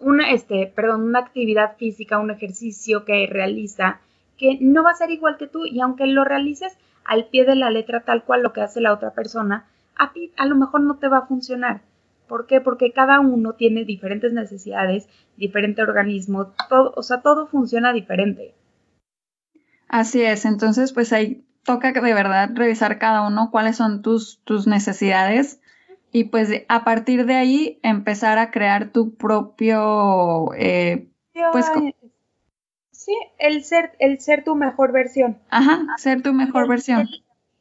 una, 0.00 0.30
este, 0.32 0.66
perdón, 0.74 1.02
una 1.02 1.20
actividad 1.20 1.76
física, 1.76 2.18
un 2.18 2.30
ejercicio 2.30 3.04
que 3.04 3.26
realiza 3.26 4.00
que 4.36 4.58
no 4.60 4.82
va 4.82 4.90
a 4.90 4.94
ser 4.94 5.10
igual 5.10 5.36
que 5.36 5.46
tú 5.46 5.66
y 5.66 5.80
aunque 5.80 6.06
lo 6.06 6.24
realices 6.24 6.72
al 7.04 7.26
pie 7.26 7.44
de 7.44 7.56
la 7.56 7.70
letra 7.70 8.00
tal 8.00 8.24
cual 8.24 8.42
lo 8.42 8.52
que 8.52 8.62
hace 8.62 8.80
la 8.80 8.92
otra 8.92 9.10
persona, 9.12 9.66
a 9.96 10.12
ti 10.12 10.32
a 10.36 10.46
lo 10.46 10.56
mejor 10.56 10.80
no 10.80 10.96
te 10.96 11.08
va 11.08 11.18
a 11.18 11.26
funcionar. 11.26 11.82
¿Por 12.26 12.46
qué? 12.46 12.60
Porque 12.60 12.92
cada 12.92 13.20
uno 13.20 13.54
tiene 13.54 13.84
diferentes 13.84 14.32
necesidades, 14.32 15.08
diferente 15.36 15.82
organismo, 15.82 16.52
todo, 16.68 16.92
o 16.96 17.02
sea, 17.02 17.20
todo 17.20 17.48
funciona 17.48 17.92
diferente. 17.92 18.54
Así 19.88 20.22
es, 20.22 20.44
entonces 20.44 20.92
pues 20.92 21.12
hay 21.12 21.44
toca 21.64 21.92
de 21.92 22.14
verdad 22.14 22.50
revisar 22.54 22.98
cada 22.98 23.26
uno 23.26 23.50
cuáles 23.50 23.76
son 23.76 24.00
tus, 24.00 24.40
tus 24.44 24.66
necesidades 24.66 25.60
y 26.12 26.24
pues 26.24 26.64
a 26.68 26.84
partir 26.84 27.26
de 27.26 27.34
ahí 27.34 27.78
empezar 27.82 28.38
a 28.38 28.50
crear 28.50 28.90
tu 28.90 29.14
propio, 29.14 30.52
eh, 30.54 31.08
pues... 31.52 31.66
Sí, 32.90 33.16
el 33.38 33.64
ser, 33.64 33.92
el 33.98 34.20
ser 34.20 34.44
tu 34.44 34.54
mejor 34.54 34.92
versión. 34.92 35.38
Ajá, 35.48 35.86
ser 35.96 36.22
tu 36.22 36.34
mejor 36.34 36.68
versión. 36.68 37.08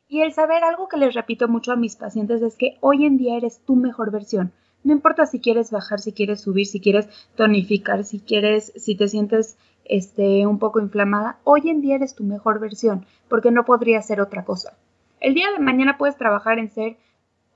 Y 0.10 0.22
el 0.22 0.34
saber 0.34 0.64
algo 0.66 0.89
que 0.89 0.97
les 0.97 1.14
repito 1.14 1.47
mucho 1.47 1.72
a 1.72 1.78
mis 1.78 1.95
pacientes 1.95 2.41
es 2.41 2.58
que 2.58 2.78
hoy 2.82 3.06
en 3.06 3.18
día 3.18 3.38
eres 3.38 3.64
tu 3.64 3.76
mejor 3.76 4.12
versión. 4.12 4.52
No 4.84 4.91
importa 4.91 5.26
si 5.26 5.39
quieres 5.39 5.72
bajar, 5.72 6.00
si 6.00 6.12
quieres 6.12 6.41
subir, 6.41 6.66
si 6.66 6.82
quieres 6.82 7.08
tonificar, 7.36 8.04
si 8.04 8.20
quieres, 8.20 8.74
si 8.76 8.95
te 8.95 9.08
sientes 9.08 9.58
este, 9.86 10.45
un 10.45 10.60
poco 10.60 10.80
inflamada, 10.80 11.38
hoy 11.43 11.70
en 11.70 11.82
día 11.82 11.95
eres 11.95 12.16
tu 12.16 12.24
mejor 12.24 12.60
versión, 12.60 13.06
porque 13.28 13.52
no 13.52 13.66
podría 13.66 14.02
ser 14.02 14.20
otra 14.20 14.43
cosa. 14.43 14.78
El 15.20 15.34
día 15.34 15.52
de 15.52 15.60
mañana 15.60 15.97
puedes 15.97 16.18
trabajar 16.18 16.60
en 16.60 16.70
ser 16.70 16.97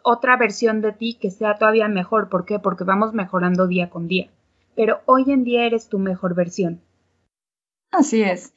otra 0.04 0.38
versión 0.38 0.82
de 0.82 0.92
ti 0.92 1.18
que 1.20 1.32
sea 1.32 1.56
todavía 1.56 1.88
mejor. 1.88 2.30
¿Por 2.30 2.46
qué? 2.46 2.60
Porque 2.60 2.84
vamos 2.84 3.14
mejorando 3.14 3.68
día 3.68 3.90
con 3.90 4.08
día. 4.08 4.30
Pero 4.76 5.02
hoy 5.06 5.32
en 5.32 5.44
día 5.44 5.66
eres 5.66 5.90
tu 5.90 5.98
mejor 6.00 6.36
versión. 6.36 6.82
Así 7.92 8.22
es. 8.22 8.54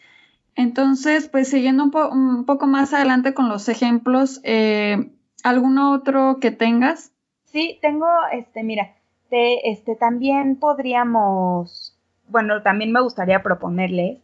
Entonces, 0.54 1.28
pues 1.28 1.48
siguiendo 1.48 1.84
un, 1.84 2.44
poco 2.46 2.66
más 2.66 2.92
adelante 2.94 3.34
con 3.34 3.48
los 3.48 3.68
ejemplos, 3.68 4.40
eh, 4.42 5.10
¿alguno 5.42 5.92
otro 5.92 6.38
que 6.40 6.50
tengas? 6.50 7.12
Sí, 7.44 7.78
tengo, 7.82 8.06
este, 8.32 8.62
mira, 8.62 8.96
este, 9.30 9.96
también 9.96 10.56
podríamos, 10.56 11.98
bueno, 12.28 12.62
también 12.62 12.92
me 12.92 13.02
gustaría 13.02 13.42
proponerles 13.42 14.18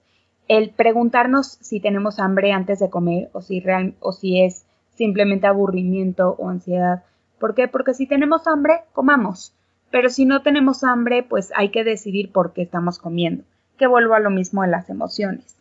el 0.49 0.71
preguntarnos 0.71 1.59
si 1.61 1.81
tenemos 1.81 2.19
hambre 2.19 2.53
antes 2.53 2.79
de 2.81 2.91
comer 2.91 3.31
o 3.33 3.41
si, 3.41 3.61
real, 3.61 3.95
o 4.01 4.13
si 4.13 4.43
es 4.43 4.67
simplemente 4.95 5.47
aburrimiento 5.47 6.35
o 6.39 6.49
ansiedad. 6.49 7.05
¿Por 7.43 7.57
qué? 7.57 7.67
Porque 7.67 7.93
si 7.93 8.07
tenemos 8.07 8.47
hambre, 8.47 8.85
comamos. 8.93 9.53
Pero 9.91 10.11
si 10.11 10.27
no 10.27 10.43
tenemos 10.43 10.85
hambre, 10.85 11.25
pues 11.25 11.53
hay 11.57 11.71
que 11.71 11.83
decidir 11.83 12.31
por 12.31 12.53
qué 12.53 12.63
estamos 12.63 13.01
comiendo. 13.01 13.43
Que 13.77 13.89
vuelvo 13.89 14.15
a 14.15 14.21
lo 14.21 14.31
mismo 14.31 14.63
de 14.63 14.69
las 14.69 14.89
emociones. 14.89 15.57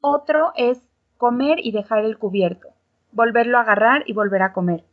Otro 0.00 0.52
es 0.54 0.80
comer 1.18 1.58
y 1.60 1.72
dejar 1.72 2.04
el 2.04 2.18
cubierto. 2.18 2.68
Volverlo 3.10 3.58
a 3.58 3.62
agarrar 3.62 4.04
y 4.06 4.12
volver 4.12 4.42
a 4.42 4.52
comer. 4.52 4.84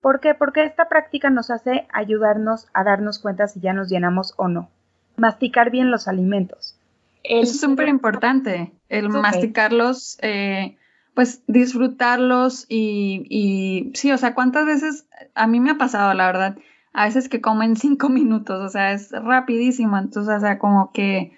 ¿Por 0.00 0.18
qué? 0.18 0.34
Porque 0.34 0.64
esta 0.64 0.88
práctica 0.88 1.30
nos 1.30 1.52
hace 1.52 1.86
ayudarnos 1.92 2.66
a 2.74 2.82
darnos 2.82 3.20
cuenta 3.20 3.46
si 3.46 3.60
ya 3.60 3.72
nos 3.72 3.88
llenamos 3.88 4.34
o 4.36 4.48
no. 4.48 4.70
Masticar 5.16 5.70
bien 5.70 5.92
los 5.92 6.08
alimentos. 6.08 6.76
Eso 7.22 7.52
es 7.52 7.60
súper 7.60 7.86
importante, 7.86 8.72
el 8.88 9.08
masticarlos. 9.08 10.18
Eh, 10.20 10.76
pues 11.14 11.42
disfrutarlos 11.46 12.66
y, 12.68 13.26
y 13.30 13.92
sí, 13.94 14.10
o 14.12 14.18
sea, 14.18 14.34
¿cuántas 14.34 14.66
veces 14.66 15.06
a 15.34 15.46
mí 15.46 15.60
me 15.60 15.70
ha 15.70 15.78
pasado, 15.78 16.12
la 16.14 16.26
verdad? 16.26 16.58
A 16.92 17.06
veces 17.06 17.28
que 17.28 17.40
comen 17.40 17.76
cinco 17.76 18.08
minutos, 18.08 18.60
o 18.60 18.68
sea, 18.68 18.92
es 18.92 19.12
rapidísimo, 19.12 19.96
entonces, 19.96 20.36
o 20.36 20.40
sea, 20.40 20.58
como 20.58 20.92
que 20.92 21.32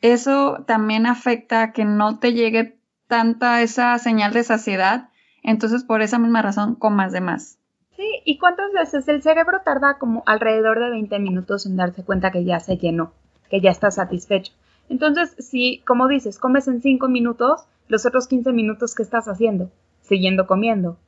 eso 0.00 0.64
también 0.66 1.06
afecta 1.06 1.62
a 1.62 1.72
que 1.72 1.84
no 1.84 2.18
te 2.18 2.32
llegue 2.32 2.78
tanta 3.06 3.62
esa 3.62 3.98
señal 3.98 4.32
de 4.32 4.44
saciedad, 4.44 5.10
entonces 5.42 5.84
por 5.84 6.02
esa 6.02 6.18
misma 6.18 6.42
razón 6.42 6.74
comas 6.74 7.12
de 7.12 7.20
más. 7.20 7.58
Sí, 7.96 8.08
¿y 8.24 8.38
cuántas 8.38 8.72
veces 8.72 9.08
el 9.08 9.22
cerebro 9.22 9.60
tarda 9.64 9.98
como 9.98 10.22
alrededor 10.24 10.78
de 10.78 10.90
20 10.90 11.18
minutos 11.18 11.66
en 11.66 11.76
darse 11.76 12.04
cuenta 12.04 12.30
que 12.30 12.44
ya 12.44 12.60
se 12.60 12.76
llenó, 12.76 13.12
que 13.50 13.60
ya 13.60 13.70
está 13.70 13.90
satisfecho? 13.90 14.52
Entonces, 14.88 15.34
si, 15.38 15.82
como 15.86 16.06
dices, 16.06 16.38
comes 16.38 16.68
en 16.68 16.80
cinco 16.80 17.08
minutos, 17.08 17.66
los 17.88 18.06
otros 18.06 18.28
15 18.28 18.52
minutos 18.52 18.94
que 18.94 19.02
estás 19.02 19.26
haciendo, 19.26 19.70
siguiendo 20.02 20.46
comiendo. 20.46 20.98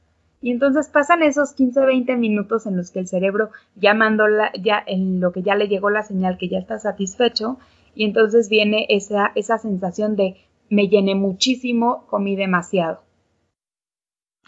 Y 0.43 0.51
entonces 0.51 0.89
pasan 0.89 1.22
esos 1.22 1.53
15, 1.53 1.85
20 1.85 2.16
minutos 2.16 2.66
en 2.66 2.76
los 2.76 2.91
que 2.91 2.99
el 2.99 3.09
cerebro 3.09 3.51
llamándola, 3.76 4.51
ya 4.61 4.83
en 4.87 5.20
lo 5.20 5.33
que 5.33 5.43
ya 5.43 5.55
le 5.55 5.68
llegó 5.68 5.91
la 5.91 6.03
señal 6.03 6.39
que 6.39 6.49
ya 6.49 6.59
está 6.59 6.78
satisfecho, 6.78 7.59
y 7.95 8.05
entonces 8.05 8.49
viene 8.49 8.87
esa, 8.89 9.33
esa 9.35 9.59
sensación 9.59 10.16
de 10.16 10.37
me 10.70 10.89
llené 10.89 11.14
muchísimo, 11.14 12.07
comí 12.07 12.37
demasiado. 12.37 13.03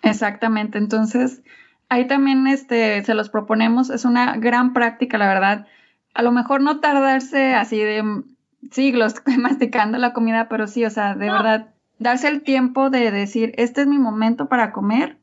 Exactamente, 0.03 0.78
entonces 0.78 1.43
ahí 1.89 2.07
también 2.07 2.47
este, 2.47 3.05
se 3.05 3.14
los 3.14 3.28
proponemos, 3.28 3.91
es 3.91 4.05
una 4.05 4.37
gran 4.37 4.72
práctica, 4.72 5.18
la 5.18 5.28
verdad. 5.28 5.66
A 6.14 6.22
lo 6.22 6.33
mejor 6.33 6.62
no 6.62 6.80
tardarse 6.80 7.55
así 7.55 7.78
de 7.78 8.22
siglos 8.70 9.16
masticando 9.39 9.99
la 9.99 10.14
comida, 10.14 10.49
pero 10.49 10.66
sí, 10.66 10.85
o 10.85 10.91
sea, 10.91 11.14
de 11.14 11.26
verdad 11.26 11.74
darse 11.99 12.28
el 12.28 12.43
tiempo 12.43 12.90
de 12.90 13.11
decir, 13.11 13.53
este 13.57 13.82
es 13.82 13.86
mi 13.86 13.99
momento 13.99 14.49
para 14.49 14.72
comer, 14.72 15.18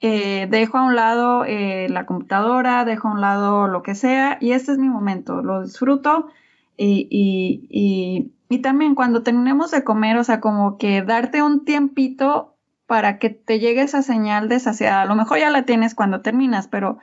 eh, 0.00 0.48
dejo 0.50 0.78
a 0.78 0.82
un 0.82 0.96
lado 0.96 1.44
eh, 1.44 1.86
la 1.88 2.06
computadora, 2.06 2.84
dejo 2.84 3.08
a 3.08 3.12
un 3.12 3.20
lado 3.20 3.68
lo 3.68 3.82
que 3.82 3.94
sea, 3.94 4.38
y 4.40 4.52
este 4.52 4.72
es 4.72 4.78
mi 4.78 4.88
momento, 4.88 5.42
lo 5.42 5.62
disfruto 5.62 6.28
y, 6.76 7.06
y, 7.10 8.32
y, 8.48 8.58
también 8.58 8.94
cuando 8.94 9.22
terminemos 9.22 9.70
de 9.70 9.84
comer, 9.84 10.16
o 10.16 10.24
sea, 10.24 10.40
como 10.40 10.78
que 10.78 11.02
darte 11.02 11.42
un 11.42 11.64
tiempito 11.64 12.56
para 12.86 13.18
que 13.18 13.30
te 13.30 13.60
llegue 13.60 13.82
esa 13.82 14.02
señal 14.02 14.48
de 14.48 14.60
saciedad. 14.60 15.02
A 15.02 15.04
lo 15.06 15.14
mejor 15.14 15.38
ya 15.38 15.50
la 15.50 15.64
tienes 15.64 15.94
cuando 15.94 16.20
terminas, 16.20 16.68
pero 16.68 16.98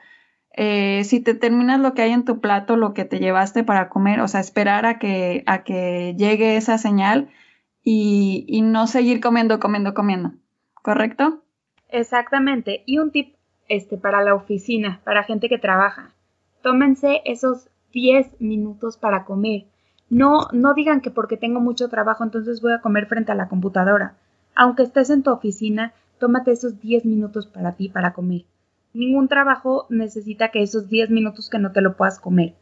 eh, 0.52 1.02
si 1.04 1.20
te 1.20 1.34
terminas 1.34 1.80
lo 1.80 1.94
que 1.94 2.02
hay 2.02 2.12
en 2.12 2.24
tu 2.24 2.40
plato, 2.40 2.76
lo 2.76 2.94
que 2.94 3.04
te 3.04 3.18
llevaste 3.18 3.64
para 3.64 3.88
comer, 3.88 4.20
o 4.20 4.28
sea, 4.28 4.40
esperar 4.40 4.86
a 4.86 4.98
que, 4.98 5.42
a 5.46 5.62
que 5.64 6.14
llegue 6.18 6.56
esa 6.56 6.78
señal 6.78 7.28
y, 7.92 8.62
no 8.62 8.86
seguir 8.86 9.20
comiendo, 9.20 9.58
comiendo, 9.58 9.94
comiendo. 9.94 10.32
¿Correcto? 10.74 11.42
Exactamente. 11.88 12.84
Y 12.86 12.98
un 12.98 13.10
tip 13.10 13.34
este, 13.68 13.96
para 13.96 14.22
la 14.22 14.34
oficina, 14.34 15.00
para 15.04 15.24
gente 15.24 15.48
que 15.48 15.58
trabaja. 15.58 16.14
Tómense 16.62 17.20
esos 17.24 17.68
10 17.92 18.40
minutos 18.40 18.96
para 18.96 19.24
comer. 19.24 19.64
No, 20.08 20.46
no 20.52 20.74
digan 20.74 21.00
que 21.00 21.10
porque 21.10 21.36
tengo 21.36 21.60
mucho 21.60 21.88
trabajo 21.88 22.22
entonces 22.22 22.60
voy 22.60 22.72
a 22.72 22.80
comer 22.80 23.06
frente 23.06 23.32
a 23.32 23.36
la 23.36 23.48
computadora. 23.48 24.14
Aunque 24.54 24.84
estés 24.84 25.10
en 25.10 25.24
tu 25.24 25.32
oficina, 25.32 25.92
tómate 26.18 26.52
esos 26.52 26.80
10 26.80 27.04
minutos 27.06 27.48
para 27.48 27.72
ti, 27.72 27.88
para 27.88 28.12
comer. 28.12 28.44
Ningún 28.92 29.26
trabajo 29.26 29.86
necesita 29.88 30.50
que 30.50 30.62
esos 30.62 30.88
10 30.88 31.10
minutos 31.10 31.50
que 31.50 31.58
no 31.58 31.72
te 31.72 31.80
lo 31.80 31.96
puedas 31.96 32.20
comer. 32.20 32.54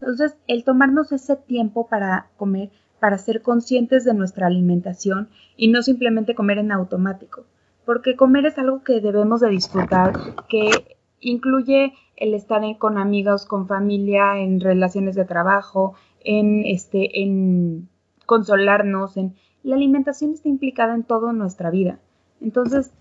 Entonces, 0.00 0.36
el 0.46 0.64
tomarnos 0.64 1.12
ese 1.12 1.36
tiempo 1.36 1.86
para 1.86 2.28
comer 2.38 2.70
para 3.00 3.18
ser 3.18 3.42
conscientes 3.42 4.04
de 4.04 4.14
nuestra 4.14 4.46
alimentación 4.46 5.28
y 5.56 5.68
no 5.68 5.82
simplemente 5.82 6.34
comer 6.34 6.58
en 6.58 6.72
automático, 6.72 7.44
porque 7.84 8.16
comer 8.16 8.46
es 8.46 8.58
algo 8.58 8.84
que 8.84 9.00
debemos 9.00 9.40
de 9.40 9.48
disfrutar, 9.48 10.12
que 10.48 10.96
incluye 11.20 11.94
el 12.16 12.34
estar 12.34 12.62
con 12.78 12.98
amigos, 12.98 13.46
con 13.46 13.66
familia, 13.66 14.38
en 14.38 14.60
relaciones 14.60 15.14
de 15.16 15.24
trabajo, 15.24 15.94
en 16.22 16.64
este, 16.66 17.22
en 17.22 17.88
consolarnos, 18.26 19.16
en 19.16 19.34
la 19.62 19.76
alimentación 19.76 20.32
está 20.32 20.48
implicada 20.48 20.94
en 20.94 21.02
toda 21.02 21.32
nuestra 21.32 21.70
vida. 21.70 21.98
Entonces, 22.40 22.92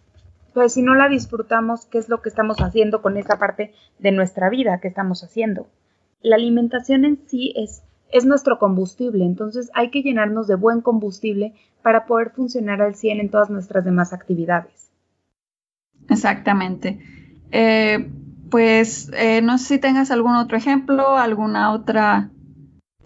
pues 0.53 0.73
si 0.73 0.81
no 0.81 0.95
la 0.95 1.07
disfrutamos, 1.07 1.85
¿qué 1.85 1.97
es 1.97 2.09
lo 2.09 2.21
que 2.21 2.29
estamos 2.29 2.57
haciendo 2.57 3.01
con 3.01 3.17
esa 3.17 3.37
parte 3.37 3.73
de 3.99 4.11
nuestra 4.11 4.49
vida 4.49 4.79
que 4.81 4.87
estamos 4.87 5.23
haciendo? 5.23 5.67
La 6.21 6.35
alimentación 6.35 7.05
en 7.05 7.19
sí 7.27 7.53
es 7.55 7.83
es 8.11 8.25
nuestro 8.25 8.59
combustible, 8.59 9.25
entonces 9.25 9.69
hay 9.73 9.91
que 9.91 10.01
llenarnos 10.01 10.47
de 10.47 10.55
buen 10.55 10.81
combustible 10.81 11.53
para 11.81 12.05
poder 12.05 12.31
funcionar 12.31 12.81
al 12.81 12.95
100 12.95 13.19
en 13.19 13.29
todas 13.29 13.49
nuestras 13.49 13.85
demás 13.85 14.13
actividades. 14.13 14.91
Exactamente. 16.09 16.99
Eh, 17.51 18.09
pues 18.49 19.11
eh, 19.13 19.41
no 19.41 19.57
sé 19.57 19.65
si 19.65 19.79
tengas 19.79 20.11
algún 20.11 20.35
otro 20.35 20.57
ejemplo, 20.57 21.17
alguna 21.17 21.71
otra 21.71 22.31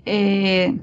eh, 0.06 0.80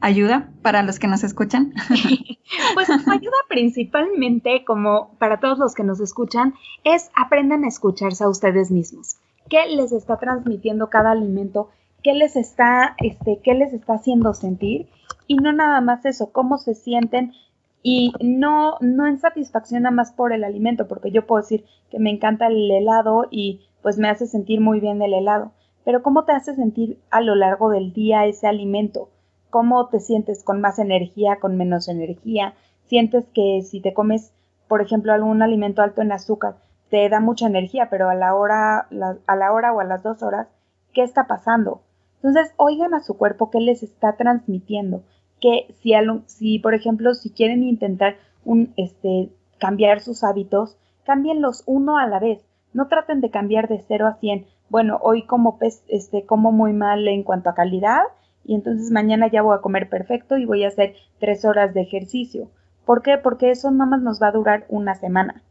ayuda 0.00 0.50
para 0.62 0.82
los 0.82 0.98
que 0.98 1.06
nos 1.06 1.22
escuchan. 1.22 1.72
pues 2.74 2.90
ayuda 2.90 3.36
principalmente, 3.48 4.64
como 4.64 5.14
para 5.18 5.40
todos 5.40 5.58
los 5.58 5.74
que 5.74 5.84
nos 5.84 6.00
escuchan, 6.00 6.54
es 6.84 7.10
aprendan 7.14 7.64
a 7.64 7.68
escucharse 7.68 8.24
a 8.24 8.28
ustedes 8.28 8.70
mismos. 8.70 9.16
¿Qué 9.48 9.66
les 9.66 9.92
está 9.92 10.18
transmitiendo 10.18 10.90
cada 10.90 11.12
alimento? 11.12 11.70
Qué 12.02 12.14
les 12.14 12.36
está, 12.36 12.94
este, 12.98 13.40
qué 13.42 13.54
les 13.54 13.72
está 13.72 13.94
haciendo 13.94 14.34
sentir. 14.34 14.88
Y 15.26 15.36
no 15.36 15.52
nada 15.52 15.80
más 15.80 16.04
eso, 16.04 16.32
cómo 16.32 16.58
se 16.58 16.74
sienten. 16.74 17.32
Y 17.82 18.12
no, 18.20 18.76
no 18.80 19.06
en 19.06 19.18
satisfacción 19.18 19.82
nada 19.82 19.94
más 19.94 20.12
por 20.12 20.32
el 20.32 20.44
alimento, 20.44 20.88
porque 20.88 21.10
yo 21.10 21.26
puedo 21.26 21.42
decir 21.42 21.64
que 21.90 21.98
me 21.98 22.10
encanta 22.10 22.48
el 22.48 22.70
helado 22.70 23.26
y 23.30 23.68
pues 23.82 23.98
me 23.98 24.08
hace 24.08 24.26
sentir 24.26 24.60
muy 24.60 24.80
bien 24.80 25.00
el 25.00 25.14
helado, 25.14 25.52
pero 25.84 26.02
cómo 26.02 26.24
te 26.24 26.32
hace 26.32 26.54
sentir 26.54 26.98
a 27.10 27.20
lo 27.20 27.34
largo 27.34 27.70
del 27.70 27.92
día 27.92 28.26
ese 28.26 28.46
alimento, 28.46 29.10
cómo 29.50 29.88
te 29.88 30.00
sientes 30.00 30.42
con 30.42 30.60
más 30.60 30.78
energía, 30.78 31.38
con 31.40 31.56
menos 31.56 31.88
energía, 31.88 32.54
sientes 32.86 33.26
que 33.32 33.62
si 33.62 33.80
te 33.80 33.94
comes, 33.94 34.32
por 34.66 34.82
ejemplo, 34.82 35.12
algún 35.12 35.42
alimento 35.42 35.82
alto 35.82 36.02
en 36.02 36.12
azúcar, 36.12 36.56
te 36.90 37.08
da 37.08 37.20
mucha 37.20 37.46
energía, 37.46 37.88
pero 37.90 38.08
a 38.08 38.14
la 38.14 38.34
hora, 38.34 38.88
a 39.26 39.36
la 39.36 39.52
hora 39.52 39.72
o 39.72 39.80
a 39.80 39.84
las 39.84 40.02
dos 40.02 40.22
horas, 40.22 40.48
¿qué 40.92 41.02
está 41.02 41.26
pasando? 41.26 41.82
Entonces, 42.22 42.52
oigan 42.56 42.94
a 42.94 43.00
su 43.00 43.16
cuerpo 43.16 43.50
qué 43.50 43.60
les 43.60 43.82
está 43.82 44.16
transmitiendo. 44.16 45.02
Que 45.40 45.74
si, 45.80 45.92
si 46.26 46.58
por 46.58 46.74
ejemplo, 46.74 47.14
si 47.14 47.30
quieren 47.30 47.62
intentar 47.62 48.16
un, 48.44 48.72
este, 48.76 49.30
cambiar 49.58 50.00
sus 50.00 50.24
hábitos, 50.24 50.76
cámbienlos 51.04 51.62
uno 51.66 51.98
a 51.98 52.06
la 52.06 52.18
vez. 52.18 52.44
No 52.72 52.88
traten 52.88 53.20
de 53.20 53.30
cambiar 53.30 53.68
de 53.68 53.82
0 53.86 54.06
a 54.06 54.14
100. 54.14 54.46
Bueno, 54.68 54.98
hoy 55.02 55.26
como, 55.26 55.58
este, 55.88 56.26
como 56.26 56.52
muy 56.52 56.72
mal 56.72 57.06
en 57.08 57.22
cuanto 57.22 57.50
a 57.50 57.54
calidad 57.54 58.02
y 58.48 58.54
entonces 58.54 58.90
mañana 58.90 59.28
ya 59.30 59.42
voy 59.42 59.54
a 59.54 59.60
comer 59.60 59.90
perfecto 59.90 60.38
y 60.38 60.46
voy 60.46 60.64
a 60.64 60.68
hacer 60.68 60.94
tres 61.20 61.44
horas 61.44 61.74
de 61.74 61.82
ejercicio. 61.82 62.48
¿Por 62.86 63.02
qué? 63.02 63.18
Porque 63.18 63.50
eso 63.50 63.70
nada 63.70 63.90
más 63.90 64.00
nos 64.00 64.22
va 64.22 64.28
a 64.28 64.32
durar 64.32 64.64
una 64.70 64.94
semana. 64.94 65.42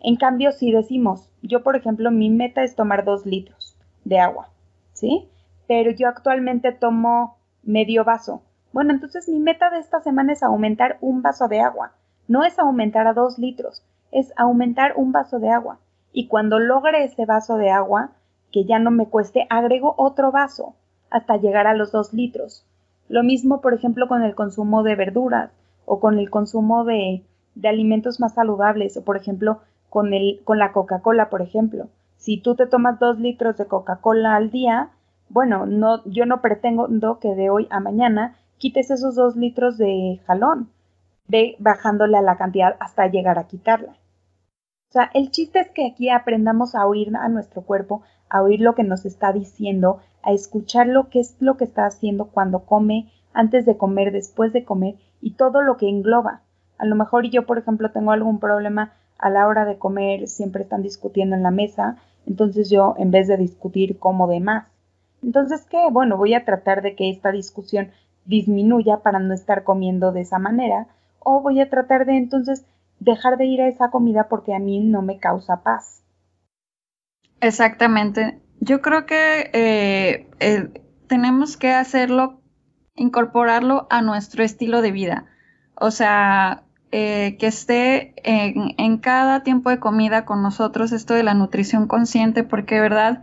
En 0.00 0.16
cambio, 0.16 0.50
si 0.50 0.72
decimos, 0.72 1.30
yo 1.42 1.62
por 1.62 1.76
ejemplo, 1.76 2.10
mi 2.10 2.28
meta 2.28 2.64
es 2.64 2.74
tomar 2.74 3.04
dos 3.04 3.24
litros 3.24 3.76
de 4.04 4.18
agua, 4.18 4.48
¿sí? 4.94 5.28
Pero 5.70 5.92
yo 5.92 6.08
actualmente 6.08 6.72
tomo 6.72 7.36
medio 7.62 8.02
vaso. 8.02 8.42
Bueno, 8.72 8.92
entonces 8.92 9.28
mi 9.28 9.38
meta 9.38 9.70
de 9.70 9.78
esta 9.78 10.00
semana 10.00 10.32
es 10.32 10.42
aumentar 10.42 10.98
un 11.00 11.22
vaso 11.22 11.46
de 11.46 11.60
agua. 11.60 11.92
No 12.26 12.42
es 12.42 12.58
aumentar 12.58 13.06
a 13.06 13.12
dos 13.12 13.38
litros, 13.38 13.84
es 14.10 14.32
aumentar 14.36 14.94
un 14.96 15.12
vaso 15.12 15.38
de 15.38 15.50
agua. 15.50 15.78
Y 16.12 16.26
cuando 16.26 16.58
logre 16.58 17.04
ese 17.04 17.24
vaso 17.24 17.56
de 17.56 17.70
agua, 17.70 18.10
que 18.50 18.64
ya 18.64 18.80
no 18.80 18.90
me 18.90 19.06
cueste, 19.06 19.46
agrego 19.48 19.94
otro 19.96 20.32
vaso 20.32 20.74
hasta 21.08 21.36
llegar 21.36 21.68
a 21.68 21.74
los 21.76 21.92
dos 21.92 22.12
litros. 22.12 22.66
Lo 23.08 23.22
mismo, 23.22 23.60
por 23.60 23.72
ejemplo, 23.72 24.08
con 24.08 24.24
el 24.24 24.34
consumo 24.34 24.82
de 24.82 24.96
verduras 24.96 25.52
o 25.84 26.00
con 26.00 26.18
el 26.18 26.30
consumo 26.30 26.82
de, 26.82 27.22
de 27.54 27.68
alimentos 27.68 28.18
más 28.18 28.34
saludables 28.34 28.96
o, 28.96 29.04
por 29.04 29.16
ejemplo, 29.16 29.60
con, 29.88 30.14
el, 30.14 30.40
con 30.42 30.58
la 30.58 30.72
Coca-Cola, 30.72 31.30
por 31.30 31.42
ejemplo. 31.42 31.86
Si 32.16 32.38
tú 32.38 32.56
te 32.56 32.66
tomas 32.66 32.98
dos 32.98 33.20
litros 33.20 33.56
de 33.56 33.66
Coca-Cola 33.66 34.34
al 34.34 34.50
día, 34.50 34.90
bueno, 35.30 35.64
no, 35.64 36.04
yo 36.04 36.26
no 36.26 36.42
pretendo 36.42 37.18
que 37.20 37.34
de 37.34 37.50
hoy 37.50 37.66
a 37.70 37.80
mañana 37.80 38.36
quites 38.58 38.90
esos 38.90 39.14
dos 39.14 39.36
litros 39.36 39.78
de 39.78 40.20
jalón, 40.26 40.70
ve 41.26 41.56
bajándole 41.58 42.18
a 42.18 42.22
la 42.22 42.36
cantidad 42.36 42.76
hasta 42.80 43.06
llegar 43.06 43.38
a 43.38 43.46
quitarla. 43.46 43.92
O 43.92 44.92
sea, 44.92 45.10
el 45.14 45.30
chiste 45.30 45.60
es 45.60 45.70
que 45.70 45.86
aquí 45.86 46.10
aprendamos 46.10 46.74
a 46.74 46.84
oír 46.86 47.14
a 47.16 47.28
nuestro 47.28 47.62
cuerpo, 47.62 48.02
a 48.28 48.42
oír 48.42 48.60
lo 48.60 48.74
que 48.74 48.82
nos 48.82 49.06
está 49.06 49.32
diciendo, 49.32 50.00
a 50.22 50.32
escuchar 50.32 50.88
lo 50.88 51.08
que 51.08 51.20
es 51.20 51.36
lo 51.40 51.56
que 51.56 51.64
está 51.64 51.86
haciendo 51.86 52.26
cuando 52.26 52.64
come, 52.66 53.10
antes 53.32 53.64
de 53.64 53.76
comer, 53.76 54.12
después 54.12 54.52
de 54.52 54.64
comer 54.64 54.96
y 55.20 55.34
todo 55.34 55.62
lo 55.62 55.76
que 55.76 55.88
engloba. 55.88 56.42
A 56.76 56.86
lo 56.86 56.96
mejor 56.96 57.30
yo, 57.30 57.46
por 57.46 57.58
ejemplo, 57.58 57.92
tengo 57.92 58.10
algún 58.10 58.40
problema 58.40 58.92
a 59.16 59.30
la 59.30 59.46
hora 59.46 59.64
de 59.64 59.78
comer 59.78 60.26
siempre 60.26 60.62
están 60.62 60.82
discutiendo 60.82 61.36
en 61.36 61.42
la 61.42 61.50
mesa, 61.50 61.96
entonces 62.26 62.70
yo 62.70 62.94
en 62.98 63.10
vez 63.10 63.28
de 63.28 63.36
discutir 63.36 63.98
como 63.98 64.26
de 64.26 64.40
más. 64.40 64.66
Entonces, 65.22 65.66
¿qué? 65.70 65.78
Bueno, 65.90 66.16
voy 66.16 66.34
a 66.34 66.44
tratar 66.44 66.82
de 66.82 66.94
que 66.94 67.10
esta 67.10 67.32
discusión 67.32 67.90
disminuya 68.24 68.98
para 68.98 69.18
no 69.18 69.34
estar 69.34 69.64
comiendo 69.64 70.12
de 70.12 70.22
esa 70.22 70.38
manera, 70.38 70.86
o 71.18 71.40
voy 71.40 71.60
a 71.60 71.68
tratar 71.68 72.06
de 72.06 72.16
entonces 72.16 72.64
dejar 72.98 73.36
de 73.36 73.46
ir 73.46 73.60
a 73.60 73.68
esa 73.68 73.90
comida 73.90 74.28
porque 74.28 74.54
a 74.54 74.58
mí 74.58 74.80
no 74.80 75.02
me 75.02 75.18
causa 75.18 75.62
paz. 75.62 76.02
Exactamente. 77.40 78.40
Yo 78.60 78.82
creo 78.82 79.06
que 79.06 79.50
eh, 79.52 80.70
tenemos 81.06 81.56
que 81.56 81.72
hacerlo, 81.72 82.40
incorporarlo 82.94 83.86
a 83.90 84.02
nuestro 84.02 84.44
estilo 84.44 84.82
de 84.82 84.92
vida. 84.92 85.26
O 85.74 85.90
sea, 85.90 86.64
eh, 86.92 87.36
que 87.38 87.46
esté 87.46 88.14
en, 88.24 88.98
cada 88.98 89.42
tiempo 89.42 89.70
de 89.70 89.78
comida 89.78 90.24
con 90.24 90.42
nosotros 90.42 90.92
esto 90.92 91.14
de 91.14 91.22
la 91.22 91.34
nutrición 91.34 91.86
consciente, 91.86 92.42
porque 92.42 92.80
verdad 92.80 93.22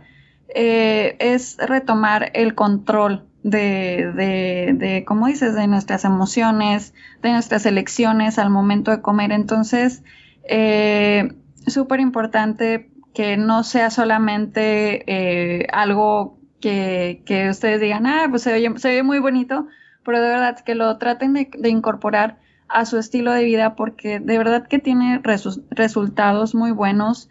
eh, 0.54 1.16
es 1.18 1.56
retomar 1.58 2.30
el 2.34 2.54
control 2.54 3.28
de, 3.42 4.12
de, 4.14 4.72
de, 4.74 5.04
como 5.04 5.26
dices, 5.26 5.54
de 5.54 5.66
nuestras 5.66 6.04
emociones, 6.04 6.94
de 7.22 7.32
nuestras 7.32 7.66
elecciones 7.66 8.38
al 8.38 8.50
momento 8.50 8.90
de 8.90 9.02
comer. 9.02 9.32
Entonces, 9.32 10.02
eh, 10.44 11.32
súper 11.66 12.00
importante 12.00 12.90
que 13.14 13.36
no 13.36 13.64
sea 13.64 13.90
solamente 13.90 15.04
eh, 15.06 15.66
algo 15.72 16.38
que, 16.60 17.22
que, 17.26 17.48
ustedes 17.48 17.80
digan, 17.80 18.06
ah, 18.06 18.26
pues 18.30 18.42
se 18.42 18.52
ve, 18.52 18.72
se 18.78 18.90
ve 18.90 19.02
muy 19.02 19.18
bonito, 19.18 19.66
pero 20.04 20.20
de 20.20 20.28
verdad 20.28 20.58
que 20.60 20.74
lo 20.74 20.98
traten 20.98 21.32
de, 21.34 21.50
de 21.56 21.68
incorporar 21.68 22.38
a 22.68 22.84
su 22.84 22.98
estilo 22.98 23.32
de 23.32 23.44
vida 23.44 23.76
porque 23.76 24.20
de 24.20 24.38
verdad 24.38 24.66
que 24.66 24.78
tiene 24.78 25.20
resultados 25.70 26.54
muy 26.54 26.70
buenos 26.70 27.28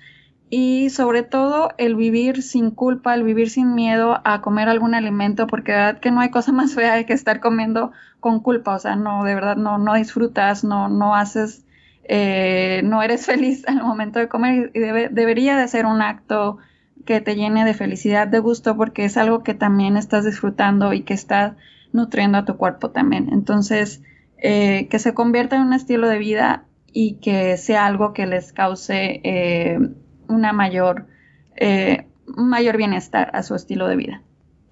y 0.49 0.89
sobre 0.91 1.23
todo 1.23 1.71
el 1.77 1.95
vivir 1.95 2.41
sin 2.41 2.71
culpa, 2.71 3.13
el 3.13 3.23
vivir 3.23 3.49
sin 3.49 3.75
miedo 3.75 4.21
a 4.23 4.41
comer 4.41 4.69
algún 4.69 4.95
alimento 4.95 5.45
porque 5.47 5.73
de 5.73 5.77
verdad 5.77 5.99
que 5.99 6.11
no 6.11 6.21
hay 6.21 6.29
cosa 6.29 6.51
más 6.53 6.73
fea 6.73 7.03
que 7.05 7.13
estar 7.13 7.39
comiendo 7.39 7.91
con 8.19 8.39
culpa, 8.39 8.75
o 8.75 8.79
sea, 8.79 8.95
no, 8.95 9.23
de 9.23 9.35
verdad 9.35 9.57
no, 9.57 9.77
no 9.77 9.93
disfrutas, 9.95 10.63
no, 10.63 10.89
no 10.89 11.15
haces, 11.15 11.65
eh, 12.03 12.81
no 12.83 13.03
eres 13.03 13.25
feliz 13.27 13.67
al 13.67 13.81
momento 13.83 14.19
de 14.19 14.27
comer 14.27 14.71
y 14.73 14.79
debería 14.79 15.57
de 15.57 15.67
ser 15.67 15.85
un 15.85 16.01
acto 16.01 16.57
que 17.05 17.21
te 17.21 17.35
llene 17.35 17.63
de 17.63 17.73
felicidad, 17.73 18.27
de 18.27 18.39
gusto, 18.39 18.75
porque 18.75 19.05
es 19.05 19.17
algo 19.17 19.43
que 19.43 19.53
también 19.53 19.97
estás 19.97 20.25
disfrutando 20.25 20.93
y 20.93 21.03
que 21.03 21.13
está 21.13 21.55
nutriendo 21.93 22.37
a 22.37 22.45
tu 22.45 22.57
cuerpo 22.57 22.89
también. 22.91 23.29
Entonces, 23.31 24.03
eh, 24.37 24.87
que 24.89 24.99
se 24.99 25.13
convierta 25.13 25.55
en 25.55 25.61
un 25.63 25.73
estilo 25.73 26.09
de 26.09 26.17
vida 26.17 26.65
y 26.91 27.15
que 27.15 27.55
sea 27.57 27.85
algo 27.85 28.13
que 28.13 28.27
les 28.27 28.51
cause 28.51 29.21
eh, 29.23 29.79
una 30.27 30.53
mayor, 30.53 31.07
eh, 31.55 32.07
mayor 32.25 32.77
bienestar 32.77 33.29
a 33.33 33.43
su 33.43 33.55
estilo 33.55 33.87
de 33.87 33.95
vida. 33.95 34.21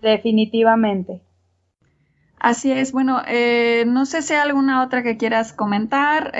Definitivamente. 0.02 1.22
Así 2.40 2.72
es, 2.72 2.92
bueno, 2.92 3.22
no 3.88 4.06
sé 4.06 4.22
si 4.22 4.34
hay 4.34 4.40
alguna 4.40 4.84
otra 4.84 5.02
que 5.02 5.18
quieras 5.18 5.52
comentar 5.52 6.32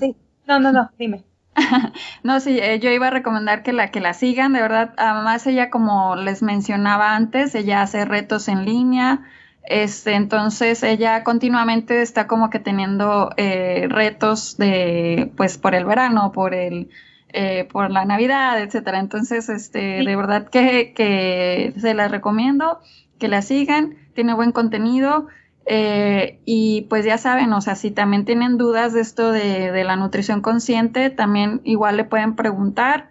sí, 0.00 0.16
no, 0.46 0.60
no, 0.60 0.72
no, 0.72 0.90
dime. 0.98 1.24
no, 2.22 2.40
sí, 2.40 2.58
eh, 2.58 2.80
yo 2.80 2.90
iba 2.90 3.06
a 3.06 3.10
recomendar 3.10 3.62
que 3.62 3.72
la, 3.72 3.90
que 3.90 4.00
la 4.00 4.14
sigan, 4.14 4.52
de 4.52 4.60
verdad. 4.60 4.94
Además, 4.96 5.46
ella, 5.46 5.70
como 5.70 6.16
les 6.16 6.42
mencionaba 6.42 7.14
antes, 7.14 7.54
ella 7.54 7.82
hace 7.82 8.04
retos 8.04 8.48
en 8.48 8.64
línea. 8.64 9.22
Este, 9.62 10.14
entonces 10.14 10.82
ella 10.82 11.24
continuamente 11.24 12.02
está 12.02 12.26
como 12.26 12.50
que 12.50 12.58
teniendo 12.58 13.30
eh, 13.38 13.86
retos 13.88 14.58
de, 14.58 15.32
pues, 15.36 15.56
por 15.56 15.74
el 15.74 15.86
verano, 15.86 16.32
por 16.32 16.54
el 16.54 16.90
eh, 17.36 17.64
por 17.64 17.90
la 17.90 18.04
Navidad, 18.04 18.62
etcétera. 18.62 19.00
Entonces, 19.00 19.48
este, 19.48 20.04
de 20.04 20.16
verdad 20.16 20.48
que, 20.48 21.74
se 21.76 21.92
las 21.92 22.08
recomiendo, 22.12 22.78
que 23.18 23.26
la 23.26 23.42
sigan, 23.42 23.96
tiene 24.14 24.34
buen 24.34 24.52
contenido. 24.52 25.26
Eh, 25.66 26.40
y 26.44 26.82
pues 26.90 27.04
ya 27.04 27.16
saben, 27.16 27.52
o 27.52 27.60
sea, 27.60 27.74
si 27.74 27.90
también 27.90 28.24
tienen 28.24 28.58
dudas 28.58 28.92
de 28.92 29.00
esto 29.00 29.32
de, 29.32 29.84
la 29.84 29.96
nutrición 29.96 30.40
consciente, 30.40 31.10
también 31.10 31.60
igual 31.64 31.96
le 31.96 32.04
pueden 32.04 32.36
preguntar 32.36 33.10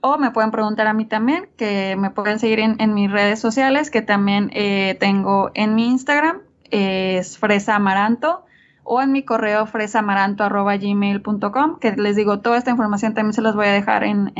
o 0.00 0.16
me 0.16 0.30
pueden 0.30 0.52
preguntar 0.52 0.86
a 0.86 0.92
mí 0.92 1.06
también, 1.06 1.48
que 1.56 1.96
me 1.96 2.10
pueden 2.10 2.38
seguir 2.38 2.60
en, 2.60 2.94
mis 2.94 3.10
redes 3.10 3.40
sociales, 3.40 3.90
que 3.90 4.00
también 4.00 4.50
eh, 4.54 4.96
tengo 5.00 5.50
en 5.54 5.74
mi 5.74 5.88
Instagram, 5.88 6.38
es 6.70 7.36
Fresa 7.36 7.74
Amaranto 7.74 8.44
o 8.90 9.02
en 9.02 9.12
mi 9.12 9.22
correo 9.22 9.66
fresamaranto.gmail.com, 9.66 11.78
que 11.78 11.92
les 11.92 12.16
digo, 12.16 12.40
toda 12.40 12.56
esta 12.56 12.70
información 12.70 13.12
también 13.12 13.34
se 13.34 13.42
los 13.42 13.54
voy 13.54 13.66
a 13.66 13.72
dejar 13.72 14.02
en, 14.02 14.32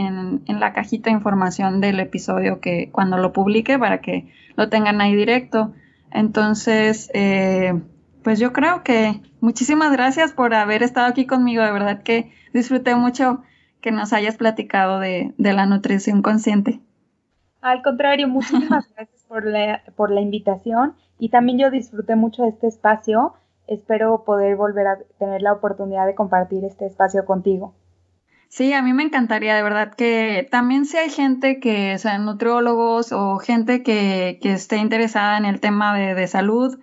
la 0.46 0.72
cajita 0.72 1.10
de 1.10 1.16
información 1.16 1.82
del 1.82 2.00
episodio 2.00 2.58
que 2.60 2.88
cuando 2.90 3.18
lo 3.18 3.34
publique 3.34 3.78
para 3.78 4.00
que 4.00 4.32
lo 4.56 4.70
tengan 4.70 5.02
ahí 5.02 5.14
directo. 5.14 5.74
Entonces, 6.10 7.10
eh, 7.14 7.80
pues 8.22 8.38
yo 8.38 8.52
creo 8.52 8.82
que 8.82 9.20
muchísimas 9.40 9.92
gracias 9.92 10.32
por 10.32 10.54
haber 10.54 10.82
estado 10.82 11.06
aquí 11.06 11.26
conmigo, 11.26 11.62
de 11.62 11.72
verdad 11.72 12.02
que 12.02 12.32
disfruté 12.52 12.94
mucho 12.94 13.42
que 13.80 13.92
nos 13.92 14.12
hayas 14.12 14.36
platicado 14.36 14.98
de, 15.00 15.34
la 15.38 15.66
nutrición 15.66 16.22
consciente. 16.22 16.80
Al 17.60 17.82
contrario, 17.82 18.28
muchísimas 18.28 18.88
gracias 18.94 19.24
por 19.28 19.46
la, 19.46 19.82
por 19.96 20.10
la 20.10 20.20
invitación 20.20 20.94
y 21.18 21.28
también 21.28 21.58
yo 21.58 21.70
disfruté 21.70 22.16
mucho 22.16 22.42
de 22.42 22.50
este 22.50 22.66
espacio 22.66 23.34
espero 23.68 24.24
poder 24.24 24.56
volver 24.56 24.86
a 24.86 24.98
tener 25.18 25.42
la 25.42 25.52
oportunidad 25.52 26.06
de 26.06 26.14
compartir 26.14 26.64
este 26.64 26.86
espacio 26.86 27.24
contigo. 27.24 27.74
Sí, 28.48 28.72
a 28.72 28.82
mí 28.82 28.92
me 28.94 29.02
encantaría, 29.02 29.54
de 29.54 29.62
verdad, 29.62 29.94
que 29.94 30.48
también 30.50 30.86
si 30.86 30.96
hay 30.96 31.10
gente 31.10 31.60
que 31.60 31.98
sean 31.98 32.24
nutriólogos 32.24 33.12
o 33.12 33.38
gente 33.38 33.82
que, 33.82 34.38
esté 34.42 34.76
interesada 34.78 35.36
en 35.36 35.44
el 35.44 35.60
tema 35.60 35.96
de, 35.96 36.26
salud, 36.26 36.78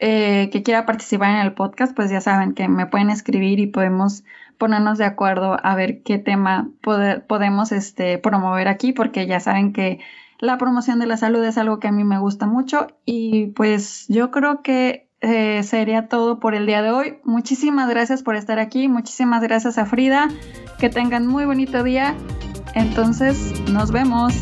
eh, 0.00 0.48
que 0.50 0.62
quiera 0.62 0.86
participar 0.86 1.30
en 1.30 1.46
el 1.46 1.54
podcast, 1.54 1.94
pues 1.94 2.10
ya 2.10 2.20
saben 2.20 2.54
que 2.54 2.66
me 2.68 2.86
pueden 2.86 3.10
escribir 3.10 3.60
y 3.60 3.66
podemos 3.66 4.24
ponernos 4.58 4.98
de 4.98 5.04
acuerdo 5.04 5.58
a 5.62 5.74
ver 5.74 6.02
qué 6.02 6.18
tema 6.18 6.70
podemos 6.82 7.72
este, 7.72 8.18
promover 8.18 8.68
aquí, 8.68 8.92
porque 8.92 9.26
ya 9.26 9.38
saben 9.40 9.72
que 9.72 10.00
la 10.38 10.58
promoción 10.58 10.98
de 10.98 11.06
la 11.06 11.16
salud 11.16 11.44
es 11.44 11.58
algo 11.58 11.78
que 11.78 11.88
a 11.88 11.92
mí 11.92 12.04
me 12.04 12.18
gusta 12.18 12.46
mucho 12.46 12.88
y 13.04 13.48
pues 13.48 14.06
yo 14.08 14.30
creo 14.30 14.62
que 14.62 15.08
eh, 15.22 15.62
sería 15.62 16.08
todo 16.08 16.38
por 16.38 16.54
el 16.54 16.66
día 16.66 16.82
de 16.82 16.90
hoy. 16.90 17.18
Muchísimas 17.24 17.88
gracias 17.88 18.22
por 18.22 18.36
estar 18.36 18.58
aquí, 18.58 18.88
muchísimas 18.88 19.42
gracias 19.42 19.78
a 19.78 19.86
Frida, 19.86 20.28
que 20.78 20.90
tengan 20.90 21.26
muy 21.26 21.44
bonito 21.44 21.82
día. 21.82 22.14
Entonces, 22.74 23.60
nos 23.70 23.92
vemos. 23.92 24.34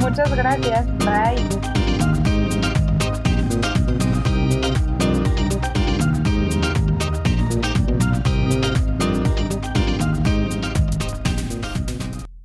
Muchas 0.00 0.34
gracias, 0.34 0.86
bye. 0.98 1.77